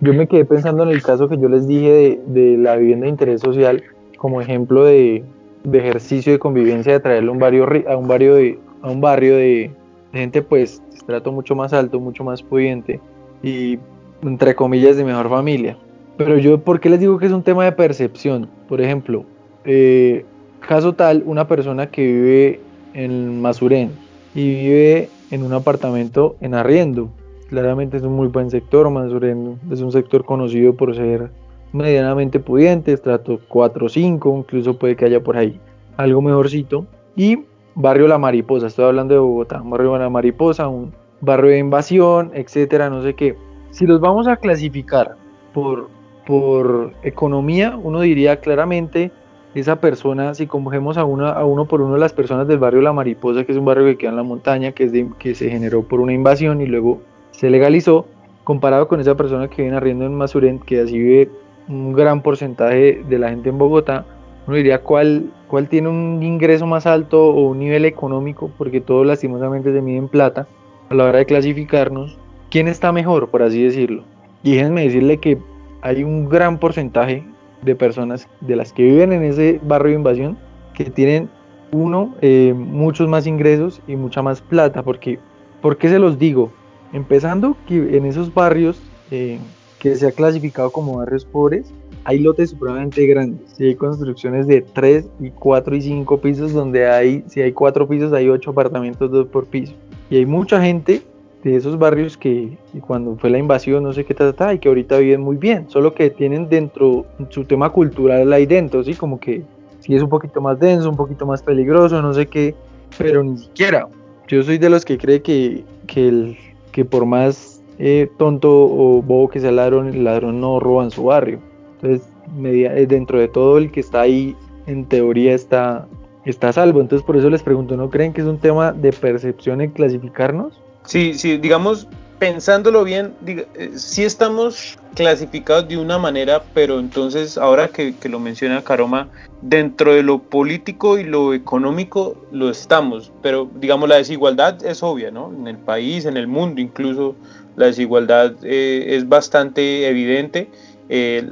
Yo 0.00 0.12
me 0.12 0.26
quedé 0.26 0.44
pensando 0.44 0.82
en 0.82 0.90
el 0.90 1.02
caso 1.02 1.28
que 1.28 1.38
yo 1.38 1.48
les 1.48 1.66
dije 1.66 2.20
de, 2.26 2.56
la 2.56 2.76
vivienda 2.76 3.04
de 3.04 3.10
interés 3.10 3.40
social 3.40 3.82
como 4.18 4.40
ejemplo 4.40 4.84
de, 4.84 5.24
ejercicio 5.72 6.32
de 6.32 6.38
convivencia, 6.38 6.92
de 6.92 7.00
traerle 7.00 7.30
un 7.30 7.38
barrio, 7.38 7.66
a 7.88 7.96
un 7.96 8.08
barrio 8.08 8.34
de, 8.34 8.58
a 8.82 8.90
un 8.90 9.00
barrio 9.00 9.36
de, 9.36 9.70
gente 10.14 10.42
pues 10.42 10.82
de 10.90 10.96
estrato 10.96 11.32
mucho 11.32 11.54
más 11.54 11.72
alto, 11.72 12.00
mucho 12.00 12.24
más 12.24 12.42
pudiente 12.42 13.00
y 13.42 13.78
entre 14.22 14.54
comillas 14.54 14.96
de 14.96 15.04
mejor 15.04 15.28
familia. 15.28 15.76
Pero 16.16 16.38
yo, 16.38 16.58
¿por 16.58 16.80
qué 16.80 16.88
les 16.88 17.00
digo 17.00 17.18
que 17.18 17.26
es 17.26 17.32
un 17.32 17.42
tema 17.42 17.64
de 17.64 17.72
percepción? 17.72 18.48
Por 18.68 18.80
ejemplo, 18.80 19.24
eh, 19.64 20.24
Caso 20.68 20.94
tal, 20.94 21.22
una 21.26 21.46
persona 21.46 21.90
que 21.90 22.02
vive 22.06 22.60
en 22.94 23.42
Masurén 23.42 23.90
y 24.34 24.48
vive 24.48 25.10
en 25.30 25.42
un 25.42 25.52
apartamento 25.52 26.36
en 26.40 26.54
arriendo. 26.54 27.10
Claramente 27.50 27.98
es 27.98 28.02
un 28.02 28.14
muy 28.14 28.28
buen 28.28 28.50
sector, 28.50 28.88
Masurén 28.88 29.58
es 29.70 29.82
un 29.82 29.92
sector 29.92 30.24
conocido 30.24 30.74
por 30.74 30.96
ser 30.96 31.30
medianamente 31.72 32.40
pudiente, 32.40 32.94
estrato 32.94 33.40
4 33.48 33.86
o 33.86 33.88
5, 33.90 34.38
incluso 34.38 34.78
puede 34.78 34.96
que 34.96 35.04
haya 35.04 35.22
por 35.22 35.36
ahí 35.36 35.60
algo 35.98 36.22
mejorcito. 36.22 36.86
Y 37.14 37.40
barrio 37.74 38.08
La 38.08 38.16
Mariposa, 38.16 38.68
estoy 38.68 38.86
hablando 38.86 39.12
de 39.12 39.20
Bogotá, 39.20 39.60
barrio 39.62 39.98
La 39.98 40.08
Mariposa, 40.08 40.68
un 40.68 40.94
barrio 41.20 41.50
de 41.50 41.58
invasión, 41.58 42.30
etcétera, 42.32 42.88
no 42.88 43.02
sé 43.02 43.12
qué. 43.14 43.36
Si 43.70 43.86
los 43.86 44.00
vamos 44.00 44.28
a 44.28 44.36
clasificar 44.36 45.16
por, 45.52 45.90
por 46.26 46.92
economía, 47.02 47.76
uno 47.76 48.00
diría 48.00 48.40
claramente 48.40 49.12
esa 49.54 49.76
persona, 49.76 50.34
si 50.34 50.46
cogemos 50.46 50.98
a, 50.98 51.02
a 51.02 51.44
uno 51.44 51.64
por 51.66 51.80
uno 51.80 51.96
las 51.96 52.12
personas 52.12 52.48
del 52.48 52.58
barrio 52.58 52.80
La 52.80 52.92
Mariposa, 52.92 53.44
que 53.44 53.52
es 53.52 53.58
un 53.58 53.64
barrio 53.64 53.86
que 53.86 53.96
queda 53.96 54.10
en 54.10 54.16
la 54.16 54.22
montaña, 54.22 54.72
que, 54.72 54.84
es 54.84 54.92
de, 54.92 55.08
que 55.18 55.34
se 55.34 55.50
generó 55.50 55.82
por 55.82 56.00
una 56.00 56.12
invasión 56.12 56.60
y 56.60 56.66
luego 56.66 57.00
se 57.30 57.50
legalizó, 57.50 58.06
comparado 58.42 58.88
con 58.88 59.00
esa 59.00 59.16
persona 59.16 59.48
que 59.48 59.62
viene 59.62 59.76
arriendo 59.76 60.04
en 60.04 60.14
Masurén, 60.14 60.58
que 60.58 60.80
así 60.80 60.98
vive 60.98 61.30
un 61.68 61.92
gran 61.92 62.20
porcentaje 62.20 63.02
de 63.08 63.18
la 63.18 63.30
gente 63.30 63.48
en 63.48 63.58
Bogotá, 63.58 64.04
uno 64.46 64.56
diría 64.56 64.82
cuál, 64.82 65.30
cuál 65.48 65.68
tiene 65.68 65.88
un 65.88 66.22
ingreso 66.22 66.66
más 66.66 66.86
alto 66.86 67.28
o 67.28 67.48
un 67.48 67.58
nivel 67.58 67.84
económico, 67.84 68.50
porque 68.58 68.80
todo 68.80 69.04
lastimosamente 69.04 69.72
se 69.72 69.80
mide 69.80 69.96
en 69.96 70.08
plata 70.08 70.46
a 70.90 70.94
la 70.94 71.04
hora 71.04 71.18
de 71.18 71.26
clasificarnos, 71.26 72.18
quién 72.50 72.68
está 72.68 72.92
mejor, 72.92 73.28
por 73.28 73.42
así 73.42 73.62
decirlo. 73.62 74.04
Y 74.42 74.56
déjenme 74.56 74.84
decirle 74.84 75.18
que 75.18 75.38
hay 75.80 76.04
un 76.04 76.28
gran 76.28 76.58
porcentaje 76.58 77.24
de 77.64 77.74
personas 77.74 78.28
de 78.40 78.56
las 78.56 78.72
que 78.72 78.82
viven 78.82 79.12
en 79.12 79.24
ese 79.24 79.60
barrio 79.62 79.90
de 79.90 79.96
invasión 79.96 80.38
que 80.74 80.84
tienen 80.86 81.28
uno 81.72 82.14
eh, 82.20 82.54
muchos 82.56 83.08
más 83.08 83.26
ingresos 83.26 83.80
y 83.86 83.96
mucha 83.96 84.22
más 84.22 84.40
plata 84.40 84.82
porque 84.82 85.18
¿por 85.60 85.76
qué 85.76 85.88
se 85.88 85.98
los 85.98 86.18
digo? 86.18 86.52
empezando 86.92 87.56
que 87.66 87.96
en 87.96 88.06
esos 88.06 88.32
barrios 88.32 88.80
eh, 89.10 89.38
que 89.80 89.96
se 89.96 90.06
ha 90.06 90.12
clasificado 90.12 90.70
como 90.70 90.98
barrios 90.98 91.24
pobres 91.24 91.72
hay 92.04 92.18
lotes 92.20 92.50
supremamente 92.50 93.04
grandes 93.06 93.58
y 93.58 93.66
hay 93.66 93.74
construcciones 93.74 94.46
de 94.46 94.60
3 94.60 95.08
y 95.20 95.30
4 95.30 95.76
y 95.76 95.82
5 95.82 96.20
pisos 96.20 96.52
donde 96.52 96.86
hay 96.88 97.24
si 97.26 97.40
hay 97.40 97.52
4 97.52 97.88
pisos 97.88 98.12
hay 98.12 98.28
8 98.28 98.50
apartamentos 98.50 99.10
2 99.10 99.26
por 99.28 99.46
piso 99.46 99.72
y 100.10 100.16
hay 100.16 100.26
mucha 100.26 100.62
gente 100.62 101.02
de 101.44 101.56
esos 101.56 101.78
barrios 101.78 102.16
que, 102.16 102.56
cuando 102.86 103.16
fue 103.16 103.28
la 103.28 103.38
invasión, 103.38 103.84
no 103.84 103.92
sé 103.92 104.04
qué 104.04 104.14
tal, 104.14 104.56
y 104.56 104.58
que 104.58 104.68
ahorita 104.68 104.98
viven 104.98 105.20
muy 105.20 105.36
bien, 105.36 105.68
solo 105.68 105.94
que 105.94 106.08
tienen 106.08 106.48
dentro 106.48 107.04
su 107.28 107.44
tema 107.44 107.70
cultural 107.70 108.32
ahí 108.32 108.46
dentro, 108.46 108.82
¿sí? 108.82 108.94
Como 108.94 109.20
que 109.20 109.42
si 109.80 109.94
es 109.94 110.02
un 110.02 110.08
poquito 110.08 110.40
más 110.40 110.58
denso, 110.58 110.88
un 110.88 110.96
poquito 110.96 111.26
más 111.26 111.42
peligroso, 111.42 112.00
no 112.00 112.14
sé 112.14 112.26
qué, 112.26 112.54
pero 112.96 113.22
ni 113.22 113.36
siquiera. 113.36 113.86
Yo 114.26 114.42
soy 114.42 114.56
de 114.56 114.70
los 114.70 114.86
que 114.86 114.96
cree 114.96 115.20
que, 115.20 115.64
que, 115.86 116.08
el, 116.08 116.38
que 116.72 116.86
por 116.86 117.04
más 117.04 117.62
eh, 117.78 118.08
tonto 118.16 118.50
o 118.50 119.02
bobo 119.02 119.28
que 119.28 119.40
sea 119.40 119.50
el 119.50 119.56
ladrón, 119.56 119.88
el 119.88 120.02
ladrón 120.02 120.40
no 120.40 120.60
roba 120.60 120.84
en 120.84 120.90
su 120.90 121.04
barrio. 121.04 121.40
Entonces, 121.74 122.08
eh, 122.42 122.86
dentro 122.88 123.18
de 123.18 123.28
todo 123.28 123.58
el 123.58 123.70
que 123.70 123.80
está 123.80 124.00
ahí, 124.00 124.34
en 124.66 124.86
teoría 124.86 125.34
está, 125.34 125.86
está 126.24 126.54
salvo. 126.54 126.80
Entonces, 126.80 127.04
por 127.04 127.18
eso 127.18 127.28
les 127.28 127.42
pregunto, 127.42 127.76
¿no 127.76 127.90
creen 127.90 128.14
que 128.14 128.22
es 128.22 128.26
un 128.26 128.38
tema 128.38 128.72
de 128.72 128.92
percepción 128.94 129.60
en 129.60 129.72
clasificarnos? 129.72 130.63
Sí, 130.86 131.14
sí, 131.14 131.38
digamos, 131.38 131.88
pensándolo 132.18 132.84
bien, 132.84 133.14
eh, 133.26 133.72
sí 133.76 134.04
estamos 134.04 134.78
clasificados 134.94 135.68
de 135.68 135.76
una 135.76 135.98
manera, 135.98 136.42
pero 136.52 136.78
entonces 136.78 137.38
ahora 137.38 137.68
que, 137.68 137.94
lo 138.04 138.20
menciona 138.20 138.62
Caroma, 138.62 139.08
dentro 139.40 139.94
de 139.94 140.02
lo 140.02 140.18
político 140.18 140.98
y 140.98 141.04
lo 141.04 141.34
económico 141.34 142.16
lo 142.32 142.50
estamos, 142.50 143.12
pero 143.22 143.50
digamos 143.56 143.88
la 143.88 143.96
desigualdad 143.96 144.64
es 144.64 144.82
obvia, 144.82 145.10
¿no? 145.10 145.32
En 145.32 145.48
el 145.48 145.56
país, 145.56 146.04
en 146.04 146.16
el 146.16 146.26
mundo 146.26 146.60
incluso, 146.60 147.16
la 147.56 147.66
desigualdad 147.66 148.34
eh, 148.42 148.96
es 148.96 149.08
bastante 149.08 149.88
evidente. 149.88 150.50
Eh, 150.88 151.26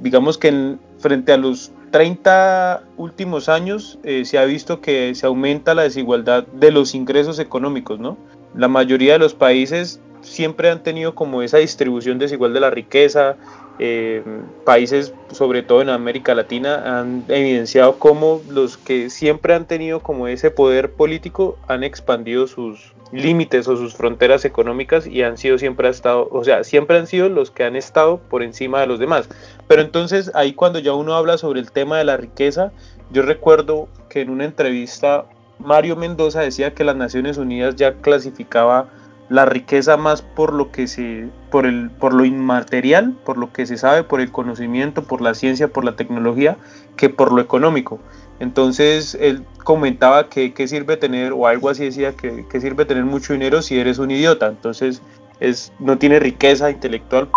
digamos 0.00 0.36
que 0.36 0.76
frente 0.98 1.32
a 1.32 1.36
los 1.36 1.72
30 1.92 2.82
últimos 2.96 3.48
años 3.48 3.98
se 4.24 4.38
ha 4.38 4.44
visto 4.44 4.82
que 4.82 5.14
se 5.14 5.24
aumenta 5.24 5.74
la 5.74 5.82
desigualdad 5.82 6.46
de 6.46 6.70
los 6.70 6.94
ingresos 6.94 7.38
económicos, 7.38 7.98
¿no? 7.98 8.18
La 8.54 8.68
mayoría 8.68 9.14
de 9.14 9.18
los 9.18 9.34
países 9.34 10.00
siempre 10.22 10.70
han 10.70 10.82
tenido 10.82 11.14
como 11.14 11.42
esa 11.42 11.58
distribución 11.58 12.18
desigual 12.18 12.52
de 12.52 12.60
la 12.60 12.70
riqueza. 12.70 13.36
Eh, 13.80 14.24
países, 14.64 15.14
sobre 15.30 15.62
todo 15.62 15.82
en 15.82 15.88
América 15.88 16.34
Latina, 16.34 16.98
han 16.98 17.24
evidenciado 17.28 17.98
cómo 17.98 18.42
los 18.48 18.76
que 18.76 19.08
siempre 19.08 19.54
han 19.54 19.66
tenido 19.66 20.00
como 20.00 20.26
ese 20.26 20.50
poder 20.50 20.90
político 20.92 21.56
han 21.68 21.84
expandido 21.84 22.48
sus 22.48 22.92
límites 23.12 23.68
o 23.68 23.76
sus 23.76 23.94
fronteras 23.94 24.44
económicas 24.44 25.06
y 25.06 25.22
han 25.22 25.38
sido 25.38 25.58
siempre 25.58 25.88
estado, 25.88 26.28
o 26.30 26.44
sea, 26.44 26.64
siempre 26.64 26.98
han 26.98 27.06
sido 27.06 27.28
los 27.28 27.50
que 27.50 27.64
han 27.64 27.76
estado 27.76 28.18
por 28.18 28.42
encima 28.42 28.80
de 28.80 28.88
los 28.88 28.98
demás. 28.98 29.28
Pero 29.66 29.82
entonces 29.82 30.30
ahí 30.34 30.52
cuando 30.52 30.80
ya 30.80 30.92
uno 30.92 31.14
habla 31.14 31.38
sobre 31.38 31.60
el 31.60 31.70
tema 31.70 31.98
de 31.98 32.04
la 32.04 32.16
riqueza, 32.16 32.72
yo 33.10 33.22
recuerdo 33.22 33.88
que 34.08 34.20
en 34.20 34.30
una 34.30 34.44
entrevista 34.44 35.24
Mario 35.58 35.96
Mendoza 35.96 36.40
decía 36.40 36.74
que 36.74 36.84
las 36.84 36.96
Naciones 36.96 37.36
Unidas 37.36 37.76
ya 37.76 37.94
clasificaba 37.94 38.88
la 39.28 39.44
riqueza 39.44 39.96
más 39.96 40.22
por 40.22 40.52
lo 40.52 40.70
que 40.72 40.86
se 40.86 41.28
por 41.50 41.66
el 41.66 41.90
por 41.90 42.14
lo 42.14 42.24
inmaterial, 42.24 43.14
por 43.24 43.36
lo 43.36 43.52
que 43.52 43.66
se 43.66 43.76
sabe, 43.76 44.02
por 44.02 44.20
el 44.20 44.32
conocimiento, 44.32 45.02
por 45.02 45.20
la 45.20 45.34
ciencia, 45.34 45.68
por 45.68 45.84
la 45.84 45.96
tecnología, 45.96 46.56
que 46.96 47.10
por 47.10 47.32
lo 47.32 47.40
económico. 47.40 47.98
Entonces 48.40 49.16
él 49.20 49.44
comentaba 49.64 50.28
que 50.28 50.54
qué 50.54 50.68
sirve 50.68 50.96
tener 50.96 51.32
o 51.32 51.46
algo 51.46 51.68
así 51.68 51.84
decía 51.84 52.12
que, 52.12 52.46
que 52.48 52.60
sirve 52.60 52.84
tener 52.84 53.04
mucho 53.04 53.32
dinero 53.32 53.60
si 53.60 53.78
eres 53.78 53.98
un 53.98 54.10
idiota. 54.10 54.46
Entonces 54.46 55.02
es 55.40 55.72
no 55.78 55.98
tiene 55.98 56.18
riqueza 56.20 56.70
intelectual. 56.70 57.28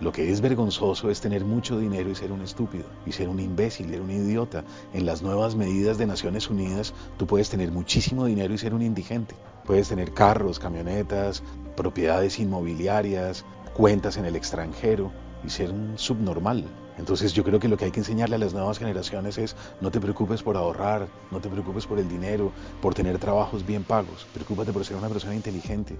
Lo 0.00 0.10
que 0.10 0.32
es 0.32 0.40
vergonzoso 0.40 1.08
es 1.08 1.20
tener 1.20 1.44
mucho 1.44 1.78
dinero 1.78 2.10
y 2.10 2.16
ser 2.16 2.32
un 2.32 2.42
estúpido, 2.42 2.84
y 3.06 3.12
ser 3.12 3.28
un 3.28 3.38
imbécil, 3.38 3.90
ser 3.90 4.00
un 4.00 4.10
idiota. 4.10 4.64
En 4.92 5.06
las 5.06 5.22
nuevas 5.22 5.54
medidas 5.54 5.98
de 5.98 6.06
Naciones 6.06 6.50
Unidas, 6.50 6.92
tú 7.16 7.26
puedes 7.26 7.48
tener 7.48 7.70
muchísimo 7.70 8.24
dinero 8.24 8.52
y 8.52 8.58
ser 8.58 8.74
un 8.74 8.82
indigente. 8.82 9.36
Puedes 9.64 9.88
tener 9.88 10.12
carros, 10.12 10.58
camionetas, 10.58 11.44
propiedades 11.76 12.40
inmobiliarias, 12.40 13.44
cuentas 13.72 14.16
en 14.16 14.24
el 14.24 14.34
extranjero 14.34 15.12
y 15.44 15.50
ser 15.50 15.70
un 15.70 15.96
subnormal. 15.96 16.64
Entonces 16.98 17.32
yo 17.32 17.44
creo 17.44 17.60
que 17.60 17.68
lo 17.68 17.76
que 17.76 17.86
hay 17.86 17.90
que 17.90 18.00
enseñarle 18.00 18.36
a 18.36 18.38
las 18.38 18.52
nuevas 18.52 18.78
generaciones 18.78 19.38
es 19.38 19.56
no 19.80 19.90
te 19.90 20.00
preocupes 20.00 20.42
por 20.42 20.56
ahorrar, 20.56 21.06
no 21.30 21.40
te 21.40 21.48
preocupes 21.48 21.86
por 21.86 21.98
el 21.98 22.08
dinero, 22.08 22.52
por 22.82 22.94
tener 22.94 23.18
trabajos 23.18 23.64
bien 23.64 23.84
pagos, 23.84 24.26
preocúpate 24.32 24.72
por 24.72 24.84
ser 24.84 24.96
una 24.96 25.08
persona 25.08 25.34
inteligente. 25.34 25.96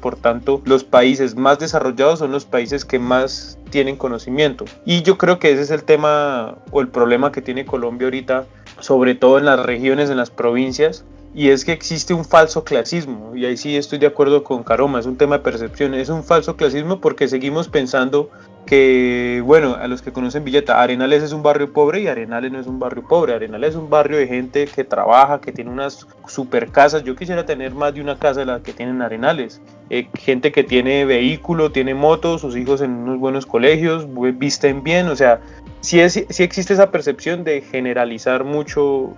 Por 0.00 0.16
tanto, 0.16 0.62
los 0.64 0.84
países 0.84 1.36
más 1.36 1.58
desarrollados 1.58 2.18
son 2.18 2.32
los 2.32 2.44
países 2.44 2.84
que 2.84 2.98
más 2.98 3.58
tienen 3.70 3.96
conocimiento. 3.96 4.64
Y 4.84 5.02
yo 5.02 5.18
creo 5.18 5.38
que 5.38 5.52
ese 5.52 5.62
es 5.62 5.70
el 5.70 5.84
tema 5.84 6.58
o 6.70 6.80
el 6.80 6.88
problema 6.88 7.32
que 7.32 7.42
tiene 7.42 7.64
Colombia 7.64 8.06
ahorita, 8.06 8.46
sobre 8.80 9.14
todo 9.14 9.38
en 9.38 9.46
las 9.46 9.64
regiones, 9.64 10.10
en 10.10 10.16
las 10.16 10.30
provincias, 10.30 11.04
y 11.34 11.50
es 11.50 11.66
que 11.66 11.72
existe 11.72 12.14
un 12.14 12.24
falso 12.24 12.64
clasismo, 12.64 13.36
y 13.36 13.44
ahí 13.44 13.58
sí 13.58 13.76
estoy 13.76 13.98
de 13.98 14.06
acuerdo 14.06 14.42
con 14.42 14.62
Caroma, 14.62 15.00
es 15.00 15.04
un 15.04 15.18
tema 15.18 15.36
de 15.36 15.44
percepción, 15.44 15.92
es 15.92 16.08
un 16.08 16.24
falso 16.24 16.56
clasismo 16.56 17.00
porque 17.00 17.28
seguimos 17.28 17.68
pensando 17.68 18.30
que, 18.66 19.42
bueno, 19.44 19.76
a 19.76 19.88
los 19.88 20.02
que 20.02 20.12
conocen 20.12 20.44
Villeta, 20.44 20.82
Arenales 20.82 21.22
es 21.22 21.32
un 21.32 21.42
barrio 21.42 21.72
pobre 21.72 22.00
y 22.00 22.08
Arenales 22.08 22.52
no 22.52 22.60
es 22.60 22.66
un 22.66 22.78
barrio 22.78 23.02
pobre. 23.06 23.32
Arenales 23.32 23.70
es 23.70 23.76
un 23.76 23.88
barrio 23.88 24.18
de 24.18 24.26
gente 24.26 24.66
que 24.66 24.84
trabaja, 24.84 25.40
que 25.40 25.52
tiene 25.52 25.70
unas 25.70 26.06
super 26.26 26.68
casas. 26.70 27.04
Yo 27.04 27.16
quisiera 27.16 27.46
tener 27.46 27.74
más 27.74 27.94
de 27.94 28.02
una 28.02 28.18
casa 28.18 28.40
de 28.40 28.46
la 28.46 28.60
que 28.60 28.72
tienen 28.72 29.00
Arenales. 29.00 29.62
Eh, 29.88 30.08
gente 30.14 30.52
que 30.52 30.64
tiene 30.64 31.04
vehículo, 31.04 31.70
tiene 31.70 31.94
motos, 31.94 32.40
sus 32.40 32.56
hijos 32.56 32.80
en 32.80 32.90
unos 32.90 33.18
buenos 33.20 33.46
colegios, 33.46 34.06
visten 34.36 34.82
bien, 34.82 35.06
o 35.06 35.14
sea, 35.14 35.40
sí, 35.80 36.00
es, 36.00 36.24
sí 36.28 36.42
existe 36.42 36.74
esa 36.74 36.90
percepción 36.90 37.44
de 37.44 37.60
generalizar 37.60 38.42
mucho, 38.42 39.14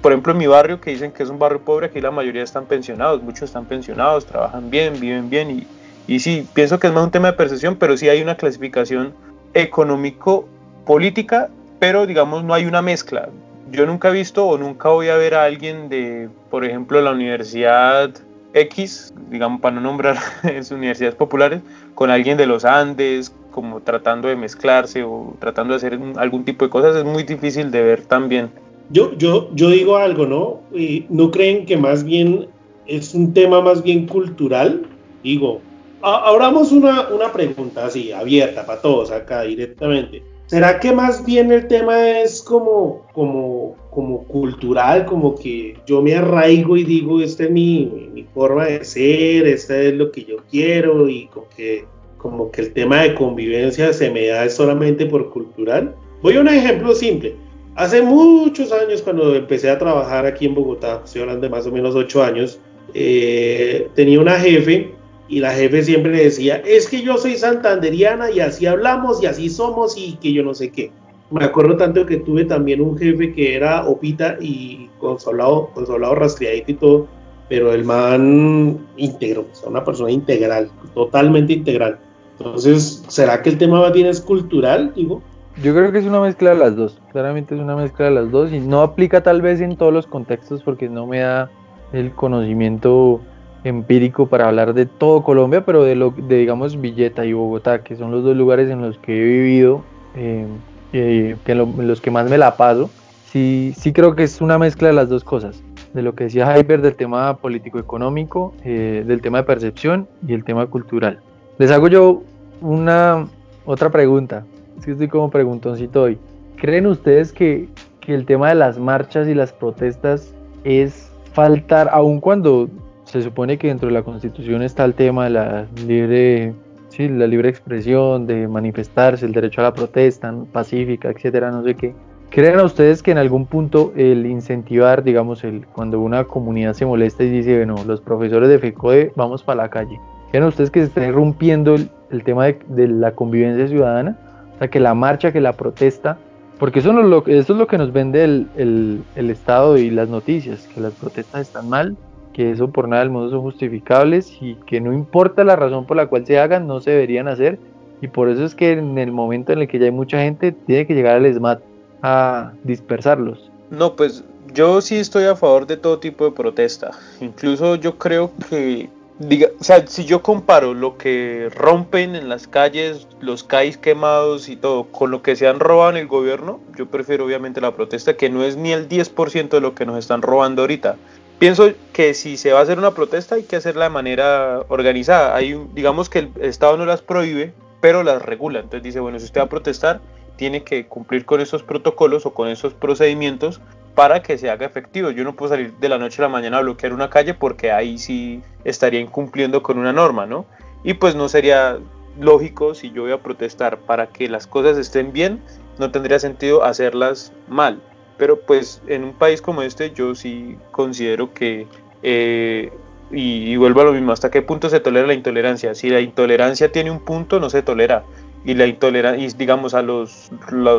por 0.00 0.12
ejemplo 0.12 0.32
en 0.32 0.38
mi 0.38 0.46
barrio 0.46 0.80
que 0.80 0.90
dicen 0.90 1.10
que 1.10 1.24
es 1.24 1.30
un 1.30 1.40
barrio 1.40 1.64
pobre, 1.64 1.86
aquí 1.86 2.00
la 2.00 2.12
mayoría 2.12 2.44
están 2.44 2.66
pensionados, 2.66 3.24
muchos 3.24 3.42
están 3.42 3.64
pensionados, 3.64 4.24
trabajan 4.24 4.70
bien, 4.70 5.00
viven 5.00 5.28
bien 5.28 5.50
y, 5.50 5.66
y 6.06 6.20
sí, 6.20 6.46
pienso 6.52 6.78
que 6.78 6.88
es 6.88 6.92
más 6.92 7.04
un 7.04 7.10
tema 7.10 7.28
de 7.28 7.34
percepción, 7.34 7.76
pero 7.76 7.96
sí 7.96 8.08
hay 8.08 8.20
una 8.22 8.36
clasificación 8.36 9.14
económico-política, 9.54 11.48
pero 11.78 12.06
digamos 12.06 12.44
no 12.44 12.52
hay 12.54 12.66
una 12.66 12.82
mezcla. 12.82 13.28
Yo 13.70 13.86
nunca 13.86 14.10
he 14.10 14.12
visto 14.12 14.46
o 14.46 14.58
nunca 14.58 14.90
voy 14.90 15.08
a 15.08 15.16
ver 15.16 15.34
a 15.34 15.44
alguien 15.44 15.88
de, 15.88 16.28
por 16.50 16.64
ejemplo, 16.64 17.00
la 17.00 17.12
universidad 17.12 18.10
X, 18.52 19.14
digamos 19.30 19.60
para 19.60 19.74
no 19.76 19.80
nombrar 19.80 20.16
en 20.42 20.62
universidades 20.74 21.14
populares, 21.14 21.60
con 21.94 22.10
alguien 22.10 22.36
de 22.36 22.46
los 22.46 22.64
Andes, 22.64 23.32
como 23.50 23.80
tratando 23.80 24.28
de 24.28 24.36
mezclarse 24.36 25.04
o 25.04 25.36
tratando 25.38 25.72
de 25.72 25.76
hacer 25.76 25.98
algún 26.16 26.44
tipo 26.44 26.64
de 26.64 26.70
cosas, 26.70 26.96
es 26.96 27.04
muy 27.04 27.22
difícil 27.22 27.70
de 27.70 27.82
ver 27.82 28.02
también. 28.02 28.50
Yo, 28.90 29.16
yo, 29.16 29.48
yo 29.54 29.70
digo 29.70 29.96
algo, 29.96 30.26
¿no? 30.26 30.60
¿No 31.08 31.30
creen 31.30 31.64
que 31.64 31.76
más 31.76 32.04
bien 32.04 32.48
es 32.86 33.14
un 33.14 33.32
tema 33.32 33.60
más 33.62 33.82
bien 33.82 34.06
cultural? 34.06 34.86
Digo, 35.22 35.60
abramos 36.04 36.70
una, 36.72 37.08
una 37.08 37.32
pregunta 37.32 37.86
así, 37.86 38.12
abierta 38.12 38.66
para 38.66 38.80
todos 38.80 39.10
acá 39.10 39.42
directamente. 39.42 40.22
¿Será 40.46 40.78
que 40.78 40.92
más 40.92 41.24
bien 41.24 41.50
el 41.50 41.66
tema 41.68 42.20
es 42.20 42.42
como, 42.42 43.06
como, 43.12 43.76
como 43.90 44.24
cultural, 44.24 45.06
como 45.06 45.34
que 45.34 45.74
yo 45.86 46.02
me 46.02 46.14
arraigo 46.14 46.76
y 46.76 46.84
digo, 46.84 47.22
esta 47.22 47.44
es 47.44 47.50
mi, 47.50 48.10
mi 48.12 48.24
forma 48.24 48.66
de 48.66 48.84
ser, 48.84 49.46
esta 49.46 49.80
es 49.80 49.94
lo 49.94 50.12
que 50.12 50.24
yo 50.24 50.36
quiero 50.50 51.08
y 51.08 51.26
como 51.28 51.48
que, 51.56 51.86
como 52.18 52.50
que 52.50 52.60
el 52.60 52.72
tema 52.74 53.02
de 53.02 53.14
convivencia 53.14 53.92
se 53.94 54.10
me 54.10 54.26
da 54.26 54.46
solamente 54.50 55.06
por 55.06 55.30
cultural? 55.30 55.94
Voy 56.20 56.36
a 56.36 56.40
un 56.40 56.48
ejemplo 56.48 56.94
simple. 56.94 57.34
Hace 57.76 58.02
muchos 58.02 58.70
años, 58.70 59.02
cuando 59.02 59.34
empecé 59.34 59.70
a 59.70 59.78
trabajar 59.78 60.26
aquí 60.26 60.44
en 60.44 60.54
Bogotá, 60.54 61.00
estoy 61.04 61.22
hablando 61.22 61.42
de 61.42 61.50
más 61.50 61.66
o 61.66 61.72
menos 61.72 61.94
ocho 61.94 62.22
años, 62.22 62.60
eh, 62.92 63.88
tenía 63.94 64.20
una 64.20 64.38
jefe 64.38 64.93
y 65.28 65.40
la 65.40 65.52
jefe 65.52 65.82
siempre 65.82 66.12
le 66.12 66.24
decía, 66.24 66.56
es 66.56 66.88
que 66.88 67.02
yo 67.02 67.16
soy 67.16 67.36
santanderiana 67.36 68.30
y 68.30 68.40
así 68.40 68.66
hablamos 68.66 69.22
y 69.22 69.26
así 69.26 69.48
somos 69.48 69.96
y 69.96 70.16
que 70.16 70.32
yo 70.32 70.42
no 70.42 70.54
sé 70.54 70.70
qué. 70.70 70.90
Me 71.30 71.44
acuerdo 71.44 71.76
tanto 71.76 72.04
que 72.04 72.18
tuve 72.18 72.44
también 72.44 72.80
un 72.80 72.98
jefe 72.98 73.32
que 73.32 73.56
era 73.56 73.86
opita 73.86 74.36
y 74.40 74.90
con 74.98 75.18
su 75.18 75.30
hablado, 75.30 75.70
con 75.74 75.86
su 75.86 75.92
hablado 75.92 76.14
rastreadito 76.14 76.70
y 76.70 76.74
todo, 76.74 77.06
pero 77.48 77.72
el 77.72 77.84
man 77.84 78.78
íntegro, 78.96 79.46
o 79.50 79.54
sea, 79.54 79.68
una 79.70 79.84
persona 79.84 80.10
integral, 80.10 80.70
totalmente 80.94 81.54
integral. 81.54 81.98
Entonces, 82.38 83.02
¿será 83.08 83.42
que 83.42 83.50
el 83.50 83.58
tema 83.58 83.80
más 83.80 83.92
bien 83.92 84.06
es 84.06 84.20
cultural, 84.20 84.92
digo? 84.94 85.22
Yo 85.62 85.72
creo 85.72 85.92
que 85.92 85.98
es 85.98 86.04
una 86.04 86.20
mezcla 86.20 86.50
de 86.50 86.56
las 86.56 86.76
dos, 86.76 87.00
claramente 87.12 87.54
es 87.54 87.60
una 87.60 87.76
mezcla 87.76 88.06
de 88.06 88.10
las 88.10 88.30
dos 88.30 88.52
y 88.52 88.58
no 88.58 88.82
aplica 88.82 89.22
tal 89.22 89.40
vez 89.40 89.60
en 89.60 89.76
todos 89.76 89.92
los 89.92 90.06
contextos 90.06 90.62
porque 90.62 90.88
no 90.88 91.06
me 91.06 91.20
da 91.20 91.48
el 91.92 92.10
conocimiento 92.10 93.20
empírico 93.64 94.26
para 94.26 94.46
hablar 94.46 94.74
de 94.74 94.86
todo 94.86 95.24
Colombia, 95.24 95.64
pero 95.64 95.82
de 95.82 95.96
lo 95.96 96.10
de 96.10 96.36
digamos 96.36 96.80
Villeta 96.80 97.24
y 97.24 97.32
Bogotá, 97.32 97.82
que 97.82 97.96
son 97.96 98.10
los 98.10 98.22
dos 98.22 98.36
lugares 98.36 98.70
en 98.70 98.82
los 98.82 98.98
que 98.98 99.16
he 99.16 99.24
vivido, 99.24 99.82
eh, 100.14 100.46
que 100.92 101.36
en 101.46 101.88
los 101.88 102.00
que 102.00 102.10
más 102.10 102.30
me 102.30 102.38
la 102.38 102.56
paso, 102.56 102.90
sí, 103.26 103.72
sí 103.76 103.92
creo 103.92 104.14
que 104.14 104.22
es 104.22 104.40
una 104.40 104.58
mezcla 104.58 104.88
de 104.88 104.94
las 104.94 105.08
dos 105.08 105.24
cosas, 105.24 105.62
de 105.92 106.02
lo 106.02 106.14
que 106.14 106.24
decía 106.24 106.56
Hyper 106.56 106.82
del 106.82 106.94
tema 106.94 107.36
político-económico, 107.38 108.54
eh, 108.64 109.02
del 109.06 109.20
tema 109.20 109.38
de 109.38 109.44
percepción 109.44 110.06
y 110.28 110.34
el 110.34 110.44
tema 110.44 110.66
cultural. 110.66 111.18
Les 111.58 111.70
hago 111.70 111.88
yo 111.88 112.22
una 112.60 113.26
otra 113.64 113.90
pregunta, 113.90 114.44
es 114.78 114.84
que 114.84 114.92
estoy 114.92 115.08
como 115.08 115.30
preguntoncito 115.30 116.02
hoy. 116.02 116.18
¿Creen 116.56 116.86
ustedes 116.86 117.32
que, 117.32 117.68
que 118.00 118.14
el 118.14 118.26
tema 118.26 118.50
de 118.50 118.54
las 118.56 118.78
marchas 118.78 119.26
y 119.26 119.34
las 119.34 119.52
protestas 119.52 120.34
es 120.62 121.10
faltar, 121.32 121.88
aun 121.90 122.20
cuando 122.20 122.68
se 123.14 123.22
supone 123.22 123.58
que 123.58 123.68
dentro 123.68 123.86
de 123.86 123.94
la 123.94 124.02
Constitución 124.02 124.60
está 124.62 124.84
el 124.84 124.94
tema 124.94 125.22
de 125.22 125.30
la 125.30 125.66
libre, 125.86 126.52
sí, 126.88 127.08
la 127.08 127.28
libre 127.28 127.48
expresión, 127.48 128.26
de 128.26 128.48
manifestarse, 128.48 129.24
el 129.24 129.30
derecho 129.30 129.60
a 129.60 129.64
la 129.64 129.72
protesta 129.72 130.34
pacífica, 130.52 131.10
etcétera, 131.10 131.52
no 131.52 131.62
sé 131.62 131.76
qué. 131.76 131.94
¿Creen 132.30 132.58
ustedes 132.58 133.04
que 133.04 133.12
en 133.12 133.18
algún 133.18 133.46
punto 133.46 133.92
el 133.94 134.26
incentivar, 134.26 135.04
digamos, 135.04 135.44
el, 135.44 135.64
cuando 135.64 136.00
una 136.00 136.24
comunidad 136.24 136.72
se 136.72 136.86
molesta 136.86 137.22
y 137.22 137.30
dice, 137.30 137.56
bueno, 137.56 137.76
los 137.86 138.00
profesores 138.00 138.48
de 138.48 138.58
FECODE 138.58 139.12
vamos 139.14 139.44
para 139.44 139.62
la 139.62 139.68
calle, 139.68 139.96
¿creen 140.32 140.46
ustedes 140.46 140.72
que 140.72 140.80
se 140.80 140.86
está 140.86 141.06
irrumpiendo 141.06 141.76
el, 141.76 142.24
tema 142.24 142.46
de, 142.46 142.88
la 142.88 143.12
convivencia 143.12 143.68
ciudadana? 143.68 144.18
O 144.56 144.58
sea, 144.58 144.66
que 144.66 144.80
la 144.80 144.94
marcha, 144.94 145.30
que 145.30 145.40
la 145.40 145.52
protesta, 145.52 146.18
porque 146.58 146.80
eso, 146.80 146.92
lo, 146.92 147.24
eso 147.28 147.52
es 147.52 147.58
lo 147.60 147.68
que 147.68 147.78
nos 147.78 147.92
vende 147.92 148.24
el 148.24 149.30
Estado 149.30 149.78
y 149.78 149.90
las 149.90 150.08
noticias, 150.08 150.66
que 150.74 150.80
las 150.80 150.94
protestas 150.94 151.42
están 151.42 151.68
mal, 151.68 151.96
que 152.34 152.50
eso 152.50 152.68
por 152.68 152.88
nada 152.88 153.02
del 153.02 153.10
mundo 153.10 153.30
son 153.30 153.40
justificables 153.40 154.36
y 154.40 154.56
que 154.66 154.80
no 154.80 154.92
importa 154.92 155.44
la 155.44 155.56
razón 155.56 155.86
por 155.86 155.96
la 155.96 156.08
cual 156.08 156.26
se 156.26 156.38
hagan, 156.38 156.66
no 156.66 156.80
se 156.80 156.90
deberían 156.90 157.28
hacer. 157.28 157.58
Y 158.02 158.08
por 158.08 158.28
eso 158.28 158.44
es 158.44 158.54
que 158.54 158.72
en 158.72 158.98
el 158.98 159.12
momento 159.12 159.52
en 159.52 159.60
el 159.60 159.68
que 159.68 159.78
ya 159.78 159.86
hay 159.86 159.92
mucha 159.92 160.18
gente, 160.18 160.52
tiene 160.52 160.86
que 160.86 160.94
llegar 160.94 161.16
al 161.16 161.32
SMAT 161.32 161.62
a 162.02 162.52
dispersarlos. 162.64 163.50
No, 163.70 163.96
pues 163.96 164.24
yo 164.52 164.80
sí 164.82 164.96
estoy 164.96 165.24
a 165.24 165.36
favor 165.36 165.66
de 165.66 165.78
todo 165.78 166.00
tipo 166.00 166.24
de 166.24 166.32
protesta. 166.32 166.90
Incluso 167.20 167.76
yo 167.76 167.96
creo 167.96 168.32
que, 168.50 168.90
diga, 169.20 169.48
o 169.58 169.64
sea, 169.64 169.86
si 169.86 170.04
yo 170.04 170.20
comparo 170.20 170.74
lo 170.74 170.98
que 170.98 171.48
rompen 171.54 172.16
en 172.16 172.28
las 172.28 172.48
calles, 172.48 173.06
los 173.20 173.44
CAIs 173.44 173.78
quemados 173.78 174.48
y 174.48 174.56
todo, 174.56 174.84
con 174.84 175.10
lo 175.10 175.22
que 175.22 175.36
se 175.36 175.46
han 175.46 175.60
robado 175.60 175.90
en 175.90 175.96
el 175.96 176.08
gobierno, 176.08 176.60
yo 176.76 176.86
prefiero 176.86 177.24
obviamente 177.24 177.60
la 177.60 177.74
protesta, 177.74 178.16
que 178.16 178.28
no 178.28 178.42
es 178.42 178.56
ni 178.56 178.72
el 178.72 178.88
10% 178.88 179.48
de 179.48 179.60
lo 179.60 179.74
que 179.74 179.86
nos 179.86 179.98
están 179.98 180.20
robando 180.20 180.62
ahorita 180.62 180.96
pienso 181.38 181.72
que 181.92 182.14
si 182.14 182.36
se 182.36 182.52
va 182.52 182.60
a 182.60 182.62
hacer 182.62 182.78
una 182.78 182.92
protesta 182.92 183.34
hay 183.34 183.44
que 183.44 183.56
hacerla 183.56 183.84
de 183.84 183.90
manera 183.90 184.60
organizada. 184.68 185.34
Hay, 185.34 185.60
digamos 185.74 186.08
que 186.08 186.20
el 186.20 186.32
Estado 186.40 186.76
no 186.76 186.86
las 186.86 187.02
prohíbe, 187.02 187.52
pero 187.80 188.02
las 188.02 188.22
regula. 188.22 188.60
Entonces 188.60 188.82
dice, 188.82 189.00
bueno, 189.00 189.18
si 189.18 189.26
usted 189.26 189.40
va 189.40 189.44
a 189.44 189.48
protestar, 189.48 190.00
tiene 190.36 190.64
que 190.64 190.86
cumplir 190.86 191.24
con 191.24 191.40
esos 191.40 191.62
protocolos 191.62 192.26
o 192.26 192.34
con 192.34 192.48
esos 192.48 192.74
procedimientos 192.74 193.60
para 193.94 194.22
que 194.22 194.38
se 194.38 194.50
haga 194.50 194.66
efectivo. 194.66 195.10
Yo 195.10 195.24
no 195.24 195.36
puedo 195.36 195.50
salir 195.50 195.74
de 195.74 195.88
la 195.88 195.98
noche 195.98 196.20
a 196.20 196.26
la 196.26 196.28
mañana 196.28 196.58
a 196.58 196.62
bloquear 196.62 196.92
una 196.92 197.10
calle 197.10 197.34
porque 197.34 197.70
ahí 197.70 197.98
sí 197.98 198.42
estaría 198.64 199.00
incumpliendo 199.00 199.62
con 199.62 199.78
una 199.78 199.92
norma, 199.92 200.26
¿no? 200.26 200.46
Y 200.82 200.94
pues 200.94 201.14
no 201.14 201.28
sería 201.28 201.78
lógico 202.18 202.74
si 202.74 202.90
yo 202.90 203.02
voy 203.02 203.12
a 203.12 203.22
protestar 203.22 203.78
para 203.78 204.08
que 204.08 204.28
las 204.28 204.46
cosas 204.46 204.78
estén 204.78 205.12
bien, 205.12 205.42
no 205.78 205.90
tendría 205.90 206.18
sentido 206.18 206.64
hacerlas 206.64 207.32
mal. 207.48 207.80
Pero 208.16 208.40
pues 208.40 208.80
en 208.86 209.04
un 209.04 209.12
país 209.12 209.42
como 209.42 209.62
este 209.62 209.90
yo 209.92 210.14
sí 210.14 210.56
considero 210.70 211.34
que, 211.34 211.66
eh, 212.02 212.72
y, 213.10 213.56
vuelvo 213.56 213.80
a 213.80 213.84
lo 213.84 213.92
mismo, 213.92 214.12
hasta 214.12 214.30
qué 214.30 214.42
punto 214.42 214.70
se 214.70 214.80
tolera 214.80 215.06
la 215.06 215.14
intolerancia. 215.14 215.74
Si 215.74 215.90
la 215.90 216.00
intolerancia 216.00 216.70
tiene 216.70 216.90
un 216.90 217.00
punto, 217.00 217.40
no 217.40 217.50
se 217.50 217.62
tolera. 217.62 218.04
Y 218.44 218.54
la 218.54 218.66
intolerancia, 218.66 219.24
y 219.24 219.28
digamos, 219.32 219.74
a 219.74 219.82
los, 219.82 220.30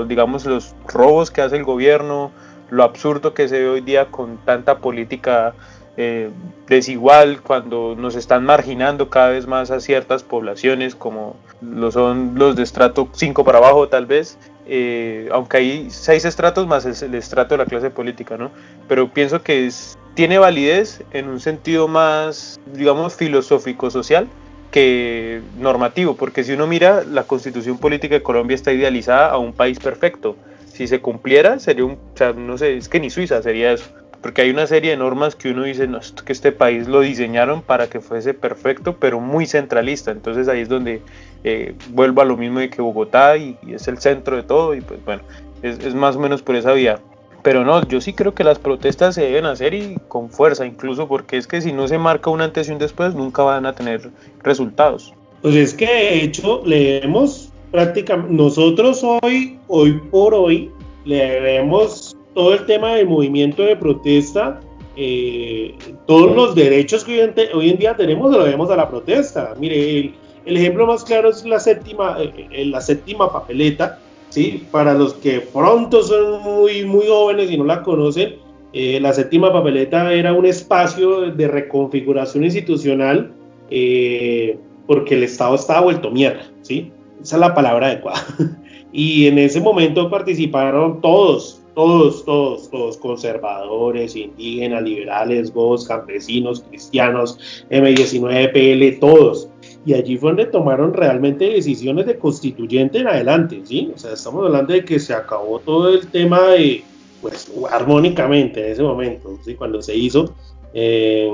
digamos, 0.08 0.46
los 0.46 0.76
robos 0.88 1.32
que 1.32 1.42
hace 1.42 1.58
el 1.58 1.64
gobierno, 1.64 2.32
lo 2.70 2.84
absurdo 2.84 3.34
que 3.34 3.48
se 3.48 3.60
ve 3.60 3.70
hoy 3.70 3.82
día 3.82 4.06
con 4.06 4.38
tanta 4.38 4.80
política 4.80 5.54
eh, 5.98 6.30
desigual, 6.68 7.42
cuando 7.42 7.96
nos 7.98 8.16
están 8.16 8.46
marginando 8.46 9.10
cada 9.10 9.30
vez 9.30 9.48
más 9.48 9.72
a 9.72 9.80
ciertas 9.80 10.24
poblaciones, 10.24 10.94
como 10.94 11.38
lo 11.62 11.92
son 11.92 12.34
los 12.36 12.56
de 12.56 12.64
estrato 12.64 13.08
5 13.14 13.46
para 13.46 13.60
abajo 13.60 13.88
tal 13.88 14.06
vez, 14.06 14.38
eh, 14.68 15.30
aunque 15.32 15.58
hay 15.58 15.90
seis 15.90 16.26
estratos 16.26 16.68
más 16.68 16.86
el, 16.86 17.16
estrato 17.16 17.54
de 17.54 17.60
la 17.60 17.66
clase 17.66 17.90
política, 17.90 18.38
¿no? 18.38 18.52
Pero 18.88 19.10
pienso 19.10 19.42
que 19.42 19.70
tiene 20.16 20.38
validez 20.38 21.04
en 21.12 21.28
un 21.28 21.40
sentido 21.40 21.88
más, 21.88 22.60
digamos, 22.74 23.16
filosófico-social 23.16 24.28
que 24.72 25.42
normativo, 25.58 26.16
porque 26.16 26.44
si 26.44 26.54
uno 26.54 26.68
mira, 26.68 27.04
la 27.04 27.24
constitución 27.24 27.78
política 27.78 28.16
de 28.16 28.24
Colombia 28.24 28.56
está 28.56 28.74
idealizada 28.74 29.30
a 29.30 29.38
un 29.38 29.54
país 29.54 29.80
perfecto. 29.80 30.36
Si 30.66 30.88
se 30.88 31.00
cumpliera, 31.00 31.60
sería 31.60 31.86
un, 31.86 31.94
o 31.94 32.18
sea, 32.18 32.34
no 32.34 32.58
sé, 32.58 32.76
es 32.76 32.90
que 32.90 33.00
ni 33.00 33.10
Suiza 33.10 33.42
sería 33.42 33.72
eso 33.72 33.86
porque 34.26 34.42
hay 34.42 34.50
una 34.50 34.66
serie 34.66 34.90
de 34.90 34.98
normas 34.98 35.36
que 35.36 35.52
uno 35.52 35.66
dice 35.66 35.86
no, 35.86 36.00
que 36.26 36.34
este 36.34 36.52
país 36.52 36.88
lo 36.88 37.02
diseñaron 37.02 37.62
para 37.62 37.86
que 37.86 38.00
fuese 38.00 38.34
perfecto, 38.34 38.96
pero 39.00 39.20
muy 39.20 39.46
centralista. 39.46 40.10
Entonces 40.10 40.48
ahí 40.48 40.62
es 40.62 40.68
donde 40.68 41.04
eh, 41.44 41.76
vuelvo 41.90 42.22
a 42.22 42.26
lo 42.26 42.36
mismo 42.36 42.58
de 42.58 42.72
que 42.72 42.82
Bogotá 42.82 43.38
y, 43.38 43.56
es 43.70 43.88
el 43.88 44.00
centro 44.00 44.36
de 44.36 44.42
todo 44.42 44.74
y 44.74 44.82
pues 44.82 45.00
bueno, 45.06 45.22
es, 45.62 45.94
más 45.94 46.16
o 46.16 46.20
menos 46.20 46.42
por 46.42 46.56
esa 46.56 46.74
vía. 46.74 46.98
Pero 47.44 47.64
no, 47.64 47.88
yo 47.88 48.02
sí 48.02 48.14
creo 48.14 48.34
que 48.34 48.44
las 48.44 48.58
protestas 48.58 49.14
se 49.14 49.22
deben 49.22 49.46
hacer 49.46 49.76
y 49.76 49.96
con 50.08 50.32
fuerza, 50.32 50.66
incluso 50.66 51.08
porque 51.08 51.38
es 51.38 51.46
que 51.46 51.62
si 51.62 51.72
no 51.72 51.88
se 51.88 52.00
marca 52.00 52.32
un 52.32 52.42
antes 52.42 52.68
y 52.68 52.72
un 52.72 52.80
después, 52.80 53.14
nunca 53.14 53.44
van 53.44 53.68
a 53.68 53.76
tener 53.76 54.10
resultados. 54.42 55.14
Pues 55.44 55.54
es 55.54 55.72
que 55.76 55.86
de 55.86 56.24
hecho 56.24 56.64
leemos 56.66 57.52
prácticamente, 57.70 58.34
nosotros 58.34 59.04
hoy, 59.04 59.60
hoy 59.68 60.02
por 60.10 60.34
hoy, 60.34 60.72
le 61.06 61.40
vemos 61.42 62.15
todo 62.36 62.54
el 62.54 62.66
tema 62.68 62.94
del 62.94 63.08
movimiento 63.08 63.64
de 63.64 63.76
protesta, 63.76 64.60
eh, 64.96 65.74
todos 66.06 66.36
los 66.36 66.54
derechos 66.54 67.04
que 67.04 67.34
hoy 67.54 67.70
en, 67.70 67.78
día 67.80 67.96
tenemos 67.96 68.32
lo 68.32 68.44
debemos 68.44 68.70
a 68.70 68.76
la 68.76 68.88
protesta. 68.88 69.56
Mire, 69.60 70.14
el, 70.46 70.58
ejemplo 70.58 70.86
más 70.86 71.04
claro 71.04 71.30
es 71.30 71.44
la 71.44 71.60
séptima, 71.60 72.18
eh, 72.20 72.66
la 72.66 72.82
séptima 72.82 73.32
papeleta, 73.32 74.00
¿sí? 74.30 74.68
Para 74.70 74.94
los 74.94 75.16
que 75.16 75.40
pronto 75.40 76.04
son 76.04 76.44
muy, 76.44 76.86
muy 76.86 77.08
jóvenes 77.08 77.50
y 77.50 77.58
no 77.58 77.64
la 77.64 77.82
conocen, 77.82 78.36
eh, 78.78 79.00
la 79.00 79.14
séptima 79.14 79.54
papeleta 79.54 80.12
era 80.12 80.34
un 80.34 80.46
espacio 80.46 81.32
de 81.32 81.48
reconfiguración 81.48 82.44
institucional 82.44 83.32
eh, 83.70 84.58
porque 84.86 85.16
el 85.16 85.24
Estado 85.24 85.56
estaba 85.56 85.80
vuelto 85.80 86.12
mierda, 86.12 86.42
¿sí? 86.62 86.92
Esa 87.24 87.38
es 87.38 87.40
la 87.40 87.56
palabra 87.56 87.88
adecuada. 87.88 88.22
y 88.92 89.28
en 89.28 89.38
ese 89.38 89.62
momento 89.62 90.10
participaron 90.10 91.00
todos, 91.00 91.62
todos, 91.76 92.26
todos, 92.26 92.72
todos, 92.72 92.98
conservadores, 92.98 94.16
indígenas, 94.16 94.82
liberales, 94.84 95.54
gos, 95.54 95.88
campesinos, 95.88 96.64
cristianos, 96.70 97.38
M19, 97.70 98.52
PL, 98.52 98.92
todos. 98.94 99.50
Y 99.86 99.94
allí 99.94 100.18
fue 100.18 100.32
donde 100.32 100.46
tomaron 100.46 100.94
realmente 100.94 101.46
decisiones 101.46 102.08
de 102.08 102.18
constituyente 102.18 103.00
en 103.00 103.08
adelante, 103.08 103.62
¿sí? 103.66 103.92
O 103.94 103.98
sea, 103.98 104.14
estamos 104.14 104.46
hablando 104.46 104.74
de 104.74 104.84
que 104.84 105.00
se 105.00 105.14
acabó 105.14 105.60
todo 105.60 105.90
el 105.90 106.08
tema 106.08 106.42
de 106.50 106.84
pues 107.22 107.52
armónicamente 107.72 108.64
en 108.64 108.72
ese 108.72 108.84
momento, 108.84 109.40
¿sí? 109.44 109.56
cuando 109.56 109.82
se 109.82 109.96
hizo, 109.96 110.36
eh, 110.76 111.28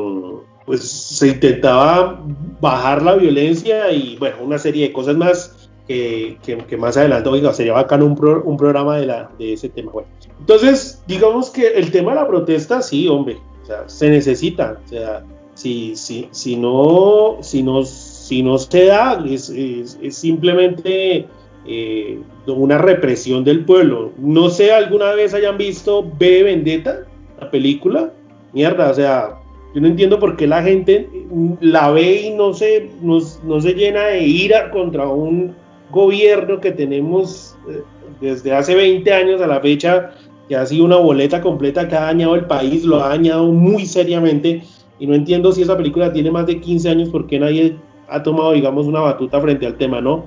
pues 0.66 0.90
se 0.90 1.28
intentaba 1.28 2.24
bajar 2.62 3.02
la 3.02 3.16
violencia 3.16 3.92
y 3.92 4.16
bueno, 4.18 4.38
una 4.42 4.58
serie 4.58 4.88
de 4.88 4.94
cosas 4.94 5.18
más 5.18 5.61
que, 5.88 6.38
que, 6.68 6.78
más 6.78 6.98
adelante, 6.98 7.30
oiga, 7.30 7.54
sería 7.54 7.74
bacano 7.74 8.06
un, 8.06 8.42
un 8.46 8.58
programa 8.58 8.98
de, 8.98 9.06
la, 9.06 9.30
de 9.38 9.54
ese 9.54 9.70
tema. 9.70 9.92
Bueno, 9.92 10.08
entonces, 10.40 11.04
digamos 11.08 11.50
que 11.50 11.68
el 11.68 11.92
tema 11.92 12.12
de 12.12 12.22
la 12.22 12.28
protesta, 12.28 12.82
sí, 12.82 13.08
hombre, 13.08 13.38
o 13.64 13.66
sea, 13.66 13.88
se 13.88 14.10
necesita, 14.10 14.80
o 14.86 14.88
sea, 14.88 15.24
si, 15.54 15.96
si, 15.96 16.28
si, 16.32 16.56
no, 16.56 17.38
si, 17.42 17.62
no, 17.62 17.84
si 17.84 18.42
no 18.42 18.58
se 18.58 18.86
da, 18.86 19.24
es, 19.28 19.50
es, 19.50 20.00
es 20.02 20.16
simplemente 20.16 21.28
eh, 21.66 22.20
una 22.48 22.78
represión 22.78 23.44
del 23.44 23.66
pueblo. 23.66 24.12
No 24.18 24.50
sé, 24.50 24.72
alguna 24.72 25.12
vez 25.12 25.34
hayan 25.34 25.58
visto 25.58 26.10
B 26.18 26.44
Vendetta, 26.44 27.06
la 27.40 27.52
película. 27.52 28.12
Mierda, 28.54 28.90
o 28.90 28.94
sea, 28.94 29.42
yo 29.74 29.82
no 29.82 29.88
entiendo 29.88 30.20
por 30.20 30.36
qué 30.36 30.48
la 30.48 30.64
gente 30.64 31.08
la 31.62 31.92
ve 31.92 32.24
y 32.24 32.30
no 32.32 32.54
se, 32.54 32.90
no, 33.02 33.22
se 33.22 33.74
llena 33.74 34.06
de 34.06 34.24
ira 34.24 34.72
contra 34.72 35.08
un 35.08 35.56
gobierno 35.92 36.60
que 36.60 36.72
tenemos 36.72 37.56
eh, 37.70 37.82
desde 38.20 38.54
hace 38.54 38.76
20 38.76 39.12
años 39.14 39.42
a 39.42 39.48
la 39.48 39.60
fecha, 39.60 40.12
que 40.48 40.56
ha 40.56 40.66
sido 40.66 40.86
una 40.86 40.98
boleta 40.98 41.42
completa 41.42 41.88
que 41.88 41.96
ha 41.96 42.02
dañado 42.02 42.36
el 42.36 42.46
país, 42.46 42.84
lo 42.84 43.04
ha 43.04 43.10
dañado 43.10 43.52
muy 43.52 43.86
seriamente. 43.86 44.64
Y 45.00 45.08
no 45.08 45.16
entiendo 45.16 45.52
si 45.52 45.64
esa 45.64 45.78
película 45.78 46.14
tiene 46.14 46.30
más 46.30 46.46
de 46.46 46.60
15 46.60 46.90
años, 46.90 47.10
porque 47.10 47.40
nadie 47.40 47.76
ha 48.08 48.22
tomado, 48.22 48.52
digamos, 48.52 48.86
una 48.86 49.00
batuta 49.00 49.42
frente 49.42 49.66
al 49.66 49.78
tema, 49.78 50.02
¿no? 50.02 50.26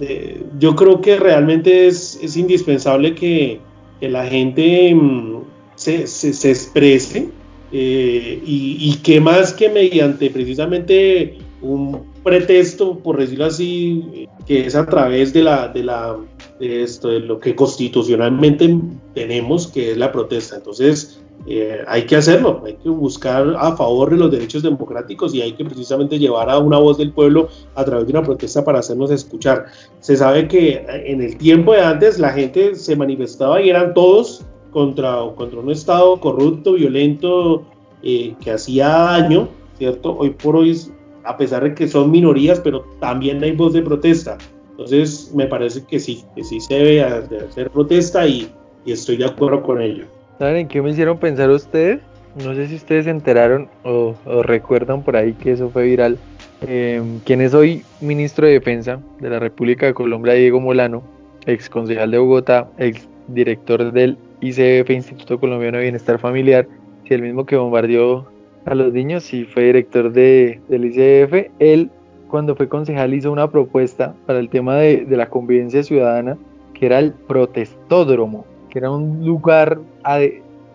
Eh, 0.00 0.42
yo 0.58 0.76
creo 0.76 1.00
que 1.00 1.16
realmente 1.16 1.86
es, 1.86 2.18
es 2.22 2.36
indispensable 2.36 3.14
que, 3.14 3.60
que, 4.00 4.08
la 4.08 4.26
gente 4.26 4.94
mm, 4.94 5.38
se, 5.76 6.06
se, 6.06 6.50
exprese 6.50 7.30
eh, 7.72 8.42
y, 8.44 8.76
y, 8.80 8.96
que 8.96 9.18
más 9.18 9.54
que 9.54 9.70
mediante 9.70 10.28
precisamente 10.28 11.38
un 11.62 12.02
pretexto, 12.22 12.98
por 12.98 13.18
decirlo 13.18 13.46
así, 13.46 14.28
que 14.46 14.66
es 14.66 14.74
a 14.74 14.86
través 14.86 15.32
de 15.32 15.42
la, 15.42 15.68
de 15.68 15.84
la 15.84 16.16
de 16.58 16.82
esto, 16.82 17.08
de 17.08 17.20
lo 17.20 17.40
que 17.40 17.54
constitucionalmente 17.56 18.78
tenemos, 19.14 19.66
que 19.66 19.92
es 19.92 19.98
la 19.98 20.12
protesta. 20.12 20.56
Entonces, 20.56 21.20
eh, 21.46 21.82
hay 21.88 22.06
que 22.06 22.14
hacerlo, 22.14 22.62
hay 22.64 22.74
que 22.74 22.88
buscar 22.88 23.56
a 23.58 23.76
favor 23.76 24.10
de 24.10 24.16
los 24.16 24.30
derechos 24.30 24.62
democráticos 24.62 25.34
y 25.34 25.42
hay 25.42 25.52
que 25.54 25.64
precisamente 25.64 26.18
llevar 26.18 26.48
a 26.48 26.58
una 26.58 26.78
voz 26.78 26.98
del 26.98 27.12
pueblo 27.12 27.48
a 27.74 27.84
través 27.84 28.06
de 28.06 28.12
una 28.12 28.22
protesta 28.22 28.64
para 28.64 28.78
hacernos 28.78 29.10
escuchar. 29.10 29.66
Se 29.98 30.16
sabe 30.16 30.46
que 30.46 30.84
en 30.88 31.20
el 31.20 31.36
tiempo 31.36 31.72
de 31.72 31.80
antes 31.80 32.20
la 32.20 32.30
gente 32.30 32.76
se 32.76 32.94
manifestaba 32.94 33.60
y 33.60 33.70
eran 33.70 33.92
todos 33.92 34.44
contra, 34.70 35.18
contra 35.34 35.58
un 35.58 35.70
Estado 35.70 36.20
corrupto, 36.20 36.74
violento, 36.74 37.64
eh, 38.04 38.34
que 38.40 38.52
hacía 38.52 38.88
daño, 38.88 39.48
¿cierto? 39.78 40.16
Hoy 40.16 40.30
por 40.30 40.56
hoy, 40.56 40.80
a 41.24 41.36
pesar 41.36 41.64
de 41.64 41.74
que 41.74 41.88
son 41.88 42.10
minorías, 42.10 42.60
pero 42.60 42.84
también 43.00 43.42
hay 43.42 43.52
voz 43.52 43.72
de 43.72 43.82
protesta. 43.82 44.38
Entonces, 44.70 45.32
me 45.34 45.46
parece 45.46 45.84
que 45.84 46.00
sí, 46.00 46.24
que 46.34 46.42
sí 46.44 46.60
se 46.60 46.74
debe 46.74 47.02
hacer 47.02 47.70
protesta 47.70 48.26
y, 48.26 48.50
y 48.84 48.92
estoy 48.92 49.16
de 49.16 49.26
acuerdo 49.26 49.62
con 49.62 49.80
ello. 49.80 50.06
¿Saben 50.38 50.56
en 50.56 50.68
qué 50.68 50.82
me 50.82 50.90
hicieron 50.90 51.18
pensar 51.18 51.50
ustedes? 51.50 52.00
No 52.42 52.54
sé 52.54 52.66
si 52.66 52.76
ustedes 52.76 53.04
se 53.04 53.10
enteraron 53.10 53.68
o, 53.84 54.14
recuerdan 54.42 55.02
por 55.02 55.16
ahí 55.16 55.34
que 55.34 55.52
eso 55.52 55.68
fue 55.68 55.84
viral. 55.84 56.18
Eh, 56.62 57.02
quien 57.24 57.40
es 57.40 57.52
hoy 57.54 57.84
ministro 58.00 58.46
de 58.46 58.54
Defensa 58.54 59.00
de 59.20 59.28
la 59.28 59.38
República 59.38 59.86
de 59.86 59.94
Colombia, 59.94 60.32
Diego 60.32 60.60
Molano, 60.60 61.02
ex 61.46 61.68
concejal 61.68 62.10
de 62.10 62.18
Bogotá, 62.18 62.70
ex 62.78 63.06
director 63.28 63.92
del 63.92 64.16
ICF, 64.40 64.90
Instituto 64.90 65.38
Colombiano 65.38 65.76
de 65.78 65.84
Bienestar 65.84 66.18
Familiar, 66.18 66.66
si 67.06 67.14
el 67.14 67.22
mismo 67.22 67.44
que 67.44 67.56
bombardeó 67.56 68.26
a 68.64 68.74
los 68.74 68.92
niños, 68.92 69.24
si 69.24 69.44
fue 69.44 69.64
director 69.64 70.12
de, 70.12 70.60
del 70.68 70.84
ICF, 70.84 71.50
él 71.58 71.90
cuando 72.28 72.56
fue 72.56 72.68
concejal 72.68 73.12
hizo 73.12 73.30
una 73.30 73.50
propuesta 73.50 74.14
para 74.26 74.38
el 74.38 74.48
tema 74.48 74.76
de, 74.76 75.04
de 75.04 75.16
la 75.16 75.28
convivencia 75.28 75.82
ciudadana, 75.82 76.38
que 76.72 76.86
era 76.86 76.98
el 76.98 77.12
protestódromo 77.12 78.46
que 78.72 78.78
era 78.78 78.90
un 78.90 79.22
lugar 79.22 79.80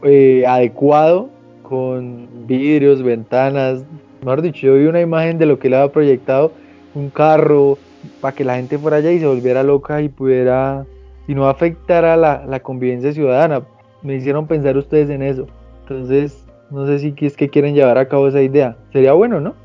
eh, 0.04 0.46
adecuado 0.48 1.30
con 1.64 2.28
vidrios, 2.46 3.02
ventanas. 3.02 3.84
Mejor 4.22 4.44
dicho, 4.44 4.68
yo 4.68 4.76
vi 4.76 4.86
una 4.86 5.02
imagen 5.02 5.40
de 5.40 5.48
lo 5.48 5.58
que 5.58 5.68
le 5.68 5.78
había 5.78 5.92
proyectado, 5.92 6.52
un 6.94 7.10
carro, 7.10 7.80
para 8.22 8.36
que 8.36 8.44
la 8.44 8.56
gente 8.56 8.78
fuera 8.78 8.98
allá 8.98 9.12
y 9.12 9.20
se 9.20 9.26
volviera 9.26 9.64
loca 9.64 10.00
y 10.04 10.10
pudiera, 10.10 10.86
y 11.28 11.34
no 11.34 11.50
afectara 11.50 12.16
la, 12.16 12.46
la 12.46 12.60
convivencia 12.60 13.12
ciudadana. 13.14 13.64
Me 14.04 14.14
hicieron 14.16 14.46
pensar 14.46 14.78
ustedes 14.78 15.10
en 15.10 15.24
eso. 15.24 15.48
Entonces, 15.82 16.46
no 16.72 16.86
sé 16.86 17.00
si 17.00 17.14
es 17.26 17.36
que 17.36 17.50
quieren 17.50 17.76
llevar 17.76 17.98
a 17.98 18.08
cabo 18.08 18.28
esa 18.28 18.42
idea. 18.42 18.78
Sería 18.92 19.14
bueno, 19.14 19.40
¿no? 19.40 19.56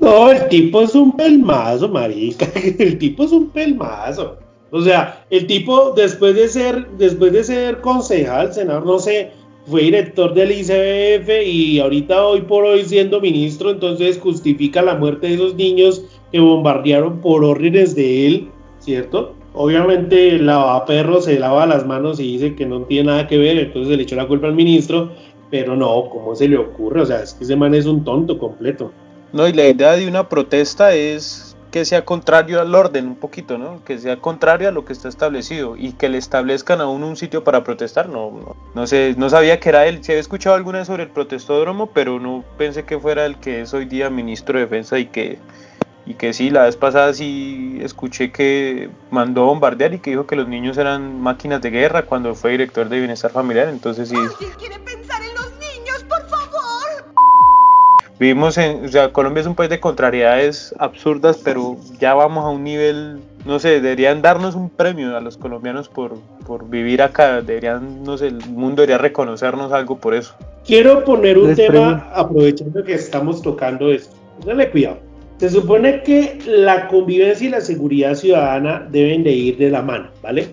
No, 0.00 0.30
el 0.30 0.48
tipo 0.48 0.82
es 0.82 0.94
un 0.94 1.16
pelmazo, 1.16 1.88
marica. 1.88 2.46
El 2.78 2.98
tipo 2.98 3.24
es 3.24 3.32
un 3.32 3.50
pelmazo. 3.50 4.38
O 4.72 4.80
sea, 4.82 5.24
el 5.30 5.48
tipo 5.48 5.92
después 5.96 6.36
de 6.36 6.48
ser, 6.48 6.86
después 6.96 7.32
de 7.32 7.42
ser 7.42 7.80
concejal, 7.80 8.52
senador, 8.52 8.86
no 8.86 9.00
sé, 9.00 9.32
fue 9.66 9.82
director 9.82 10.32
del 10.32 10.52
ICBF 10.52 11.28
y 11.44 11.80
ahorita 11.80 12.24
hoy 12.24 12.42
por 12.42 12.64
hoy 12.64 12.84
siendo 12.84 13.20
ministro, 13.20 13.70
entonces 13.70 14.18
justifica 14.18 14.80
la 14.80 14.94
muerte 14.94 15.26
de 15.26 15.34
esos 15.34 15.56
niños 15.56 16.04
que 16.30 16.38
bombardearon 16.38 17.20
por 17.20 17.44
órdenes 17.44 17.96
de 17.96 18.26
él, 18.26 18.48
¿cierto? 18.78 19.34
Obviamente 19.52 20.36
el 20.36 20.48
perro 20.86 21.20
se 21.20 21.38
lava 21.38 21.66
las 21.66 21.84
manos 21.84 22.20
y 22.20 22.32
dice 22.32 22.54
que 22.54 22.66
no 22.66 22.82
tiene 22.82 23.08
nada 23.08 23.26
que 23.26 23.38
ver, 23.38 23.58
entonces 23.58 23.96
le 23.96 24.04
echó 24.04 24.14
la 24.14 24.28
culpa 24.28 24.46
al 24.46 24.54
ministro, 24.54 25.10
pero 25.50 25.76
no, 25.76 26.08
¿cómo 26.10 26.34
se 26.34 26.48
le 26.48 26.56
ocurre? 26.56 27.02
O 27.02 27.06
sea, 27.06 27.22
es 27.22 27.34
que 27.34 27.44
ese 27.44 27.56
man 27.56 27.74
es 27.74 27.86
un 27.86 28.04
tonto 28.04 28.38
completo. 28.38 28.92
No, 29.32 29.46
y 29.46 29.52
la 29.52 29.68
idea 29.68 29.92
de 29.92 30.08
una 30.08 30.28
protesta 30.28 30.94
es 30.94 31.56
que 31.70 31.84
sea 31.84 32.04
contrario 32.04 32.60
al 32.60 32.74
orden 32.74 33.06
un 33.06 33.16
poquito, 33.16 33.56
¿no? 33.56 33.84
Que 33.84 33.98
sea 33.98 34.16
contrario 34.16 34.68
a 34.68 34.72
lo 34.72 34.84
que 34.84 34.92
está 34.92 35.08
establecido 35.08 35.76
y 35.76 35.92
que 35.92 36.08
le 36.08 36.18
establezcan 36.18 36.80
a 36.80 36.88
uno 36.88 37.06
un 37.06 37.16
sitio 37.16 37.44
para 37.44 37.62
protestar, 37.62 38.08
no, 38.08 38.56
no, 38.74 38.86
sé, 38.86 39.14
no 39.16 39.30
sabía 39.30 39.60
que 39.60 39.68
era 39.68 39.86
él, 39.86 40.02
se 40.02 40.12
había 40.12 40.20
escuchado 40.20 40.56
alguna 40.56 40.78
vez 40.78 40.88
sobre 40.88 41.04
el 41.04 41.10
protestódromo, 41.10 41.86
pero 41.88 42.18
no 42.18 42.44
pensé 42.58 42.84
que 42.84 42.98
fuera 42.98 43.24
el 43.24 43.36
que 43.36 43.60
es 43.60 43.72
hoy 43.72 43.84
día 43.84 44.10
ministro 44.10 44.58
de 44.58 44.64
defensa 44.64 44.98
y 44.98 45.06
que 45.06 45.38
y 46.06 46.14
que 46.14 46.32
sí, 46.32 46.50
la 46.50 46.64
vez 46.64 46.76
pasada 46.76 47.14
sí 47.14 47.78
escuché 47.82 48.32
que 48.32 48.90
mandó 49.10 49.44
bombardear 49.44 49.94
y 49.94 50.00
que 50.00 50.10
dijo 50.10 50.26
que 50.26 50.34
los 50.34 50.48
niños 50.48 50.76
eran 50.76 51.20
máquinas 51.20 51.60
de 51.60 51.70
guerra 51.70 52.02
cuando 52.02 52.34
fue 52.34 52.52
director 52.52 52.88
de 52.88 52.98
bienestar 52.98 53.30
familiar, 53.30 53.68
entonces 53.68 54.08
sí. 54.08 54.16
quiere 54.58 54.78
pensar 54.80 55.22
Vivimos 58.20 58.58
en, 58.58 58.84
o 58.84 58.88
sea, 58.88 59.14
Colombia 59.14 59.40
es 59.40 59.46
un 59.46 59.54
país 59.54 59.70
de 59.70 59.80
contrariedades 59.80 60.74
absurdas, 60.78 61.40
pero 61.42 61.78
ya 61.98 62.12
vamos 62.12 62.44
a 62.44 62.50
un 62.50 62.62
nivel, 62.62 63.20
no 63.46 63.58
sé, 63.58 63.80
deberían 63.80 64.20
darnos 64.20 64.54
un 64.54 64.68
premio 64.68 65.16
a 65.16 65.22
los 65.22 65.38
colombianos 65.38 65.88
por, 65.88 66.18
por 66.46 66.68
vivir 66.68 67.00
acá, 67.00 67.40
deberían, 67.40 68.04
no 68.04 68.18
sé, 68.18 68.26
el 68.26 68.46
mundo 68.50 68.82
debería 68.82 68.98
reconocernos 68.98 69.72
algo 69.72 69.96
por 69.96 70.14
eso. 70.14 70.34
Quiero 70.66 71.02
poner 71.02 71.38
un 71.38 71.54
tema, 71.54 72.10
aprovechando 72.12 72.84
que 72.84 72.92
estamos 72.92 73.40
tocando 73.40 73.90
esto, 73.90 74.14
dale 74.44 74.70
cuidado. 74.70 74.98
Se 75.38 75.48
supone 75.48 76.02
que 76.02 76.40
la 76.44 76.88
convivencia 76.88 77.46
y 77.46 77.50
la 77.50 77.62
seguridad 77.62 78.14
ciudadana 78.16 78.86
deben 78.90 79.24
de 79.24 79.32
ir 79.32 79.56
de 79.56 79.70
la 79.70 79.80
mano, 79.80 80.10
¿vale? 80.22 80.48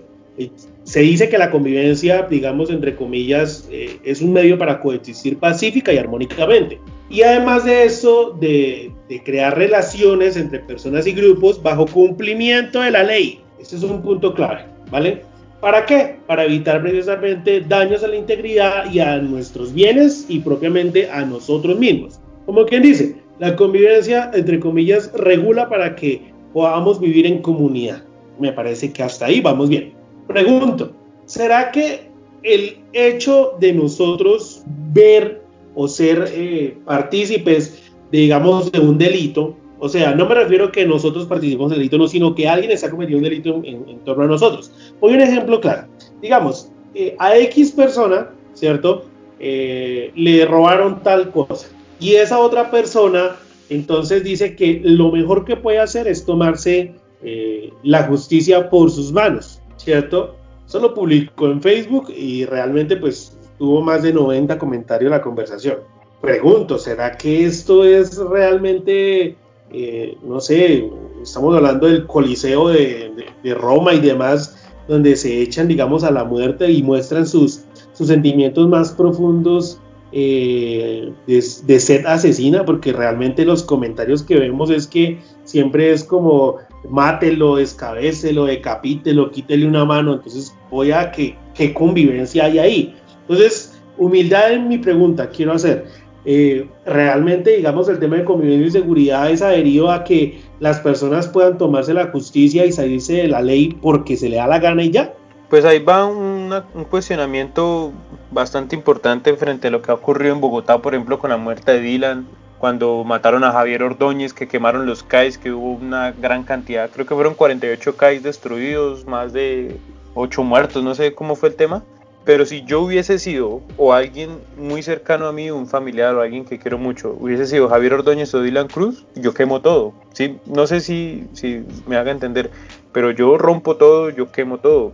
Se 0.86 1.02
dice 1.02 1.28
que 1.28 1.38
la 1.38 1.52
convivencia, 1.52 2.26
digamos, 2.30 2.70
entre 2.70 2.96
comillas, 2.96 3.68
eh, 3.70 4.00
es 4.06 4.22
un 4.22 4.32
medio 4.32 4.58
para 4.58 4.80
coexistir 4.80 5.38
pacífica 5.38 5.92
y 5.92 5.98
armónicamente. 5.98 6.80
Y 7.10 7.22
además 7.22 7.64
de 7.66 7.86
eso, 7.86 8.36
de, 8.40 8.92
crear 9.24 9.58
relaciones 9.58 10.36
entre 10.36 10.60
personas 10.60 11.08
y 11.08 11.14
grupos 11.14 11.62
bajo 11.62 11.86
cumplimiento 11.86 12.82
de 12.82 12.92
la 12.92 13.04
ley. 13.04 13.40
Este 13.60 13.78
es 13.78 13.84
un 13.84 14.02
punto 14.02 14.34
clave, 14.34 14.66
¿vale? 14.92 15.24
¿Para 15.62 15.86
qué? 15.86 16.18
Para 16.28 16.44
evitar 16.44 16.82
precisamente 16.82 17.62
daños 17.62 18.04
a 18.04 18.08
la 18.08 18.16
integridad 18.16 18.92
y 18.92 19.00
a 19.00 19.18
nuestros 19.18 19.74
bienes 19.74 20.26
y 20.28 20.40
propiamente 20.40 21.10
a 21.10 21.26
nosotros 21.26 21.80
mismos. 21.80 22.20
Como 22.46 22.66
quien 22.66 22.84
dice, 22.84 23.16
la 23.40 23.56
convivencia, 23.56 24.30
entre 24.34 24.60
comillas, 24.60 25.12
regula 25.14 25.70
para 25.70 25.96
que 25.96 26.34
podamos 26.54 27.00
vivir 27.00 27.26
en 27.26 27.42
comunidad. 27.42 28.04
Me 28.40 28.52
parece 28.52 28.92
que 28.92 29.02
hasta 29.02 29.28
ahí 29.28 29.42
vamos 29.42 29.70
bien. 29.70 29.94
Pregunto, 30.28 30.92
¿será 31.26 31.72
que 31.72 32.08
el 32.44 32.78
hecho 32.94 33.54
de 33.60 33.74
nosotros 33.74 34.64
ver 34.94 35.47
o 35.80 35.88
ser 35.88 36.28
eh, 36.34 36.76
partícipes, 36.84 37.92
digamos, 38.12 38.72
de 38.72 38.80
un 38.80 38.98
delito, 38.98 39.56
o 39.80 39.88
sea, 39.88 40.16
no 40.16 40.28
me 40.28 40.34
refiero 40.34 40.72
que 40.72 40.88
nosotros 40.88 41.28
participemos 41.28 41.70
del 41.70 41.80
delito, 41.80 42.00
no, 42.00 42.08
sino 42.08 42.34
que 42.34 42.48
alguien 42.48 42.72
está 42.72 42.90
cometiendo 42.90 43.20
un 43.20 43.24
delito 43.30 43.62
en, 43.64 44.00
torno 44.00 44.24
a 44.24 44.28
nosotros. 44.28 44.72
Voy 45.00 45.14
un 45.14 45.22
ejemplo 45.22 45.62
claro. 45.62 45.88
Digamos, 46.20 46.72
eh, 46.96 47.16
a 47.20 47.38
X 47.38 47.74
persona, 47.74 48.32
¿cierto? 48.54 49.06
Eh, 49.40 50.12
le 50.16 50.46
robaron 50.46 51.04
tal 51.04 51.30
cosa. 51.30 51.68
Y 52.00 52.16
esa 52.16 52.40
otra 52.40 52.72
persona 52.72 53.36
entonces 53.70 54.24
dice 54.24 54.56
que 54.56 54.82
lo 54.84 55.12
mejor 55.12 55.46
que 55.46 55.58
puede 55.58 55.80
hacer 55.80 56.08
es 56.08 56.26
tomarse 56.26 56.96
eh, 57.22 57.72
la 57.84 58.04
justicia 58.04 58.70
por 58.72 58.90
sus 58.90 59.12
manos, 59.12 59.62
¿cierto? 59.76 60.36
Eso 60.68 60.80
lo 60.80 60.94
publicó 60.94 61.48
en 61.48 61.62
Facebook 61.62 62.12
y 62.16 62.46
realmente 62.46 62.98
pues 62.98 63.37
tuvo 63.58 63.82
más 63.82 64.04
de 64.04 64.14
90 64.14 64.58
comentarios 64.58 65.12
la 65.12 65.22
conversación. 65.22 65.78
Pregunto, 66.22 66.78
¿será 66.78 67.16
que 67.18 67.46
esto 67.46 67.84
es 67.84 68.18
realmente 68.18 69.36
eh, 69.72 70.18
no 70.24 70.40
sé, 70.40 70.90
estamos 71.22 71.56
hablando 71.56 71.88
del 71.88 72.06
Coliseo 72.06 72.70
de, 72.70 73.12
Roma 73.56 73.94
y 73.94 74.00
demás, 74.00 74.58
donde 74.88 75.16
se 75.16 75.42
echan, 75.42 75.68
digamos, 75.68 76.04
a 76.04 76.12
la 76.12 76.24
muerte 76.24 76.72
y 76.72 76.84
muestran 76.84 77.28
sus, 77.28 77.64
sus 77.94 78.08
sentimientos 78.08 78.68
más 78.68 78.92
profundos 78.92 79.80
eh, 80.12 81.12
de, 81.28 81.44
de 81.66 81.80
sed 81.80 82.06
asesina, 82.06 82.66
porque 82.66 82.94
realmente 82.94 83.46
los 83.46 83.64
comentarios 83.64 84.24
que 84.24 84.40
vemos 84.40 84.70
es 84.70 84.88
que 84.88 85.20
siempre 85.44 85.92
es 85.92 86.04
como 86.04 86.58
mátelo, 86.90 87.58
descabécelo, 87.58 88.46
decapítelo, 88.46 89.32
quítele 89.32 89.68
una 89.68 89.84
mano, 89.84 90.14
entonces 90.14 90.56
voy 90.70 90.92
a 90.92 91.12
que 91.12 91.36
qué 91.54 91.74
convivencia 91.74 92.46
hay 92.46 92.60
ahí. 92.60 92.96
Entonces, 93.28 93.80
humildad 93.98 94.52
en 94.54 94.68
mi 94.68 94.78
pregunta 94.78 95.30
quiero 95.30 95.54
hacer. 95.54 95.86
Eh, 96.26 96.68
realmente, 96.86 97.56
digamos, 97.56 97.88
el 97.88 98.00
tema 98.00 98.18
de 98.18 98.26
convivencia 98.26 98.68
y 98.68 98.72
seguridad 98.72 99.32
es 99.32 99.42
adherido 99.42 99.92
a 99.92 100.04
que 100.04 100.42
las 100.60 100.80
personas 100.80 101.28
puedan 101.28 101.58
tomarse 101.58 101.94
la 101.94 102.08
justicia 102.08 102.66
y 102.66 102.72
salirse 102.72 103.14
de 103.14 103.28
la 103.28 103.42
ley 103.42 103.78
porque 103.82 104.18
se 104.18 104.28
le 104.30 104.38
da 104.38 104.48
la 104.48 104.60
gana 104.60 104.84
y 104.84 104.92
ya. 104.92 105.14
Pues 105.50 105.64
ahí 105.64 105.80
va 105.80 106.06
un 106.06 106.52
cuestionamiento 106.90 107.94
bastante 108.32 108.76
importante 108.76 109.34
frente 109.36 109.68
a 109.68 109.72
lo 109.72 109.82
que 109.82 109.92
ha 109.92 109.94
ocurrido 109.94 110.34
en 110.34 110.42
Bogotá, 110.42 110.80
por 110.80 110.94
ejemplo, 110.94 111.20
con 111.20 111.30
la 111.30 111.38
muerte 111.38 111.72
de 111.72 111.80
Dylan, 111.80 112.28
cuando 112.58 113.04
mataron 113.04 113.44
a 113.44 113.52
Javier 113.52 113.84
Ordóñez, 113.84 114.34
que 114.34 114.48
quemaron 114.48 114.86
los 114.86 115.04
CAIs, 115.04 115.38
que 115.38 115.52
hubo 115.52 115.72
una 115.74 116.12
gran 116.12 116.44
cantidad, 116.44 116.90
creo 116.90 117.06
que 117.06 117.16
fueron 117.16 117.36
48 117.36 117.96
CAIs 117.96 118.24
destruidos, 118.24 119.06
más 119.06 119.34
de 119.34 119.78
8 120.16 120.44
muertos, 120.44 120.84
no 120.84 120.96
sé 120.96 121.14
cómo 121.14 121.36
fue 121.36 121.50
el 121.50 121.56
tema. 121.56 121.84
Pero 122.28 122.46
si 122.46 122.66
yo 122.66 122.82
hubiese 122.82 123.20
sido, 123.20 123.62
o 123.78 123.94
alguien 123.94 124.40
muy 124.58 124.84
cercano 124.84 125.28
a 125.28 125.32
mí, 125.32 125.50
un 125.50 125.66
familiar 125.66 126.14
o 126.14 126.20
alguien 126.20 126.44
que 126.44 126.60
quiero 126.60 126.78
mucho, 126.78 127.16
hubiese 127.18 127.48
sido 127.48 127.70
Javier 127.70 127.94
Ordóñez 127.94 128.34
o 128.34 128.42
Dylan 128.42 128.68
Cruz, 128.68 129.06
yo 129.16 129.34
quemo 129.34 129.62
todo. 129.62 129.94
¿sí? 130.12 130.38
No 130.46 130.68
sé 130.68 130.82
si, 130.82 131.26
si 131.32 131.64
me 131.88 131.96
haga 131.96 132.12
entender, 132.12 132.52
pero 132.92 133.12
yo 133.12 133.38
rompo 133.38 133.78
todo, 133.78 134.10
yo 134.10 134.30
quemo 134.30 134.58
todo. 134.58 134.92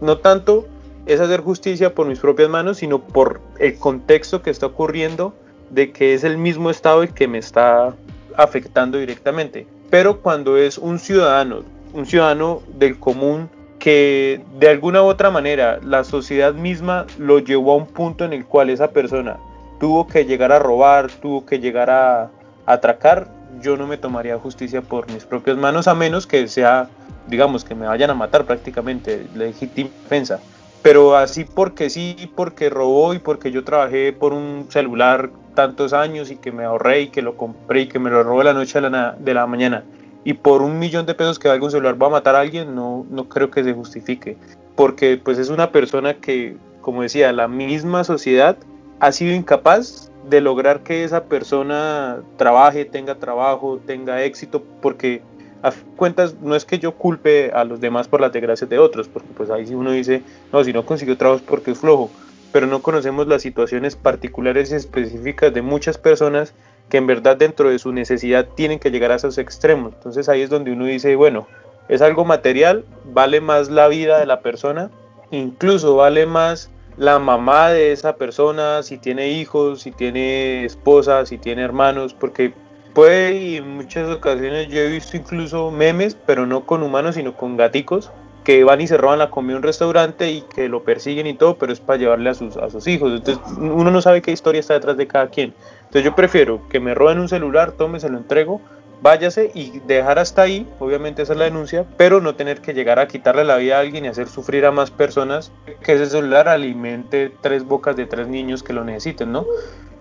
No 0.00 0.18
tanto 0.18 0.66
es 1.06 1.20
hacer 1.20 1.40
justicia 1.40 1.94
por 1.94 2.08
mis 2.08 2.18
propias 2.18 2.50
manos, 2.50 2.78
sino 2.78 3.00
por 3.00 3.40
el 3.60 3.78
contexto 3.78 4.42
que 4.42 4.50
está 4.50 4.66
ocurriendo 4.66 5.34
de 5.70 5.92
que 5.92 6.14
es 6.14 6.24
el 6.24 6.36
mismo 6.36 6.70
Estado 6.70 7.04
el 7.04 7.14
que 7.14 7.28
me 7.28 7.38
está 7.38 7.94
afectando 8.36 8.98
directamente. 8.98 9.68
Pero 9.88 10.20
cuando 10.20 10.56
es 10.56 10.78
un 10.78 10.98
ciudadano, 10.98 11.62
un 11.92 12.06
ciudadano 12.06 12.60
del 12.76 12.98
común, 12.98 13.48
que 13.78 14.40
de 14.58 14.68
alguna 14.68 15.02
u 15.02 15.06
otra 15.06 15.30
manera 15.30 15.78
la 15.82 16.04
sociedad 16.04 16.54
misma 16.54 17.06
lo 17.18 17.38
llevó 17.38 17.72
a 17.72 17.76
un 17.76 17.86
punto 17.86 18.24
en 18.24 18.32
el 18.32 18.44
cual 18.44 18.70
esa 18.70 18.90
persona 18.90 19.36
tuvo 19.78 20.06
que 20.06 20.24
llegar 20.24 20.52
a 20.52 20.58
robar, 20.58 21.10
tuvo 21.10 21.44
que 21.44 21.58
llegar 21.58 21.90
a, 21.90 22.30
atracar, 22.66 23.28
yo 23.62 23.76
no 23.76 23.86
me 23.86 23.96
tomaría 23.96 24.36
justicia 24.38 24.82
por 24.82 25.10
mis 25.12 25.24
propias 25.24 25.56
manos 25.56 25.86
a 25.86 25.94
menos 25.94 26.26
que 26.26 26.48
sea, 26.48 26.88
digamos, 27.28 27.64
que 27.64 27.76
me 27.76 27.86
vayan 27.86 28.10
a 28.10 28.14
matar 28.14 28.44
prácticamente, 28.44 29.24
legítima 29.36 29.90
defensa. 30.02 30.40
Pero 30.82 31.16
así 31.16 31.44
porque 31.44 31.88
sí, 31.88 32.30
porque 32.34 32.70
robó 32.70 33.14
y 33.14 33.20
porque 33.20 33.52
yo 33.52 33.62
trabajé 33.62 34.12
por 34.12 34.32
un 34.32 34.66
celular 34.68 35.30
tantos 35.54 35.92
años 35.92 36.30
y 36.30 36.36
que 36.36 36.50
me 36.50 36.64
ahorré 36.64 37.02
y 37.02 37.08
que 37.08 37.22
lo 37.22 37.36
compré 37.36 37.82
y 37.82 37.88
que 37.88 38.00
me 38.00 38.10
lo 38.10 38.24
robó 38.24 38.42
la 38.42 38.52
noche 38.52 38.80
de 38.80 38.90
la, 38.90 39.16
de 39.18 39.34
la 39.34 39.46
mañana 39.46 39.84
y 40.26 40.34
por 40.34 40.60
un 40.60 40.80
millón 40.80 41.06
de 41.06 41.14
pesos 41.14 41.38
que 41.38 41.46
valga 41.46 41.64
un 41.64 41.70
celular 41.70 42.02
va 42.02 42.08
a 42.08 42.10
matar 42.10 42.34
a 42.34 42.40
alguien, 42.40 42.74
no, 42.74 43.06
no 43.10 43.28
creo 43.28 43.48
que 43.48 43.62
se 43.62 43.72
justifique. 43.72 44.36
Porque 44.74 45.20
pues 45.22 45.38
es 45.38 45.50
una 45.50 45.70
persona 45.70 46.14
que, 46.14 46.56
como 46.80 47.02
decía, 47.02 47.32
la 47.32 47.46
misma 47.46 48.02
sociedad 48.02 48.56
ha 48.98 49.12
sido 49.12 49.32
incapaz 49.32 50.10
de 50.28 50.40
lograr 50.40 50.80
que 50.80 51.04
esa 51.04 51.26
persona 51.26 52.22
trabaje, 52.36 52.84
tenga 52.84 53.14
trabajo, 53.14 53.78
tenga 53.86 54.24
éxito, 54.24 54.64
porque 54.82 55.22
a 55.62 55.70
cuentas 55.94 56.34
no 56.42 56.56
es 56.56 56.64
que 56.64 56.80
yo 56.80 56.96
culpe 56.96 57.52
a 57.52 57.62
los 57.62 57.80
demás 57.80 58.08
por 58.08 58.20
las 58.20 58.32
desgracias 58.32 58.68
de 58.68 58.80
otros, 58.80 59.06
porque 59.06 59.28
pues 59.36 59.48
ahí 59.48 59.72
uno 59.76 59.92
dice, 59.92 60.24
no, 60.52 60.64
si 60.64 60.72
no 60.72 60.84
consiguió 60.84 61.16
trabajo 61.16 61.38
es 61.38 61.46
porque 61.46 61.70
es 61.70 61.78
flojo, 61.78 62.10
pero 62.50 62.66
no 62.66 62.82
conocemos 62.82 63.28
las 63.28 63.42
situaciones 63.42 63.94
particulares 63.94 64.72
y 64.72 64.74
específicas 64.74 65.54
de 65.54 65.62
muchas 65.62 65.98
personas 65.98 66.52
que 66.88 66.98
en 66.98 67.06
verdad 67.06 67.36
dentro 67.36 67.70
de 67.70 67.78
su 67.78 67.92
necesidad 67.92 68.46
tienen 68.54 68.78
que 68.78 68.90
llegar 68.90 69.12
a 69.12 69.16
esos 69.16 69.38
extremos. 69.38 69.92
Entonces 69.94 70.28
ahí 70.28 70.42
es 70.42 70.50
donde 70.50 70.72
uno 70.72 70.84
dice, 70.86 71.16
bueno, 71.16 71.46
es 71.88 72.02
algo 72.02 72.24
material, 72.24 72.84
vale 73.04 73.40
más 73.40 73.70
la 73.70 73.88
vida 73.88 74.18
de 74.18 74.26
la 74.26 74.40
persona, 74.40 74.90
incluso 75.30 75.96
vale 75.96 76.26
más 76.26 76.70
la 76.96 77.18
mamá 77.18 77.70
de 77.70 77.92
esa 77.92 78.16
persona, 78.16 78.82
si 78.82 78.98
tiene 78.98 79.28
hijos, 79.28 79.82
si 79.82 79.92
tiene 79.92 80.64
esposa, 80.64 81.26
si 81.26 81.38
tiene 81.38 81.62
hermanos, 81.62 82.14
porque 82.14 82.52
puede 82.94 83.36
y 83.36 83.56
en 83.56 83.76
muchas 83.76 84.08
ocasiones 84.08 84.68
yo 84.68 84.80
he 84.80 84.88
visto 84.88 85.16
incluso 85.16 85.70
memes, 85.70 86.16
pero 86.26 86.46
no 86.46 86.64
con 86.64 86.82
humanos, 86.82 87.16
sino 87.16 87.36
con 87.36 87.56
gaticos, 87.56 88.10
que 88.42 88.64
van 88.64 88.80
y 88.80 88.86
se 88.86 88.96
roban 88.96 89.18
la 89.18 89.28
comida 89.28 89.52
en 89.52 89.56
un 89.58 89.62
restaurante 89.64 90.30
y 90.30 90.42
que 90.42 90.68
lo 90.68 90.84
persiguen 90.84 91.26
y 91.26 91.34
todo, 91.34 91.58
pero 91.58 91.72
es 91.72 91.80
para 91.80 91.98
llevarle 91.98 92.30
a 92.30 92.34
sus, 92.34 92.56
a 92.56 92.70
sus 92.70 92.86
hijos. 92.86 93.12
Entonces 93.12 93.42
uno 93.58 93.90
no 93.90 94.00
sabe 94.00 94.22
qué 94.22 94.32
historia 94.32 94.60
está 94.60 94.74
detrás 94.74 94.96
de 94.96 95.06
cada 95.06 95.28
quien. 95.28 95.52
Entonces 95.86 96.04
yo 96.04 96.14
prefiero 96.14 96.60
que 96.68 96.80
me 96.80 96.94
roben 96.94 97.18
un 97.18 97.28
celular, 97.28 97.72
tome, 97.72 98.00
se 98.00 98.08
lo 98.08 98.18
entrego, 98.18 98.60
váyase 99.02 99.50
y 99.54 99.80
dejar 99.86 100.18
hasta 100.18 100.42
ahí, 100.42 100.66
obviamente 100.78 101.22
esa 101.22 101.32
es 101.32 101.38
la 101.38 101.44
denuncia, 101.44 101.84
pero 101.96 102.20
no 102.20 102.34
tener 102.34 102.60
que 102.60 102.74
llegar 102.74 102.98
a 102.98 103.08
quitarle 103.08 103.44
la 103.44 103.56
vida 103.56 103.76
a 103.76 103.80
alguien 103.80 104.04
y 104.04 104.08
hacer 104.08 104.28
sufrir 104.28 104.66
a 104.66 104.72
más 104.72 104.90
personas 104.90 105.52
que 105.82 105.92
ese 105.94 106.06
celular 106.06 106.48
alimente 106.48 107.32
tres 107.40 107.64
bocas 107.64 107.96
de 107.96 108.06
tres 108.06 108.28
niños 108.28 108.62
que 108.62 108.72
lo 108.72 108.84
necesiten, 108.84 109.32
¿no? 109.32 109.46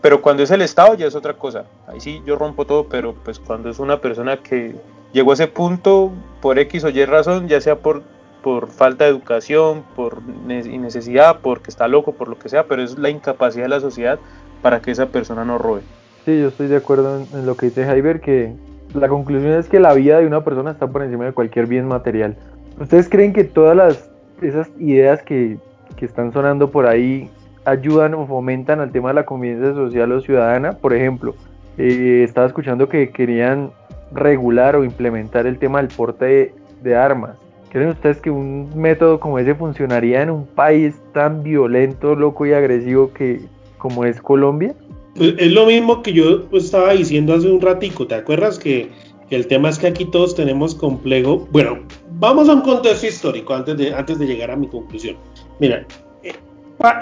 Pero 0.01 0.21
cuando 0.21 0.43
es 0.43 0.51
el 0.51 0.61
Estado 0.61 0.93
ya 0.93 1.07
es 1.07 1.15
otra 1.15 1.33
cosa. 1.33 1.65
Ahí 1.87 1.99
sí 1.99 2.21
yo 2.25 2.35
rompo 2.35 2.65
todo, 2.65 2.87
pero 2.87 3.15
pues 3.15 3.39
cuando 3.39 3.69
es 3.69 3.79
una 3.79 4.01
persona 4.01 4.37
que 4.37 4.75
llegó 5.13 5.31
a 5.31 5.33
ese 5.33 5.47
punto 5.47 6.11
por 6.41 6.59
X 6.59 6.83
o 6.83 6.89
Y 6.89 7.05
razón, 7.05 7.47
ya 7.47 7.59
sea 7.59 7.77
por 7.77 8.03
por 8.45 8.69
falta 8.69 9.05
de 9.05 9.09
educación, 9.09 9.83
por 9.95 10.21
necesidad, 10.21 11.39
porque 11.41 11.71
está 11.71 11.87
loco, 11.87 12.11
por 12.11 12.27
lo 12.27 12.37
que 12.37 12.47
sea, 12.47 12.67
pero 12.67 12.83
es 12.83 12.95
la 12.99 13.09
incapacidad 13.09 13.63
de 13.63 13.69
la 13.69 13.79
sociedad 13.79 14.19
para 14.65 14.79
que 14.79 14.89
esa 14.89 15.05
persona 15.09 15.45
no 15.45 15.59
robe. 15.59 15.81
Sí, 16.25 16.39
yo 16.39 16.47
estoy 16.47 16.65
de 16.65 16.77
acuerdo 16.77 17.19
en, 17.19 17.45
lo 17.45 17.55
que 17.55 17.67
dice 17.67 17.85
Jaiber, 17.85 18.19
que 18.19 18.51
la 18.95 19.07
conclusión 19.07 19.53
es 19.53 19.69
que 19.69 19.79
la 19.79 19.93
vida 19.93 20.17
de 20.17 20.25
una 20.25 20.43
persona 20.43 20.71
está 20.71 20.87
por 20.87 21.03
encima 21.03 21.25
de 21.25 21.33
cualquier 21.33 21.67
bien 21.67 21.87
material. 21.87 22.35
¿Ustedes 22.79 23.07
creen 23.07 23.31
que 23.31 23.43
todas 23.43 23.77
las, 23.77 24.09
esas 24.41 24.67
ideas 24.79 25.21
que, 25.21 25.59
que 25.95 26.05
están 26.05 26.33
sonando 26.33 26.71
por 26.71 26.87
ahí 26.87 27.29
ayudan 27.63 28.15
o 28.15 28.25
fomentan 28.25 28.79
al 28.79 28.91
tema 28.91 29.09
de 29.09 29.13
la 29.13 29.25
convivencia 29.27 29.75
social 29.75 30.11
o 30.13 30.19
ciudadana? 30.19 30.71
Por 30.71 30.95
ejemplo, 30.95 31.35
eh, 31.77 32.23
estaba 32.23 32.47
escuchando 32.47 32.89
que 32.89 33.11
querían 33.11 33.69
regular 34.13 34.75
o 34.75 34.83
implementar 34.83 35.45
el 35.45 35.59
tema 35.59 35.77
del 35.79 35.95
porte 35.95 36.55
de 36.81 36.95
armas. 36.95 37.37
¿Creen 37.69 37.89
ustedes 37.89 38.19
que 38.19 38.31
un 38.31 38.71
método 38.75 39.19
como 39.19 39.37
ese 39.37 39.53
funcionaría 39.53 40.23
en 40.23 40.31
un 40.31 40.47
país 40.47 40.95
tan 41.13 41.43
violento, 41.43 42.15
loco 42.15 42.47
y 42.47 42.53
agresivo 42.53 43.13
que 43.13 43.53
como 43.77 44.05
es 44.05 44.21
Colombia? 44.21 44.75
Pues, 45.15 45.33
es 45.37 45.51
lo 45.51 45.65
mismo 45.65 46.03
que 46.03 46.13
yo 46.13 46.45
pues, 46.49 46.65
estaba 46.65 46.93
diciendo 46.93 47.33
hace 47.33 47.49
un 47.49 47.61
ratico, 47.61 48.05
¿te 48.05 48.15
acuerdas 48.15 48.59
que, 48.59 48.89
el 49.31 49.47
tema 49.47 49.69
es 49.69 49.79
que 49.79 49.87
aquí 49.87 50.05
todos 50.05 50.35
tenemos 50.35 50.75
complejo? 50.75 51.47
Bueno, 51.51 51.79
vamos 52.19 52.47
a 52.47 52.53
un 52.53 52.61
contexto 52.61 53.07
histórico 53.07 53.55
antes 53.55 53.75
de, 53.75 53.93
antes 53.93 54.19
de 54.19 54.27
llegar 54.27 54.51
a 54.51 54.55
mi 54.55 54.67
conclusión. 54.67 55.15
Mira, 55.59 55.85
eh, 56.21 56.33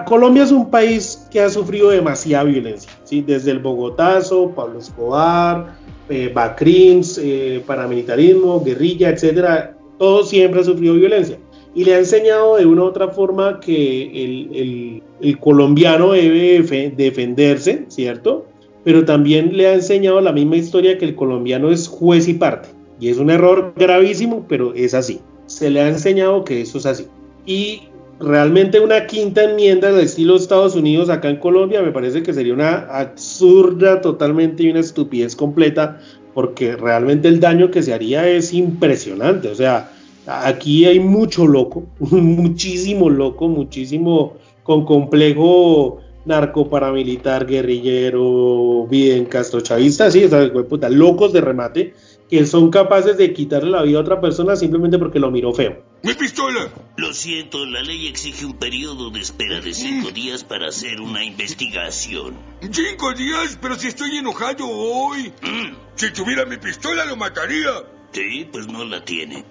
Colombia 0.06 0.44
es 0.44 0.52
un 0.52 0.70
país 0.70 1.28
que 1.32 1.42
ha 1.42 1.50
sufrido 1.50 1.90
demasiada 1.90 2.46
violencia, 2.46 2.90
¿sí? 3.04 3.22
desde 3.22 3.52
el 3.52 3.60
Bogotazo, 3.60 4.52
Pablo 4.52 4.80
Escobar, 4.80 5.76
eh, 6.10 6.34
eh, 6.34 7.64
paramilitarismo, 7.66 8.64
guerrilla, 8.64 9.10
etcétera, 9.10 9.76
todo 9.98 10.24
siempre 10.24 10.62
ha 10.62 10.64
sufrido 10.64 10.94
violencia. 10.94 11.38
Y 11.76 11.84
le 11.84 11.96
ha 11.96 12.00
enseñado 12.00 12.58
de 12.58 12.66
una 12.68 12.84
u 12.84 12.86
otra 12.86 13.10
forma 13.10 13.60
que 13.60 14.04
el 14.24 15.04
colombiano 15.40 16.12
debe 16.12 16.92
defenderse, 16.96 17.86
¿cierto? 17.88 18.46
Pero 18.84 19.06
también 19.06 19.56
le 19.56 19.68
ha 19.68 19.74
enseñado 19.74 20.20
la 20.22 20.34
misma 20.34 20.58
historia 20.58 20.98
que 20.98 21.06
el 21.06 21.16
colombiano 21.16 21.72
es 21.72 21.88
juez 21.88 22.28
y 22.28 22.34
parte. 22.34 22.70
Y 23.00 23.10
es 23.10 23.18
un 23.18 23.30
error 23.30 23.74
gravísimo, 23.76 24.46
pero 24.48 24.74
es 24.74 24.94
así. 24.94 25.20
Se 25.46 25.70
le 25.70 25.82
ha 25.82 25.88
enseñado 25.88 26.44
que 26.44 26.62
eso 26.62 26.78
es 26.78 26.86
así. 26.86 27.08
Y 27.46 27.84
realmente 28.20 28.80
una 28.80 29.06
quinta 29.08 29.44
enmienda 29.44 29.92
del 29.92 30.06
estilo 30.06 30.36
Estados 30.36 30.76
Unidos 30.76 31.10
acá 31.10 31.30
en 31.30 31.38
Colombia 31.38 31.82
me 31.82 31.92
parece 31.92 32.24
que 32.24 32.34
sería 32.34 32.54
una 32.54 32.88
absurda 32.88 34.02
totalmente 34.02 34.64
y 34.64 34.70
una 34.70 34.80
estupidez 34.80 35.36
completa 35.36 36.00
porque 36.34 36.76
realmente 36.76 37.28
el 37.28 37.40
daño 37.40 37.70
que 37.70 37.84
se 37.84 37.94
haría 37.94 38.28
es 38.28 38.54
impresionante. 38.54 39.50
O 39.50 39.56
sea, 39.56 39.92
aquí 40.26 40.86
hay 40.86 41.00
mucho 41.00 41.46
loco, 41.48 41.84
muchísimo 42.00 43.10
loco, 43.10 43.48
muchísimo 43.48 44.34
con 44.64 44.86
complejo 44.86 46.00
narcoparamilitar, 46.26 47.46
guerrillero, 47.46 48.88
bien 48.88 49.26
castrochavista, 49.26 50.10
sí, 50.10 50.24
o 50.24 50.30
sea, 50.30 50.52
puta, 50.70 50.90
locos 50.90 51.34
de 51.34 51.42
remate 51.42 51.94
que 52.30 52.48
son 52.48 52.72
capaces 52.72 53.16
de 53.18 53.32
quitarle 53.32 53.70
la 53.70 53.84
vida 53.84 54.00
a 54.00 54.02
otra 54.02 54.20
persona 54.20 54.56
simplemente 54.56 54.98
porque 54.98 55.20
lo 55.20 55.30
miró 55.30 55.54
feo. 55.54 55.84
¡Mi 56.02 56.16
pistola! 56.16 56.68
Lo 56.98 57.14
siento, 57.14 57.64
la 57.66 57.82
ley 57.82 58.08
exige 58.08 58.46
un 58.46 58.58
periodo 58.58 59.12
de 59.12 59.20
espera 59.20 59.62
de 59.62 59.72
cinco 59.74 60.10
mm. 60.10 60.14
días 60.14 60.44
para 60.44 60.70
hacer 60.70 61.00
una 61.00 61.24
investigación. 61.24 62.36
¿Cinco 62.72 63.14
días? 63.14 63.60
Pero 63.62 63.76
si 63.76 63.88
estoy 63.90 64.18
enojado 64.18 64.68
hoy. 64.68 65.32
Mm. 65.44 65.76
Si 65.96 66.12
tuviera 66.12 66.46
mi 66.46 66.58
pistola 66.58 67.06
lo 67.06 67.18
mataría. 67.18 67.70
Sí, 68.12 68.48
pues 68.52 68.68
no 68.68 68.84
la 68.84 69.06
tiene. 69.06 69.44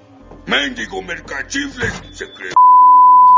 Mendigo 0.46 1.02
mercachifles, 1.02 2.02
se 2.12 2.32
cree. 2.32 2.52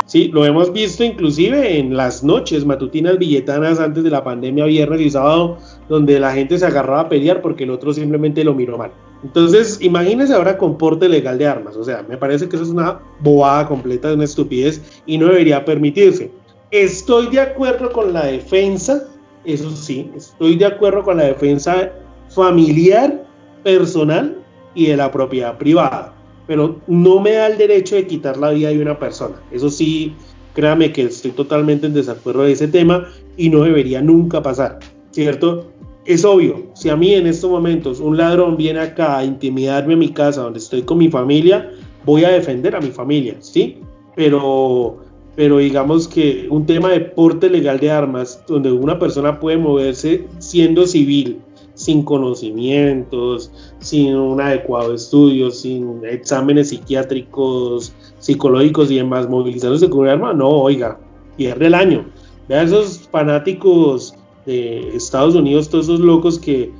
Sí, 0.06 0.28
lo 0.28 0.44
hemos 0.44 0.70
visto 0.70 1.02
inclusive 1.02 1.78
en 1.78 1.96
las 1.96 2.22
noches 2.22 2.66
matutinas 2.66 3.18
billetanas 3.18 3.80
antes 3.80 4.04
de 4.04 4.10
la 4.10 4.22
pandemia, 4.22 4.66
viernes 4.66 5.00
y 5.00 5.10
sábado, 5.10 5.56
donde 5.88 6.20
la 6.20 6.32
gente 6.32 6.58
se 6.58 6.66
agarraba 6.66 7.00
a 7.00 7.08
pelear 7.08 7.40
porque 7.40 7.64
el 7.64 7.70
otro 7.70 7.92
simplemente 7.94 8.44
lo 8.44 8.54
miró 8.54 8.76
mal. 8.76 8.92
Entonces, 9.22 9.78
imagínense 9.80 10.34
ahora 10.34 10.58
con 10.58 10.76
porte 10.76 11.08
legal 11.08 11.38
de 11.38 11.46
armas. 11.46 11.76
O 11.76 11.84
sea, 11.84 12.04
me 12.06 12.18
parece 12.18 12.46
que 12.46 12.56
eso 12.56 12.64
es 12.66 12.70
una 12.70 13.00
bobada 13.20 13.66
completa, 13.66 14.12
una 14.12 14.24
estupidez 14.24 14.82
y 15.06 15.16
no 15.16 15.28
debería 15.28 15.64
permitirse. 15.64 16.30
Estoy 16.70 17.28
de 17.28 17.40
acuerdo 17.40 17.90
con 17.90 18.12
la 18.12 18.26
defensa, 18.26 19.08
eso 19.46 19.70
sí, 19.70 20.10
estoy 20.14 20.56
de 20.56 20.66
acuerdo 20.66 21.02
con 21.02 21.16
la 21.16 21.24
defensa 21.24 21.92
familiar, 22.28 23.24
personal 23.62 24.36
y 24.74 24.88
de 24.88 24.96
la 24.98 25.10
propiedad 25.10 25.56
privada. 25.56 26.12
Pero 26.46 26.80
no 26.86 27.20
me 27.20 27.32
da 27.32 27.46
el 27.46 27.56
derecho 27.56 27.96
de 27.96 28.06
quitar 28.06 28.36
la 28.36 28.50
vida 28.50 28.68
de 28.68 28.80
una 28.80 28.98
persona. 28.98 29.36
Eso 29.50 29.70
sí, 29.70 30.14
créame 30.54 30.92
que 30.92 31.02
estoy 31.02 31.30
totalmente 31.30 31.86
en 31.86 31.94
desacuerdo 31.94 32.42
de 32.42 32.52
ese 32.52 32.68
tema 32.68 33.08
y 33.36 33.48
no 33.48 33.62
debería 33.62 34.00
nunca 34.00 34.42
pasar, 34.42 34.78
¿cierto? 35.10 35.74
es 36.06 36.24
obvio, 36.24 36.66
si 36.74 36.90
a 36.90 36.96
mí 36.96 37.14
en 37.14 37.26
estos 37.26 37.50
momentos 37.50 38.00
un 38.00 38.16
ladrón 38.16 38.56
viene 38.56 38.80
acá 38.80 39.18
a 39.18 39.24
intimidarme 39.24 39.94
en 39.94 39.98
mi 40.00 40.10
casa 40.10 40.42
donde 40.42 40.58
estoy 40.58 40.82
con 40.82 40.98
mi 40.98 41.08
familia, 41.08 41.70
voy 42.04 42.24
a 42.24 42.30
defender 42.30 42.76
a 42.76 42.80
mi 42.80 42.90
familia, 42.90 43.36
¿sí? 43.40 43.78
Pero, 44.14 44.98
pero 45.34 45.58
digamos 45.58 46.06
que 46.06 46.46
un 46.50 46.66
tema 46.66 46.90
de 46.90 47.00
porte 47.00 47.48
legal 47.48 47.80
de 47.80 47.90
armas, 47.90 48.42
donde 48.46 48.70
una 48.70 48.98
persona 48.98 49.40
puede 49.40 49.56
moverse 49.56 50.26
siendo 50.38 50.86
civil, 50.86 51.38
sin 51.74 52.04
conocimientos, 52.04 53.50
sin 53.80 54.14
un 54.14 54.40
adecuado 54.40 54.94
estudio, 54.94 55.50
sin 55.50 56.00
exámenes 56.04 56.68
psiquiátricos, 56.68 57.92
psicológicos 58.18 58.90
y 58.90 58.96
demás, 58.96 59.28
movilizándose 59.28 59.90
con 59.90 60.00
un 60.00 60.08
arma, 60.08 60.32
no, 60.32 60.48
oiga, 60.48 60.98
pierde 61.36 61.66
el 61.66 61.74
año. 61.74 62.06
Vea 62.48 62.62
esos 62.62 63.08
fanáticos 63.10 64.14
de 64.46 64.96
Estados 64.96 65.34
Unidos, 65.34 65.68
todos 65.68 65.86
esos 65.86 66.00
locos 66.00 66.38
que, 66.38 66.70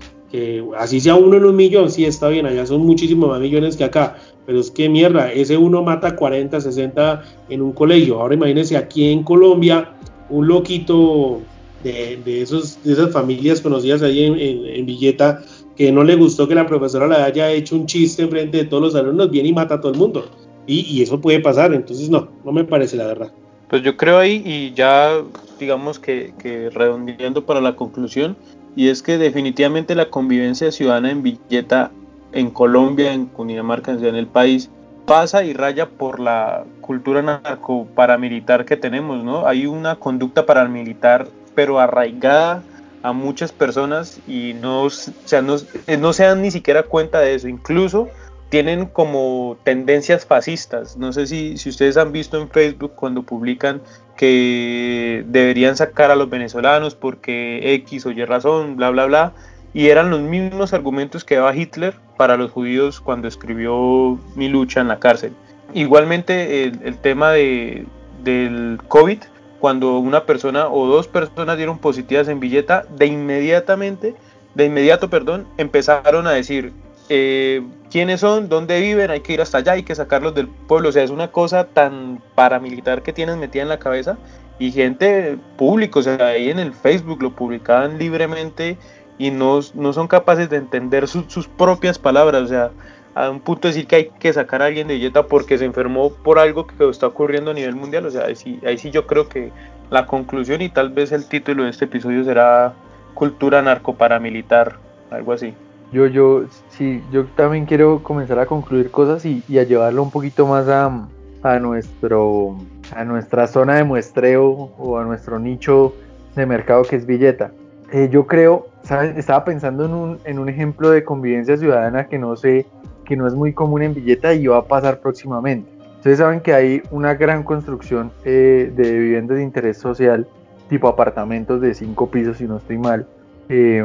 así 0.78 1.01
sea 1.01 1.14
uno 1.14 1.36
en 1.36 1.45
un 1.45 1.57
millón, 1.57 1.90
sí 1.90 2.05
está 2.05 2.28
bien, 2.28 2.47
allá 2.47 2.66
son 2.66 2.84
muchísimos 2.84 3.28
más 3.28 3.40
millones 3.40 3.76
que 3.76 3.84
acá, 3.84 4.16
pero 4.47 4.61
es 4.61 4.70
que 4.70 4.88
mierda, 4.88 5.32
ese 5.32 5.57
uno 5.57 5.82
mata 5.82 6.16
40, 6.16 6.61
60 6.61 7.22
en 7.49 7.62
un 7.62 7.72
colegio. 7.72 8.20
Ahora 8.20 8.34
imagínense 8.34 8.76
aquí 8.76 9.11
en 9.11 9.22
Colombia, 9.22 9.95
un 10.28 10.49
loquito 10.49 11.40
de, 11.85 12.18
de, 12.24 12.43
esos, 12.43 12.82
de 12.82 12.95
esas 12.95 13.12
familias 13.12 13.61
conocidas 13.61 14.03
ahí 14.03 14.24
en, 14.24 14.87
Villeta, 14.87 15.43
que 15.76 15.93
no 15.93 16.03
le 16.03 16.16
gustó 16.16 16.49
que 16.49 16.55
la 16.55 16.66
profesora 16.66 17.07
le 17.07 17.16
haya 17.16 17.51
hecho 17.53 17.76
un 17.76 17.87
chiste 17.87 18.22
en 18.22 18.30
frente 18.30 18.57
de 18.59 18.64
todos 18.64 18.82
los 18.82 18.95
alumnos, 18.95 19.30
viene 19.30 19.51
y 19.51 19.53
mata 19.53 19.74
a 19.74 19.80
todo 19.80 19.93
el 19.93 19.99
mundo. 19.99 20.24
Y, 20.66 20.80
y 20.80 21.03
eso 21.03 21.20
puede 21.20 21.41
pasar, 21.41 21.72
entonces 21.74 22.09
no, 22.11 22.28
no 22.45 22.53
me 22.53 22.64
parece 22.64 22.97
la 22.97 23.07
verdad. 23.07 23.30
Pues 23.68 23.82
yo 23.82 23.97
creo 23.97 24.18
ahí, 24.18 24.43
y 24.45 24.72
ya 24.74 25.22
digamos 25.59 25.99
que, 25.99 26.32
redondeando 26.72 27.45
para 27.45 27.61
la 27.61 27.76
conclusión, 27.76 28.37
y 28.76 28.89
es 28.89 29.03
que 29.03 29.18
definitivamente 29.18 29.95
la 29.95 30.11
convivencia 30.11 30.70
ciudadana 30.72 31.11
en 31.11 31.22
Villeta, 31.22 31.91
en 32.32 32.51
Colombia, 32.51 33.12
en 33.12 33.26
Cundinamarca, 33.26 33.93
en 33.93 34.16
el 34.16 34.26
país, 34.26 34.70
pasa 35.07 35.45
y 35.45 35.53
raya 35.53 35.89
por 35.89 36.20
la 36.20 36.64
cultura 36.80 37.22
narco 37.22 37.87
paramilitar 37.95 38.64
que 38.64 38.76
tenemos, 38.76 39.22
¿no? 39.22 39.47
Hay 39.47 39.66
una 39.66 39.97
conducta 39.97 40.47
paramilitar, 40.47 41.28
pero 41.55 41.79
arraigada 41.79 42.63
a 43.03 43.13
muchas 43.13 43.53
personas 43.53 44.19
y 44.27 44.55
no, 44.55 44.85
o 44.85 44.91
sea, 44.91 45.43
no, 45.43 45.57
no 45.99 46.13
se 46.13 46.25
dan 46.25 46.43
ni 46.43 46.51
siquiera 46.51 46.85
cuenta 46.85 47.21
de 47.21 47.35
eso. 47.35 47.49
Incluso 47.49 48.09
tienen 48.49 48.87
como 48.87 49.57
tendencias 49.65 50.25
fascistas. 50.25 50.97
No 50.97 51.13
sé 51.13 51.27
si, 51.27 51.59
si 51.59 51.69
ustedes 51.69 51.97
han 51.97 52.13
visto 52.13 52.41
en 52.41 52.49
Facebook 52.49 52.93
cuando 52.95 53.23
publican 53.23 53.83
que 54.17 55.25
deberían 55.27 55.77
sacar 55.77 56.11
a 56.11 56.17
los 56.17 56.31
venezolanos 56.31 56.95
porque 56.95 57.75
X 57.75 58.07
o 58.07 58.11
Y 58.11 58.25
razón, 58.25 58.77
bla, 58.77 58.91
bla, 58.91 59.07
bla. 59.07 59.33
Y 59.73 59.89
eran 59.89 60.09
los 60.11 60.21
mismos 60.21 60.73
argumentos 60.73 61.25
que 61.25 61.35
daba 61.35 61.55
Hitler 61.55 61.95
para 62.17 62.37
los 62.37 62.53
judíos 62.53 63.01
cuando 63.01 63.27
escribió 63.27 64.19
Mi 64.37 64.49
lucha 64.49 64.81
en 64.81 64.89
la 64.89 65.01
cárcel. 65.01 65.33
Igualmente 65.75 66.65
el, 66.65 66.97
tema 66.99 67.33
de, 67.33 67.85
del 68.23 68.79
COVID, 68.87 69.19
cuando 69.65 69.99
una 69.99 70.27
persona 70.27 70.69
o 70.69 70.87
dos 70.87 71.09
personas 71.09 71.57
dieron 71.57 71.79
positivas 71.79 72.29
en 72.29 72.39
billeta, 72.39 72.85
de 72.99 73.07
inmediatamente, 73.07 74.15
de 74.55 74.67
inmediato, 74.67 75.09
perdón, 75.09 75.47
empezaron 75.57 76.27
a 76.27 76.33
decir, 76.33 76.75
eh, 77.09 77.62
quiénes 77.91 78.21
son, 78.21 78.51
dónde 78.51 78.79
viven, 78.79 79.11
hay 79.11 79.21
que 79.21 79.33
ir 79.33 79.41
hasta 79.41 79.57
allá, 79.57 79.73
hay 79.73 79.83
que 79.83 79.95
sacarlos 79.95 80.35
del 80.35 80.49
pueblo. 80.49 80.91
O 80.91 80.93
sea, 80.93 81.03
es 81.03 81.09
una 81.09 81.33
cosa 81.33 81.65
tan 81.65 82.21
paramilitar 82.35 83.03
que 83.03 83.15
tienen 83.15 83.41
metida 83.41 83.62
en 83.62 83.71
la 83.71 83.79
cabeza. 83.79 84.19
Y 84.59 84.71
gente 84.71 85.39
pública, 85.57 86.01
o 86.01 86.03
sea, 86.03 86.27
ahí 86.27 86.51
en 86.51 86.59
el 86.59 86.75
Facebook 86.75 87.23
lo 87.23 87.35
publicaban 87.35 87.99
libremente 87.99 88.77
y 89.17 89.31
no, 89.31 89.61
no 89.73 89.95
son 89.95 90.09
capaces 90.09 90.51
de 90.51 90.59
entender 90.59 91.09
sus 91.09 91.49
propias 91.49 91.99
palabras. 91.99 92.43
O 92.43 92.49
sea, 92.49 92.71
a 93.15 93.31
un 93.31 93.41
punto 93.41 93.69
de 93.69 93.75
decir 93.75 93.87
que 93.87 93.97
hay 93.97 94.11
que 94.19 94.33
sacar 94.33 94.62
a 94.62 94.67
alguien 94.67 94.89
de 94.89 94.95
dieta 94.95 95.27
porque 95.27 95.59
se 95.59 95.65
enfermó 95.65 96.12
por 96.12 96.39
algo 96.39 96.67
que 96.67 96.89
está 96.89 97.07
ocurriendo 97.07 97.53
a 97.53 97.55
nivel 97.55 97.77
mundial. 97.77 98.07
O 98.07 98.11
sea, 98.11 98.27
ahí 98.27 98.37
sí, 98.37 98.61
ahí 98.67 98.79
sí 98.79 98.91
yo 98.91 99.07
creo 99.07 99.29
que 99.29 99.51
la 99.91 100.07
conclusión 100.07 100.62
y 100.62 100.69
tal 100.69 100.91
vez 100.91 101.12
el 101.12 101.29
título 101.29 101.65
de 101.65 101.71
este 101.71 101.85
episodio 101.85 102.25
será 102.25 102.75
cultura 103.15 103.62
narcoparamilitar, 103.62 104.77
algo 105.11 105.33
así 105.33 105.55
yo, 105.95 106.07
yo, 106.09 106.45
sí, 106.71 107.03
yo 107.12 107.25
también 107.37 107.67
quiero 107.67 108.03
comenzar 108.03 108.41
a 108.41 108.47
concluir 108.47 108.91
cosas 108.91 109.25
y, 109.25 109.43
a 109.57 109.62
llevarlo 109.62 110.03
un 110.03 110.11
poquito 110.11 110.45
más 110.45 110.67
a, 110.69 111.07
a, 111.43 111.59
nuestro, 111.61 112.57
a 112.95 113.05
nuestra 113.05 113.47
zona 113.47 113.77
de 113.77 113.85
muestreo 113.85 114.73
o 114.77 114.99
a 114.99 115.05
nuestro 115.05 115.39
nicho 115.39 115.95
de 116.35 116.47
mercado 116.47 116.83
que 116.83 116.97
es 116.97 117.07
Villeta. 117.07 117.53
Eh, 117.93 118.09
yo 118.11 118.27
creo, 118.27 118.67
¿sabes? 118.83 119.17
estaba 119.17 119.45
pensando 119.45 119.85
en 119.85 119.93
un, 119.93 120.19
en 120.25 120.41
un 120.41 120.49
ejemplo 120.49 120.91
de 120.91 121.05
convivencia 121.05 121.57
ciudadana 121.57 122.09
que 122.09 122.19
no 122.19 122.35
sé, 122.35 122.67
que 123.05 123.17
no 123.17 123.27
es 123.27 123.35
muy 123.35 123.53
común 123.53 123.83
en 123.83 123.95
Villeta 123.95 124.35
y 124.35 124.47
va 124.47 124.59
a 124.59 124.65
pasar 124.65 125.01
próximamente. 125.01 125.71
Ustedes 125.97 126.19
saben 126.19 126.41
que 126.41 126.53
hay 126.53 126.83
una 126.91 127.15
gran 127.15 127.43
construcción 127.45 128.13
eh, 128.25 128.73
de 128.75 128.99
viviendas 128.99 129.39
de 129.39 129.43
interés 129.43 129.79
social, 129.79 130.27
tipo 130.69 130.89
apartamentos 130.89 131.61
de 131.61 131.75
cinco 131.75 132.11
pisos, 132.11 132.39
si 132.39 132.45
no 132.45 132.59
estoy 132.59 132.79
mal, 132.79 133.07
eh, 133.49 133.85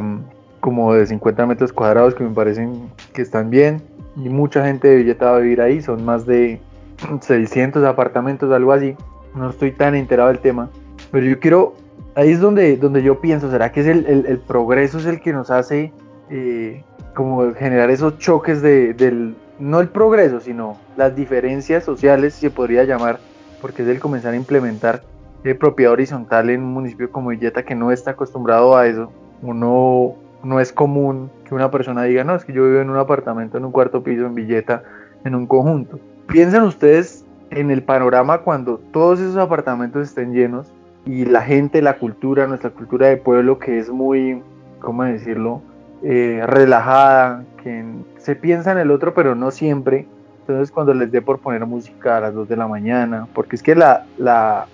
como 0.60 0.94
de 0.94 1.06
50 1.06 1.46
metros 1.46 1.72
cuadrados 1.72 2.16
que 2.16 2.24
me 2.24 2.32
parecen 2.32 2.90
que 3.14 3.22
están 3.22 3.50
bien 3.50 3.82
y 4.16 4.30
mucha 4.30 4.66
gente 4.66 4.88
de 4.88 4.98
Villeta 4.98 5.32
va 5.32 5.38
a 5.38 5.40
vivir 5.40 5.62
ahí, 5.62 5.82
son 5.82 6.04
más 6.04 6.26
de 6.26 6.60
600 7.22 7.84
apartamentos, 7.86 8.52
algo 8.52 8.74
así, 8.74 8.96
no 9.36 9.50
estoy 9.50 9.72
tan 9.72 9.96
enterado 9.96 10.30
del 10.30 10.40
tema, 10.40 10.70
pero 11.12 11.26
yo 11.26 11.40
quiero, 11.40 11.76
ahí 12.16 12.32
es 12.32 12.40
donde, 12.40 12.78
donde 12.78 13.02
yo 13.04 13.22
pienso, 13.22 13.50
¿será 13.50 13.72
que 13.72 13.82
es 13.82 13.88
el, 13.88 14.06
el, 14.06 14.40
progreso 14.40 14.98
es 14.98 15.06
el 15.06 15.22
que 15.22 15.32
nos 15.32 15.52
hace 15.52 15.94
eh, 16.30 16.84
como 17.20 17.54
generar 17.54 17.92
esos 17.92 18.18
choques 18.18 18.62
de, 18.62 19.34
no 19.60 19.82
el 19.82 19.90
progreso, 19.90 20.40
sino 20.40 20.78
las 20.96 21.18
diferencias 21.18 21.84
sociales, 21.84 22.34
se 22.34 22.50
podría 22.50 22.86
llamar, 22.86 23.20
porque 23.60 23.82
es 23.82 23.90
el 23.90 24.00
comenzar 24.00 24.32
a 24.32 24.38
implementar 24.38 25.04
eh, 25.44 25.54
propiedad 25.54 25.92
horizontal 25.92 26.50
en 26.50 26.62
un 26.62 26.72
municipio 26.72 27.12
como 27.12 27.32
Villeta 27.32 27.64
que 27.64 27.76
no 27.76 27.92
está 27.92 28.12
acostumbrado 28.12 28.78
a 28.78 28.88
eso, 28.88 29.12
uno 29.42 30.16
no 30.44 30.62
es 30.62 30.72
común 30.72 31.30
que 31.44 31.54
una 31.54 31.70
persona 31.70 32.04
diga, 32.04 32.24
no, 32.24 32.38
es 32.38 32.46
que 32.46 32.54
yo 32.54 32.64
vivo 32.66 32.80
en 32.80 32.90
un 32.90 32.96
apartamento, 32.96 33.58
en 33.58 33.66
un 33.66 33.74
cuarto 33.74 34.02
piso, 34.02 34.26
en 34.26 34.34
billeta, 34.34 34.84
en 35.26 35.36
un 35.36 35.46
conjunto. 35.46 36.00
piensen 36.28 36.64
ustedes 36.64 37.26
en 37.50 37.70
el 37.70 37.84
panorama 37.84 38.38
cuando 38.44 38.78
todos 38.94 39.20
esos 39.20 39.36
apartamentos 39.36 40.08
estén 40.08 40.32
llenos 40.32 40.72
y 41.06 41.26
la 41.26 41.42
gente, 41.42 41.82
la 41.82 41.98
cultura, 41.98 42.48
nuestra 42.48 42.70
cultura 42.70 43.08
de 43.08 43.18
pueblo 43.18 43.60
que 43.60 43.78
es 43.78 43.90
muy, 43.90 44.42
¿cómo 44.80 45.04
decirlo? 45.04 45.62
Eh, 46.02 46.42
relajada, 46.46 47.44
que 47.62 47.84
se 48.20 48.34
piensa 48.34 48.72
en 48.72 48.78
el 48.78 48.90
otro 48.92 49.14
pero 49.14 49.36
no 49.36 49.52
siempre. 49.52 50.08
Entonces 50.42 50.72
cuando 50.72 50.94
les 50.94 51.12
dé 51.12 51.22
por 51.22 51.40
poner 51.40 51.66
música 51.66 52.18
a 52.18 52.22
las 52.22 52.34
2 52.34 52.48
de 52.48 52.56
la 52.56 52.68
mañana, 52.68 53.28
porque 53.34 53.56
es 53.56 53.64
que 53.64 53.76
la, 53.76 54.06
la, 54.18 54.68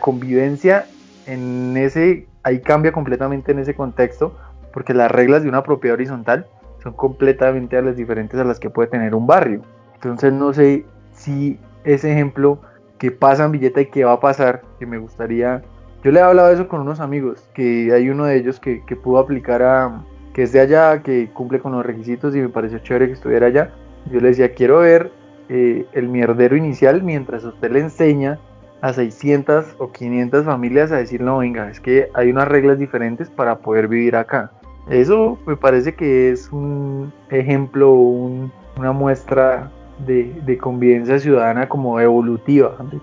convivencia 0.00 0.86
en 1.26 1.76
ese, 1.76 2.26
ahí 2.42 2.60
cambia 2.60 2.92
completamente 2.92 3.52
en 3.52 3.58
ese 3.58 3.74
contexto, 3.74 4.34
porque 4.72 4.94
las 4.94 5.10
reglas 5.10 5.42
de 5.42 5.48
una 5.48 5.62
propiedad 5.62 5.94
horizontal 5.94 6.46
son 6.82 6.94
completamente 6.94 7.76
a 7.76 7.82
las 7.82 7.96
diferentes 7.96 8.40
a 8.40 8.44
las 8.44 8.58
que 8.58 8.70
puede 8.70 8.88
tener 8.88 9.14
un 9.14 9.26
barrio. 9.26 9.60
Entonces 9.94 10.32
no 10.32 10.52
sé 10.52 10.84
si 11.12 11.58
ese 11.84 12.10
ejemplo 12.10 12.58
que 12.98 13.10
pasa 13.10 13.44
en 13.44 13.52
Villeta 13.52 13.82
y 13.82 13.86
que 13.86 14.04
va 14.04 14.14
a 14.14 14.20
pasar, 14.20 14.62
que 14.78 14.86
me 14.86 14.98
gustaría... 14.98 15.62
Yo 16.02 16.10
le 16.10 16.20
he 16.20 16.22
hablado 16.22 16.48
de 16.48 16.54
eso 16.54 16.68
con 16.68 16.80
unos 16.80 17.00
amigos, 17.00 17.48
que 17.54 17.92
hay 17.92 18.08
uno 18.08 18.24
de 18.24 18.36
ellos 18.36 18.58
que, 18.58 18.82
que 18.86 18.96
pudo 18.96 19.18
aplicar 19.18 19.62
a... 19.62 20.02
que 20.40 20.44
es 20.44 20.52
de 20.52 20.60
allá, 20.60 21.02
que 21.02 21.28
cumple 21.34 21.60
con 21.60 21.72
los 21.72 21.84
requisitos 21.84 22.34
y 22.34 22.38
me 22.38 22.48
pareció 22.48 22.78
chévere 22.78 23.08
que 23.08 23.12
estuviera 23.12 23.48
allá. 23.48 23.72
Yo 24.10 24.20
le 24.20 24.28
decía, 24.28 24.54
quiero 24.54 24.78
ver 24.78 25.12
eh, 25.50 25.84
el 25.92 26.08
mierdero 26.08 26.56
inicial 26.56 27.02
mientras 27.02 27.44
usted 27.44 27.70
le 27.70 27.80
enseña 27.80 28.38
a 28.80 28.94
600 28.94 29.74
o 29.76 29.92
500 29.92 30.46
familias 30.46 30.92
a 30.92 30.96
decir, 30.96 31.20
no, 31.20 31.36
venga, 31.36 31.68
es 31.68 31.78
que 31.78 32.08
hay 32.14 32.30
unas 32.30 32.48
reglas 32.48 32.78
diferentes 32.78 33.28
para 33.28 33.58
poder 33.58 33.86
vivir 33.86 34.16
acá. 34.16 34.50
Eso 34.88 35.38
me 35.44 35.58
parece 35.58 35.94
que 35.94 36.30
es 36.30 36.50
un 36.50 37.12
ejemplo, 37.28 37.92
una 37.92 38.92
muestra 38.94 39.70
de, 40.06 40.56
convivencia 40.58 41.18
ciudadana 41.18 41.68
como 41.68 42.00
evolutiva, 42.00 42.78
de 42.90 42.98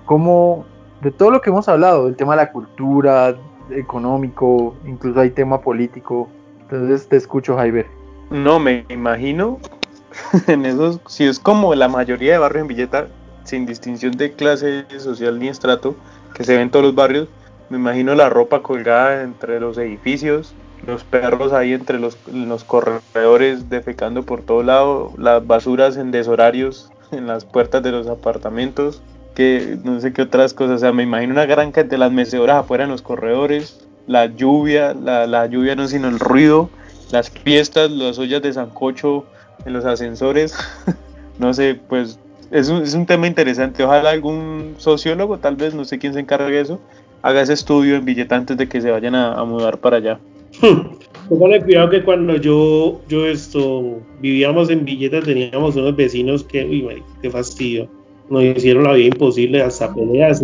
de 1.02 1.12
todo 1.12 1.30
lo 1.30 1.42
que 1.42 1.52
hemos 1.52 1.70
hablado, 1.70 2.08
el 2.08 2.16
tema 2.16 2.34
de 2.34 2.38
la 2.38 2.52
cultura, 2.52 3.36
económico, 3.70 4.76
incluso 4.86 5.20
hay 5.20 5.30
tema 5.30 5.62
político. 5.62 6.30
Entonces 6.70 7.08
te 7.08 7.16
escucho, 7.16 7.56
Jaiber. 7.56 7.88
No, 8.30 8.60
me 8.60 8.86
imagino 8.90 9.60
en 10.48 10.66
esos, 10.66 11.00
si 11.08 11.24
es 11.24 11.40
como 11.40 11.74
la 11.76 11.88
mayoría 11.88 12.34
de 12.34 12.40
barrios 12.40 12.64
en 12.64 12.68
Villeta, 12.68 13.08
sin 13.46 13.66
distinción 13.66 14.12
de 14.18 14.34
clase 14.34 14.86
social 15.00 15.40
ni 15.40 15.48
estrato, 15.48 15.96
que 16.34 16.44
se 16.44 16.54
ven 16.54 16.64
en 16.64 16.72
todos 16.72 16.86
los 16.86 16.96
barrios, 16.96 17.30
me 17.70 17.78
imagino 17.78 18.16
la 18.16 18.30
ropa 18.30 18.62
colgada 18.62 19.24
entre 19.24 19.62
los 19.62 19.78
edificios, 19.78 20.54
los 20.86 21.06
perros 21.06 21.54
ahí 21.54 21.72
entre 21.72 22.00
los, 22.00 22.18
los 22.28 22.66
corredores 22.66 23.70
defecando 23.70 24.24
por 24.24 24.42
todo 24.42 24.62
lado, 24.62 25.14
las 25.18 25.48
basuras 25.48 25.96
en 25.96 26.12
deshorarios 26.12 26.92
en 27.12 27.28
las 27.28 27.46
puertas 27.46 27.82
de 27.82 27.92
los 27.92 28.08
apartamentos, 28.08 29.02
que 29.36 29.78
no 29.86 30.02
sé 30.02 30.12
qué 30.12 30.24
otras 30.24 30.54
cosas, 30.54 30.78
o 30.78 30.80
sea, 30.80 30.92
me 30.92 31.04
imagino 31.04 31.32
una 31.32 31.46
gran 31.46 31.72
cantidad 31.72 31.92
de 31.92 31.98
las 31.98 32.12
mecedoras 32.12 32.58
afuera 32.58 32.84
en 32.84 32.90
los 32.90 33.02
corredores, 33.02 33.87
la 34.08 34.26
lluvia, 34.26 34.94
la, 34.94 35.28
la 35.28 35.46
lluvia 35.46 35.76
no 35.76 35.88
sino 35.88 36.08
el 36.08 36.20
ruido, 36.20 36.70
las 37.12 37.30
fiestas, 37.30 37.92
las 37.92 38.18
ollas 38.18 38.42
de 38.42 38.54
sancocho 38.54 39.26
en 39.66 39.74
los 39.74 39.86
ascensores, 39.86 40.56
no 41.40 41.54
sé, 41.54 41.80
pues 41.88 42.20
es 42.52 42.70
un, 42.70 42.82
es 42.82 42.94
un 42.94 43.06
tema 43.06 43.28
interesante, 43.28 43.84
ojalá 43.84 44.10
algún 44.10 44.76
sociólogo, 44.78 45.38
tal 45.38 45.56
vez, 45.56 45.74
no 45.74 45.86
sé 45.86 46.00
quién 46.00 46.14
se 46.14 46.22
encargue 46.22 46.52
de 46.52 46.62
eso, 46.62 46.80
haga 47.22 47.42
ese 47.42 47.54
estudio 47.54 47.96
en 47.96 48.06
billete 48.06 48.34
antes 48.34 48.58
de 48.58 48.68
que 48.68 48.82
se 48.82 48.92
vayan 48.92 49.16
a 49.16 49.44
mudar 49.44 49.78
para 49.78 49.98
allá. 49.98 50.20
Póngale 51.30 51.62
cuidado 51.64 51.90
que 51.90 52.04
cuando 52.04 52.38
yo, 52.38 53.02
yo 53.10 53.28
esto, 53.28 54.00
vivíamos 54.22 54.70
en 54.70 54.86
Villeta 54.86 55.22
teníamos 55.22 55.76
unos 55.76 55.96
vecinos 55.96 56.44
que, 56.44 56.66
uy, 56.66 57.04
qué 57.22 57.30
fastidio. 57.30 57.90
Nos 58.30 58.44
hicieron 58.44 58.84
la 58.84 58.94
vida 58.94 59.08
imposible, 59.08 59.62
hasta 59.62 59.94
peleas 59.94 60.44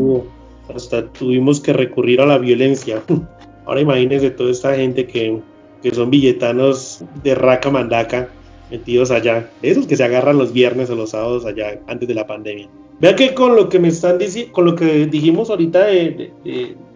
hasta 0.73 1.05
tuvimos 1.11 1.59
que 1.59 1.73
recurrir 1.73 2.21
a 2.21 2.25
la 2.25 2.37
violencia. 2.37 3.01
Ahora 3.65 3.81
imagínense 3.81 4.29
toda 4.31 4.51
esta 4.51 4.75
gente 4.75 5.05
que, 5.05 5.39
que 5.81 5.91
son 5.93 6.09
villetanos 6.09 7.03
de 7.23 7.35
raca 7.35 7.69
mandaca 7.69 8.29
metidos 8.71 9.11
allá, 9.11 9.49
esos 9.61 9.85
que 9.85 9.95
se 9.95 10.03
agarran 10.03 10.37
los 10.37 10.51
viernes 10.51 10.89
o 10.89 10.95
los 10.95 11.11
sábados 11.11 11.45
allá 11.45 11.79
antes 11.87 12.07
de 12.07 12.15
la 12.15 12.25
pandemia. 12.25 12.67
Vea 12.99 13.15
que 13.15 13.33
con 13.33 13.55
lo 13.55 13.69
que 13.69 13.79
me 13.79 13.89
están 13.89 14.17
diciendo, 14.17 14.51
con 14.51 14.65
lo 14.65 14.75
que 14.75 15.05
dijimos 15.07 15.49
ahorita 15.49 15.85
de, 15.85 16.31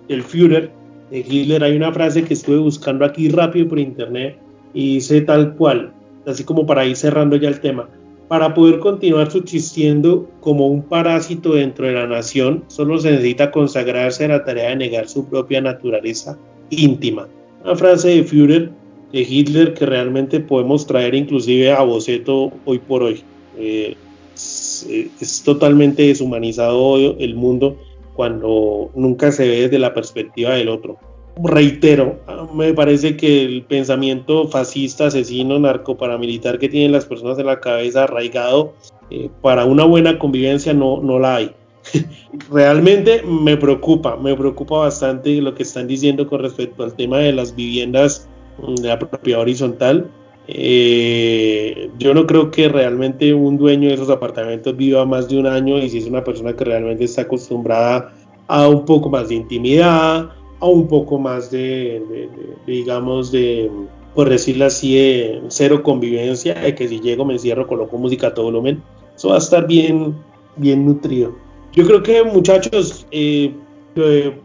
del 0.07 0.23
Führer, 0.23 0.71
de 1.11 1.19
Hitler, 1.19 1.63
hay 1.63 1.75
una 1.75 1.91
frase 1.91 2.23
que 2.23 2.33
estuve 2.33 2.57
buscando 2.57 3.05
aquí 3.05 3.29
rápido 3.29 3.67
por 3.67 3.79
internet 3.79 4.37
y 4.73 4.95
dice 4.95 5.21
tal 5.21 5.55
cual, 5.55 5.93
así 6.25 6.43
como 6.43 6.65
para 6.65 6.85
ir 6.85 6.95
cerrando 6.95 7.35
ya 7.35 7.49
el 7.49 7.59
tema. 7.59 7.89
Para 8.27 8.53
poder 8.53 8.79
continuar 8.79 9.31
subsistiendo 9.31 10.29
como 10.41 10.67
un 10.67 10.81
parásito 10.81 11.53
dentro 11.53 11.85
de 11.85 11.93
la 11.93 12.07
nación, 12.07 12.63
solo 12.67 12.97
se 12.97 13.11
necesita 13.11 13.51
consagrarse 13.51 14.25
a 14.25 14.29
la 14.29 14.43
tarea 14.43 14.69
de 14.69 14.75
negar 14.75 15.07
su 15.07 15.29
propia 15.29 15.61
naturaleza 15.61 16.37
íntima. 16.69 17.27
Una 17.63 17.75
frase 17.75 18.09
de 18.09 18.23
Führer, 18.23 18.71
de 19.11 19.21
Hitler, 19.21 19.73
que 19.73 19.85
realmente 19.85 20.39
podemos 20.39 20.85
traer 20.85 21.15
inclusive 21.15 21.71
a 21.71 21.81
boceto 21.81 22.51
hoy 22.65 22.79
por 22.79 23.03
hoy. 23.03 23.23
Eh, 23.57 23.95
es 24.35 25.41
totalmente 25.43 26.03
deshumanizado 26.03 26.97
el 27.17 27.35
mundo 27.35 27.77
cuando 28.13 28.91
nunca 28.95 29.31
se 29.31 29.47
ve 29.47 29.61
desde 29.61 29.79
la 29.79 29.93
perspectiva 29.93 30.53
del 30.53 30.69
otro. 30.69 30.97
Reitero, 31.43 32.19
me 32.53 32.73
parece 32.73 33.15
que 33.15 33.45
el 33.45 33.63
pensamiento 33.63 34.47
fascista, 34.47 35.07
asesino, 35.07 35.59
narcoparamilitar 35.59 36.57
que 36.57 36.67
tienen 36.67 36.91
las 36.91 37.05
personas 37.05 37.37
en 37.37 37.45
la 37.45 37.59
cabeza 37.59 38.03
arraigado 38.03 38.73
eh, 39.11 39.29
para 39.41 39.65
una 39.65 39.83
buena 39.83 40.17
convivencia 40.17 40.73
no, 40.73 40.99
no 41.01 41.19
la 41.19 41.35
hay. 41.35 41.51
Realmente 42.51 43.23
me 43.23 43.57
preocupa, 43.57 44.15
me 44.17 44.35
preocupa 44.35 44.79
bastante 44.79 45.41
lo 45.41 45.53
que 45.55 45.63
están 45.63 45.87
diciendo 45.87 46.27
con 46.27 46.41
respecto 46.41 46.83
al 46.83 46.93
tema 46.95 47.19
de 47.19 47.33
las 47.33 47.55
viviendas 47.55 48.27
mm, 48.61 48.75
de 48.75 48.87
la 48.87 48.99
propiedad 48.99 49.41
horizontal. 49.41 50.09
Eh, 50.47 51.89
yo 51.99 52.13
no 52.13 52.25
creo 52.25 52.51
que 52.51 52.69
realmente 52.69 53.33
un 53.33 53.57
dueño 53.57 53.89
de 53.89 53.95
esos 53.95 54.09
apartamentos 54.09 54.75
viva 54.77 55.05
más 55.05 55.27
de 55.27 55.37
un 55.37 55.45
año 55.45 55.77
y 55.77 55.89
si 55.89 55.97
es 55.97 56.05
una 56.05 56.23
persona 56.23 56.55
que 56.55 56.63
realmente 56.63 57.03
está 57.03 57.23
acostumbrada 57.23 58.13
a 58.47 58.67
un 58.69 58.85
poco 58.85 59.09
más 59.09 59.27
de 59.27 59.35
intimidad, 59.35 60.29
a 60.59 60.65
un 60.65 60.87
poco 60.87 61.19
más 61.19 61.51
de, 61.51 62.29
digamos, 62.65 63.31
de, 63.31 63.69
por 64.15 64.29
decirlo 64.29 64.65
así, 64.65 64.95
de 64.95 65.41
cero 65.49 65.83
convivencia, 65.83 66.53
de 66.53 66.73
que 66.73 66.87
si 66.87 67.01
llego 67.01 67.25
me 67.25 67.33
encierro, 67.33 67.67
coloco 67.67 67.97
música 67.97 68.27
a 68.27 68.33
todo 68.33 68.45
volumen, 68.45 68.81
eso 69.15 69.29
va 69.29 69.35
a 69.35 69.39
estar 69.39 69.67
bien, 69.67 70.15
bien 70.55 70.85
nutrido. 70.85 71.35
Yo 71.77 71.85
creo 71.85 72.01
que 72.01 72.23
muchachos, 72.23 73.05
eh, 73.11 73.53
eh, 73.97 74.35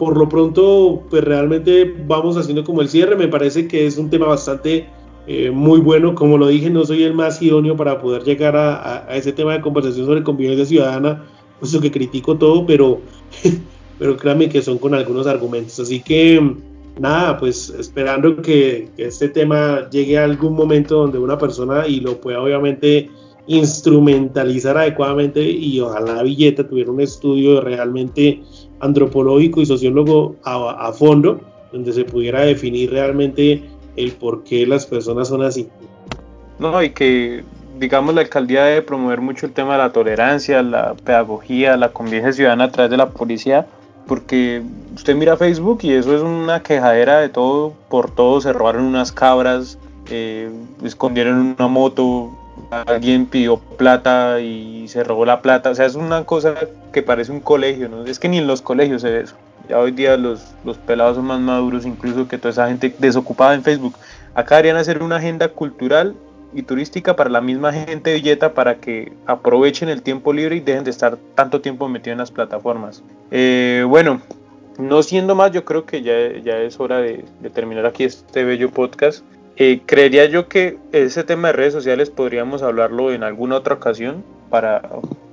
por 0.00 0.16
lo 0.16 0.28
pronto, 0.28 1.04
pues 1.08 1.22
realmente 1.22 1.94
vamos 2.08 2.36
haciendo 2.36 2.64
como 2.64 2.82
el 2.82 2.88
cierre, 2.88 3.14
me 3.14 3.28
parece 3.28 3.68
que 3.68 3.86
es 3.86 3.98
un 3.98 4.10
tema 4.10 4.26
bastante 4.26 4.88
eh, 5.28 5.52
muy 5.52 5.78
bueno. 5.78 6.16
Como 6.16 6.36
lo 6.36 6.48
dije, 6.48 6.70
no 6.70 6.84
soy 6.84 7.04
el 7.04 7.14
más 7.14 7.40
idóneo 7.40 7.76
para 7.76 8.00
poder 8.00 8.24
llegar 8.24 8.56
a, 8.56 9.06
ese 9.12 9.32
tema 9.32 9.52
de 9.52 9.60
conversación 9.60 10.06
sobre 10.06 10.24
convivencia 10.24 10.66
ciudadana, 10.66 11.24
puesto 11.60 11.80
que 11.80 11.92
critico 11.92 12.36
todo, 12.36 12.66
pero, 12.66 13.00
pero 14.00 14.16
créanme 14.16 14.48
que 14.48 14.60
son 14.60 14.78
con 14.78 14.92
algunos 14.92 15.28
argumentos. 15.28 15.78
Así 15.78 16.00
que 16.00 16.56
nada, 16.98 17.38
pues 17.38 17.70
esperando 17.78 18.42
que, 18.42 18.88
este 18.96 19.28
tema 19.28 19.88
llegue 19.88 20.18
a 20.18 20.24
algún 20.24 20.54
momento 20.54 20.96
donde 20.96 21.20
una 21.20 21.38
persona 21.38 21.86
y 21.86 22.00
lo 22.00 22.20
pueda 22.20 22.42
obviamente 22.42 23.08
instrumentalizar 23.56 24.76
adecuadamente 24.76 25.42
y 25.42 25.80
ojalá 25.80 26.22
Villeta 26.22 26.66
tuviera 26.66 26.90
un 26.90 27.00
estudio 27.00 27.60
realmente 27.60 28.42
antropológico 28.80 29.60
y 29.60 29.66
sociólogo 29.66 30.36
a, 30.44 30.88
a 30.88 30.92
fondo 30.92 31.40
donde 31.72 31.92
se 31.92 32.04
pudiera 32.04 32.42
definir 32.42 32.90
realmente 32.90 33.62
el 33.96 34.12
por 34.12 34.44
qué 34.44 34.66
las 34.66 34.86
personas 34.86 35.28
son 35.28 35.42
así. 35.42 35.68
No, 36.58 36.82
y 36.82 36.90
que 36.90 37.44
digamos 37.78 38.14
la 38.14 38.20
alcaldía 38.20 38.64
debe 38.64 38.82
promover 38.82 39.20
mucho 39.20 39.46
el 39.46 39.52
tema 39.52 39.72
de 39.72 39.78
la 39.78 39.92
tolerancia, 39.92 40.62
la 40.62 40.94
pedagogía, 40.94 41.76
la 41.76 41.88
convivencia 41.88 42.32
ciudadana 42.32 42.64
a 42.64 42.70
través 42.70 42.90
de 42.90 42.96
la 42.96 43.10
policía, 43.10 43.66
porque 44.06 44.62
usted 44.94 45.16
mira 45.16 45.36
Facebook 45.36 45.80
y 45.82 45.92
eso 45.92 46.14
es 46.14 46.22
una 46.22 46.62
quejadera 46.62 47.18
de 47.18 47.28
todo, 47.28 47.72
por 47.88 48.10
todo 48.10 48.40
se 48.40 48.52
robaron 48.52 48.84
unas 48.84 49.12
cabras, 49.12 49.78
eh, 50.10 50.50
escondieron 50.84 51.56
una 51.58 51.68
moto, 51.68 52.30
alguien 52.70 53.26
pidió 53.26 53.58
plata 53.58 54.40
y 54.40 54.88
se 54.88 55.04
robó 55.04 55.24
la 55.24 55.42
plata, 55.42 55.70
o 55.70 55.74
sea, 55.74 55.86
es 55.86 55.94
una 55.94 56.24
cosa 56.24 56.54
que 56.92 57.02
parece 57.02 57.32
un 57.32 57.40
colegio, 57.40 57.88
¿no? 57.88 58.04
Es 58.04 58.18
que 58.18 58.28
ni 58.28 58.38
en 58.38 58.46
los 58.46 58.62
colegios 58.62 59.02
se 59.02 59.10
ve 59.10 59.20
eso. 59.20 59.36
Ya 59.68 59.78
hoy 59.78 59.92
día 59.92 60.16
los, 60.16 60.54
los 60.64 60.76
pelados 60.76 61.16
son 61.16 61.26
más 61.26 61.40
maduros 61.40 61.86
incluso 61.86 62.26
que 62.26 62.38
toda 62.38 62.50
esa 62.50 62.68
gente 62.68 62.94
desocupada 62.98 63.54
en 63.54 63.62
Facebook. 63.62 63.94
Acá 64.34 64.56
deberían 64.56 64.76
hacer 64.76 65.02
una 65.02 65.16
agenda 65.16 65.48
cultural 65.48 66.14
y 66.54 66.62
turística 66.62 67.16
para 67.16 67.30
la 67.30 67.40
misma 67.40 67.72
gente 67.72 68.10
de 68.10 68.16
Villeta 68.16 68.54
para 68.54 68.76
que 68.76 69.12
aprovechen 69.26 69.88
el 69.88 70.02
tiempo 70.02 70.32
libre 70.32 70.56
y 70.56 70.60
dejen 70.60 70.84
de 70.84 70.90
estar 70.90 71.16
tanto 71.34 71.60
tiempo 71.60 71.88
metidos 71.88 72.14
en 72.14 72.18
las 72.18 72.30
plataformas. 72.30 73.02
Eh, 73.30 73.84
bueno, 73.88 74.20
no 74.78 75.02
siendo 75.02 75.34
más, 75.34 75.52
yo 75.52 75.64
creo 75.64 75.84
que 75.84 76.02
ya, 76.02 76.38
ya 76.42 76.58
es 76.58 76.78
hora 76.80 76.98
de, 76.98 77.24
terminar 77.52 77.86
aquí 77.86 78.04
este 78.04 78.44
bello 78.44 78.70
podcast. 78.70 79.24
Eh, 79.56 79.82
creería 79.84 80.24
yo 80.26 80.48
que 80.48 80.78
ese 80.92 81.24
tema 81.24 81.48
de 81.48 81.52
redes 81.52 81.72
sociales 81.72 82.10
podríamos 82.10 82.62
hablarlo 82.62 83.12
en 83.12 83.22
alguna 83.22 83.56
otra 83.56 83.74
ocasión 83.74 84.24
para, 84.50 84.82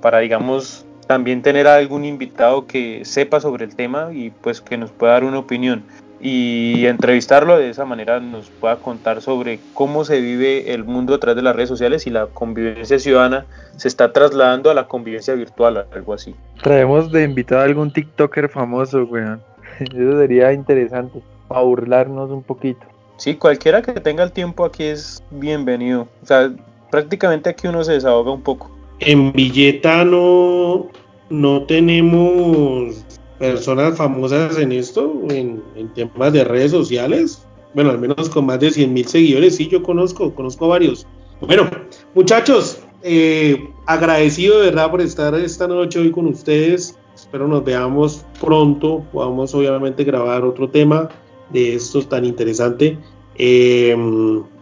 para 0.00 0.18
digamos, 0.18 0.84
también 1.06 1.42
tener 1.42 1.66
a 1.66 1.76
algún 1.76 2.04
invitado 2.04 2.66
que 2.66 3.04
sepa 3.04 3.40
sobre 3.40 3.64
el 3.64 3.74
tema 3.74 4.10
y 4.12 4.30
pues 4.30 4.60
que 4.60 4.76
nos 4.76 4.90
pueda 4.90 5.14
dar 5.14 5.24
una 5.24 5.38
opinión 5.38 5.84
y 6.20 6.84
entrevistarlo 6.86 7.56
de 7.56 7.70
esa 7.70 7.86
manera 7.86 8.20
nos 8.20 8.50
pueda 8.50 8.76
contar 8.76 9.22
sobre 9.22 9.58
cómo 9.72 10.04
se 10.04 10.20
vive 10.20 10.74
el 10.74 10.84
mundo 10.84 11.14
a 11.14 11.18
través 11.18 11.36
de 11.36 11.42
las 11.42 11.56
redes 11.56 11.70
sociales 11.70 12.06
y 12.06 12.10
la 12.10 12.26
convivencia 12.26 12.98
ciudadana 12.98 13.46
se 13.76 13.88
está 13.88 14.12
trasladando 14.12 14.70
a 14.70 14.74
la 14.74 14.86
convivencia 14.86 15.34
virtual, 15.34 15.86
algo 15.92 16.12
así. 16.12 16.34
Traemos 16.62 17.10
de 17.10 17.24
invitado 17.24 17.62
a 17.62 17.64
algún 17.64 17.90
TikToker 17.92 18.50
famoso, 18.50 19.04
weón. 19.04 19.40
Eso 19.80 20.18
sería 20.18 20.52
interesante, 20.52 21.22
para 21.48 21.62
burlarnos 21.62 22.30
un 22.30 22.42
poquito. 22.42 22.86
Sí, 23.20 23.34
cualquiera 23.34 23.82
que 23.82 23.92
tenga 23.92 24.24
el 24.24 24.32
tiempo 24.32 24.64
aquí 24.64 24.84
es 24.84 25.22
bienvenido. 25.30 26.08
O 26.22 26.26
sea, 26.26 26.50
prácticamente 26.90 27.50
aquí 27.50 27.68
uno 27.68 27.84
se 27.84 27.92
desahoga 27.92 28.32
un 28.32 28.40
poco. 28.40 28.70
En 28.98 29.30
Villeta 29.34 30.06
no, 30.06 30.88
no 31.28 31.62
tenemos 31.64 33.04
personas 33.38 33.98
famosas 33.98 34.56
en 34.56 34.72
esto, 34.72 35.12
en, 35.28 35.62
temas 35.94 36.32
de 36.32 36.44
redes 36.44 36.70
sociales. 36.70 37.46
Bueno, 37.74 37.90
al 37.90 37.98
menos 37.98 38.30
con 38.30 38.46
más 38.46 38.58
de 38.58 38.70
100 38.70 38.90
mil 38.90 39.06
seguidores, 39.06 39.56
sí, 39.56 39.68
yo 39.68 39.82
conozco, 39.82 40.34
conozco 40.34 40.68
varios. 40.68 41.06
Bueno, 41.42 41.68
muchachos, 42.14 42.82
eh, 43.02 43.68
agradecido 43.84 44.60
de 44.60 44.66
verdad 44.70 44.90
por 44.90 45.02
estar 45.02 45.34
esta 45.34 45.68
noche 45.68 45.98
hoy 45.98 46.10
con 46.10 46.26
ustedes. 46.26 46.98
Espero 47.14 47.46
nos 47.46 47.64
veamos 47.64 48.24
pronto. 48.40 49.04
Podamos 49.12 49.54
obviamente 49.54 50.04
grabar 50.04 50.42
otro 50.42 50.70
tema 50.70 51.10
de 51.52 51.74
estos 51.74 52.08
tan 52.08 52.24
interesante. 52.24 52.98
Eh, 53.36 53.96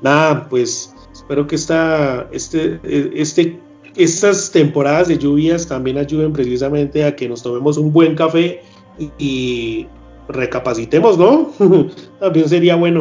nada, 0.03 0.49
pues 0.49 0.95
espero 1.12 1.47
que 1.47 1.57
esta, 1.57 2.28
este, 2.32 2.80
este 2.82 3.59
estas 3.99 4.53
temporadas 4.53 5.09
de 5.09 5.18
lluvias 5.18 5.66
también 5.66 5.99
ayuden 5.99 6.32
precisamente 6.32 7.05
a 7.05 7.16
que 7.16 7.28
nos 7.28 7.43
tomemos 7.43 7.76
un 7.78 7.93
buen 7.93 8.14
café 8.14 8.62
y, 9.18 9.86
recapacitemos, 10.28 11.18
¿no? 11.18 11.51
también 12.20 12.49
sería 12.49 12.76
bueno. 12.76 13.01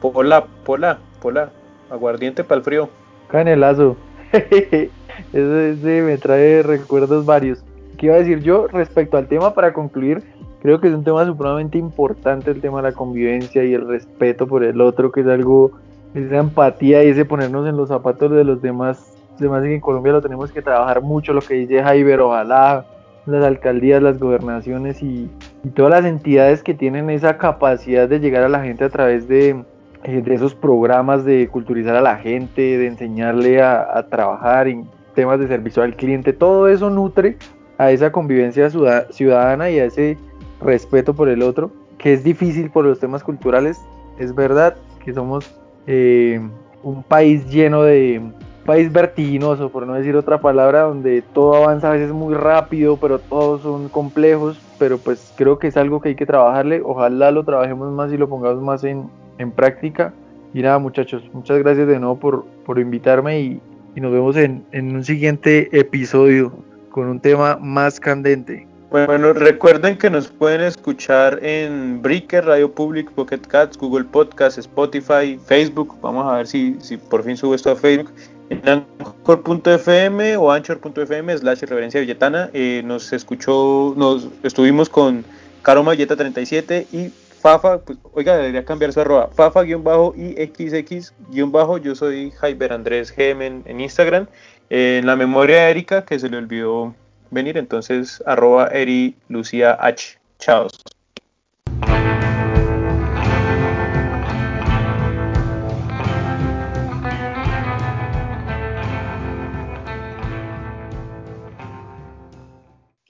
Pola, 0.00 0.44
pola, 0.64 0.98
pola, 1.22 1.50
aguardiente 1.88 2.44
para 2.44 2.58
el 2.58 2.64
frío. 2.64 2.88
Canelazo. 3.28 3.96
ese, 4.32 6.02
me 6.02 6.18
trae 6.18 6.62
recuerdos 6.62 7.24
varios. 7.24 7.64
¿Qué 7.96 8.06
iba 8.06 8.16
a 8.16 8.18
decir 8.18 8.42
yo 8.42 8.66
respecto 8.66 9.16
al 9.16 9.28
tema 9.28 9.54
para 9.54 9.72
concluir? 9.72 10.24
Creo 10.64 10.80
que 10.80 10.88
es 10.88 10.94
un 10.94 11.04
tema 11.04 11.24
supremamente 11.24 11.78
importante 11.78 12.50
el 12.50 12.60
tema 12.60 12.78
de 12.78 12.90
la 12.90 12.92
convivencia 12.92 13.62
y 13.62 13.74
el 13.74 13.86
respeto 13.86 14.48
por 14.48 14.64
el 14.64 14.80
otro, 14.80 15.12
que 15.12 15.20
es 15.20 15.26
algo, 15.28 15.70
esa 16.14 16.38
empatía 16.38 17.04
y 17.04 17.10
ese 17.10 17.24
ponernos 17.24 17.68
en 17.68 17.76
los 17.76 17.90
zapatos 17.90 18.32
de 18.32 18.42
los 18.42 18.60
demás 18.60 19.14
Además 19.38 19.62
que 19.62 19.74
en 19.74 19.80
Colombia 19.80 20.12
lo 20.12 20.22
tenemos 20.22 20.52
que 20.52 20.62
trabajar 20.62 21.02
mucho, 21.02 21.32
lo 21.32 21.40
que 21.40 21.54
dice 21.54 21.82
Jaiber, 21.82 22.20
ojalá 22.20 22.86
las 23.26 23.44
alcaldías, 23.44 24.02
las 24.02 24.18
gobernaciones 24.18 25.02
y, 25.02 25.30
todas 25.74 25.90
las 25.90 26.04
entidades 26.04 26.62
que 26.62 26.74
tienen 26.74 27.08
esa 27.10 27.38
capacidad 27.38 28.08
de 28.08 28.20
llegar 28.20 28.44
a 28.44 28.48
la 28.48 28.62
gente 28.62 28.84
a 28.84 28.90
través 28.90 29.26
de, 29.26 29.64
eh, 30.04 30.22
esos 30.26 30.54
programas 30.54 31.24
de 31.24 31.48
culturizar 31.48 31.96
a 31.96 32.00
la 32.00 32.16
gente, 32.16 32.78
de 32.78 32.86
enseñarle 32.86 33.62
a, 33.62 34.06
trabajar 34.10 34.68
en 34.68 34.86
temas 35.14 35.40
de 35.40 35.48
servicio 35.48 35.82
al 35.82 35.96
cliente, 35.96 36.32
todo 36.32 36.68
eso 36.68 36.90
nutre 36.90 37.38
a 37.78 37.90
esa 37.90 38.12
convivencia 38.12 38.70
ciudadana 39.10 39.70
y 39.70 39.80
a 39.80 39.86
ese 39.86 40.16
respeto 40.64 41.14
por 41.14 41.28
el 41.28 41.42
otro, 41.42 41.70
que 41.98 42.12
es 42.12 42.24
difícil 42.24 42.70
por 42.70 42.84
los 42.84 42.98
temas 42.98 43.22
culturales. 43.22 43.80
Es 44.18 44.34
verdad 44.34 44.76
que 45.04 45.12
somos 45.12 45.54
eh, 45.86 46.40
un 46.82 47.02
país 47.02 47.46
lleno 47.48 47.82
de, 47.82 48.20
país 48.64 48.90
vertiginoso, 48.92 49.70
por 49.70 49.86
no 49.86 49.94
decir 49.94 50.16
otra 50.16 50.40
palabra, 50.40 50.82
donde 50.82 51.22
todo 51.22 51.54
avanza 51.54 51.88
a 51.88 51.92
veces 51.92 52.12
muy 52.12 52.34
rápido, 52.34 52.96
pero 52.96 53.18
todos 53.18 53.62
son 53.62 53.88
complejos, 53.88 54.60
pero 54.78 54.98
pues 54.98 55.32
creo 55.36 55.58
que 55.58 55.68
es 55.68 55.76
algo 55.76 56.00
que 56.00 56.10
hay 56.10 56.14
que 56.14 56.26
trabajarle, 56.26 56.80
ojalá 56.84 57.30
lo 57.30 57.44
trabajemos 57.44 57.92
más 57.92 58.12
y 58.12 58.16
lo 58.16 58.28
pongamos 58.28 58.62
más 58.62 58.84
en, 58.84 59.08
práctica. 59.54 60.12
Y 60.54 60.62
nada 60.62 60.78
muchachos, 60.78 61.22
muchas 61.32 61.58
gracias 61.58 61.86
de 61.86 61.98
nuevo 61.98 62.16
por, 62.18 62.44
por 62.64 62.78
invitarme 62.78 63.40
y, 63.40 63.60
nos 63.96 64.12
vemos 64.12 64.36
en, 64.36 64.64
en 64.72 64.96
un 64.96 65.04
siguiente 65.04 65.68
episodio 65.78 66.52
con 66.90 67.06
un 67.06 67.20
tema 67.20 67.58
más 67.60 68.00
candente. 68.00 68.66
Bueno, 68.94 69.32
recuerden 69.32 69.98
que 69.98 70.08
nos 70.08 70.28
pueden 70.28 70.60
escuchar 70.60 71.40
en 71.42 72.00
Breaker, 72.00 72.44
Radio 72.44 72.72
Public, 72.72 73.10
Pocket 73.10 73.40
Cats, 73.40 73.76
Google 73.76 74.04
Podcast, 74.04 74.56
Spotify, 74.56 75.36
Facebook. 75.46 75.98
Vamos 76.00 76.32
a 76.32 76.36
ver 76.36 76.46
si, 76.46 76.76
si 76.80 76.96
por 76.96 77.24
fin 77.24 77.36
sube 77.36 77.56
esto 77.56 77.72
a 77.72 77.74
Facebook 77.74 78.12
en 78.50 78.68
anchor.fm 78.68 80.36
o 80.36 80.52
anchor.fm 80.52 81.36
slash 81.36 81.62
reverencia 81.62 81.98
villetana 81.98 82.50
eh, 82.52 82.82
nos 82.84 83.12
escuchó, 83.12 83.94
nos 83.96 84.28
estuvimos 84.44 84.88
con 84.88 85.24
Caroma 85.62 85.90
Villeta 85.90 86.14
37 86.14 86.86
y 86.92 87.10
Fafa, 87.40 87.78
pues, 87.78 87.98
oiga, 88.12 88.36
debería 88.36 88.64
cambiar 88.64 88.92
su 88.92 89.00
arroba, 89.00 89.28
Fafa 89.34 89.62
guion 89.62 89.82
bajo 89.82 90.14
y 90.16 90.34
XX 90.34 91.12
guion 91.30 91.50
bajo, 91.50 91.78
yo 91.78 91.96
soy 91.96 92.30
Jaiber 92.30 92.72
Andrés 92.72 93.12
GM 93.12 93.64
en, 93.66 93.80
Instagram, 93.80 94.28
en 94.70 95.04
la 95.04 95.16
memoria 95.16 95.64
de 95.64 95.70
Erika 95.72 96.04
que 96.04 96.20
se 96.20 96.28
le 96.28 96.36
olvidó 96.36 96.94
venir, 97.30 97.56
entonces 97.56 98.22
arroba 98.26 98.68
Eri 98.68 99.16
Lucía 99.28 99.76
H. 99.80 100.18
Chao. 100.38 100.68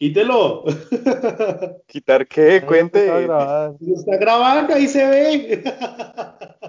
Quítelo. 0.05 0.65
¿Quitar 1.87 2.27
qué? 2.27 2.63
Cuente. 2.67 3.07
Está 3.07 4.17
grabando, 4.19 4.75
ahí 4.75 4.87
se 4.87 5.07
ve. 5.07 5.65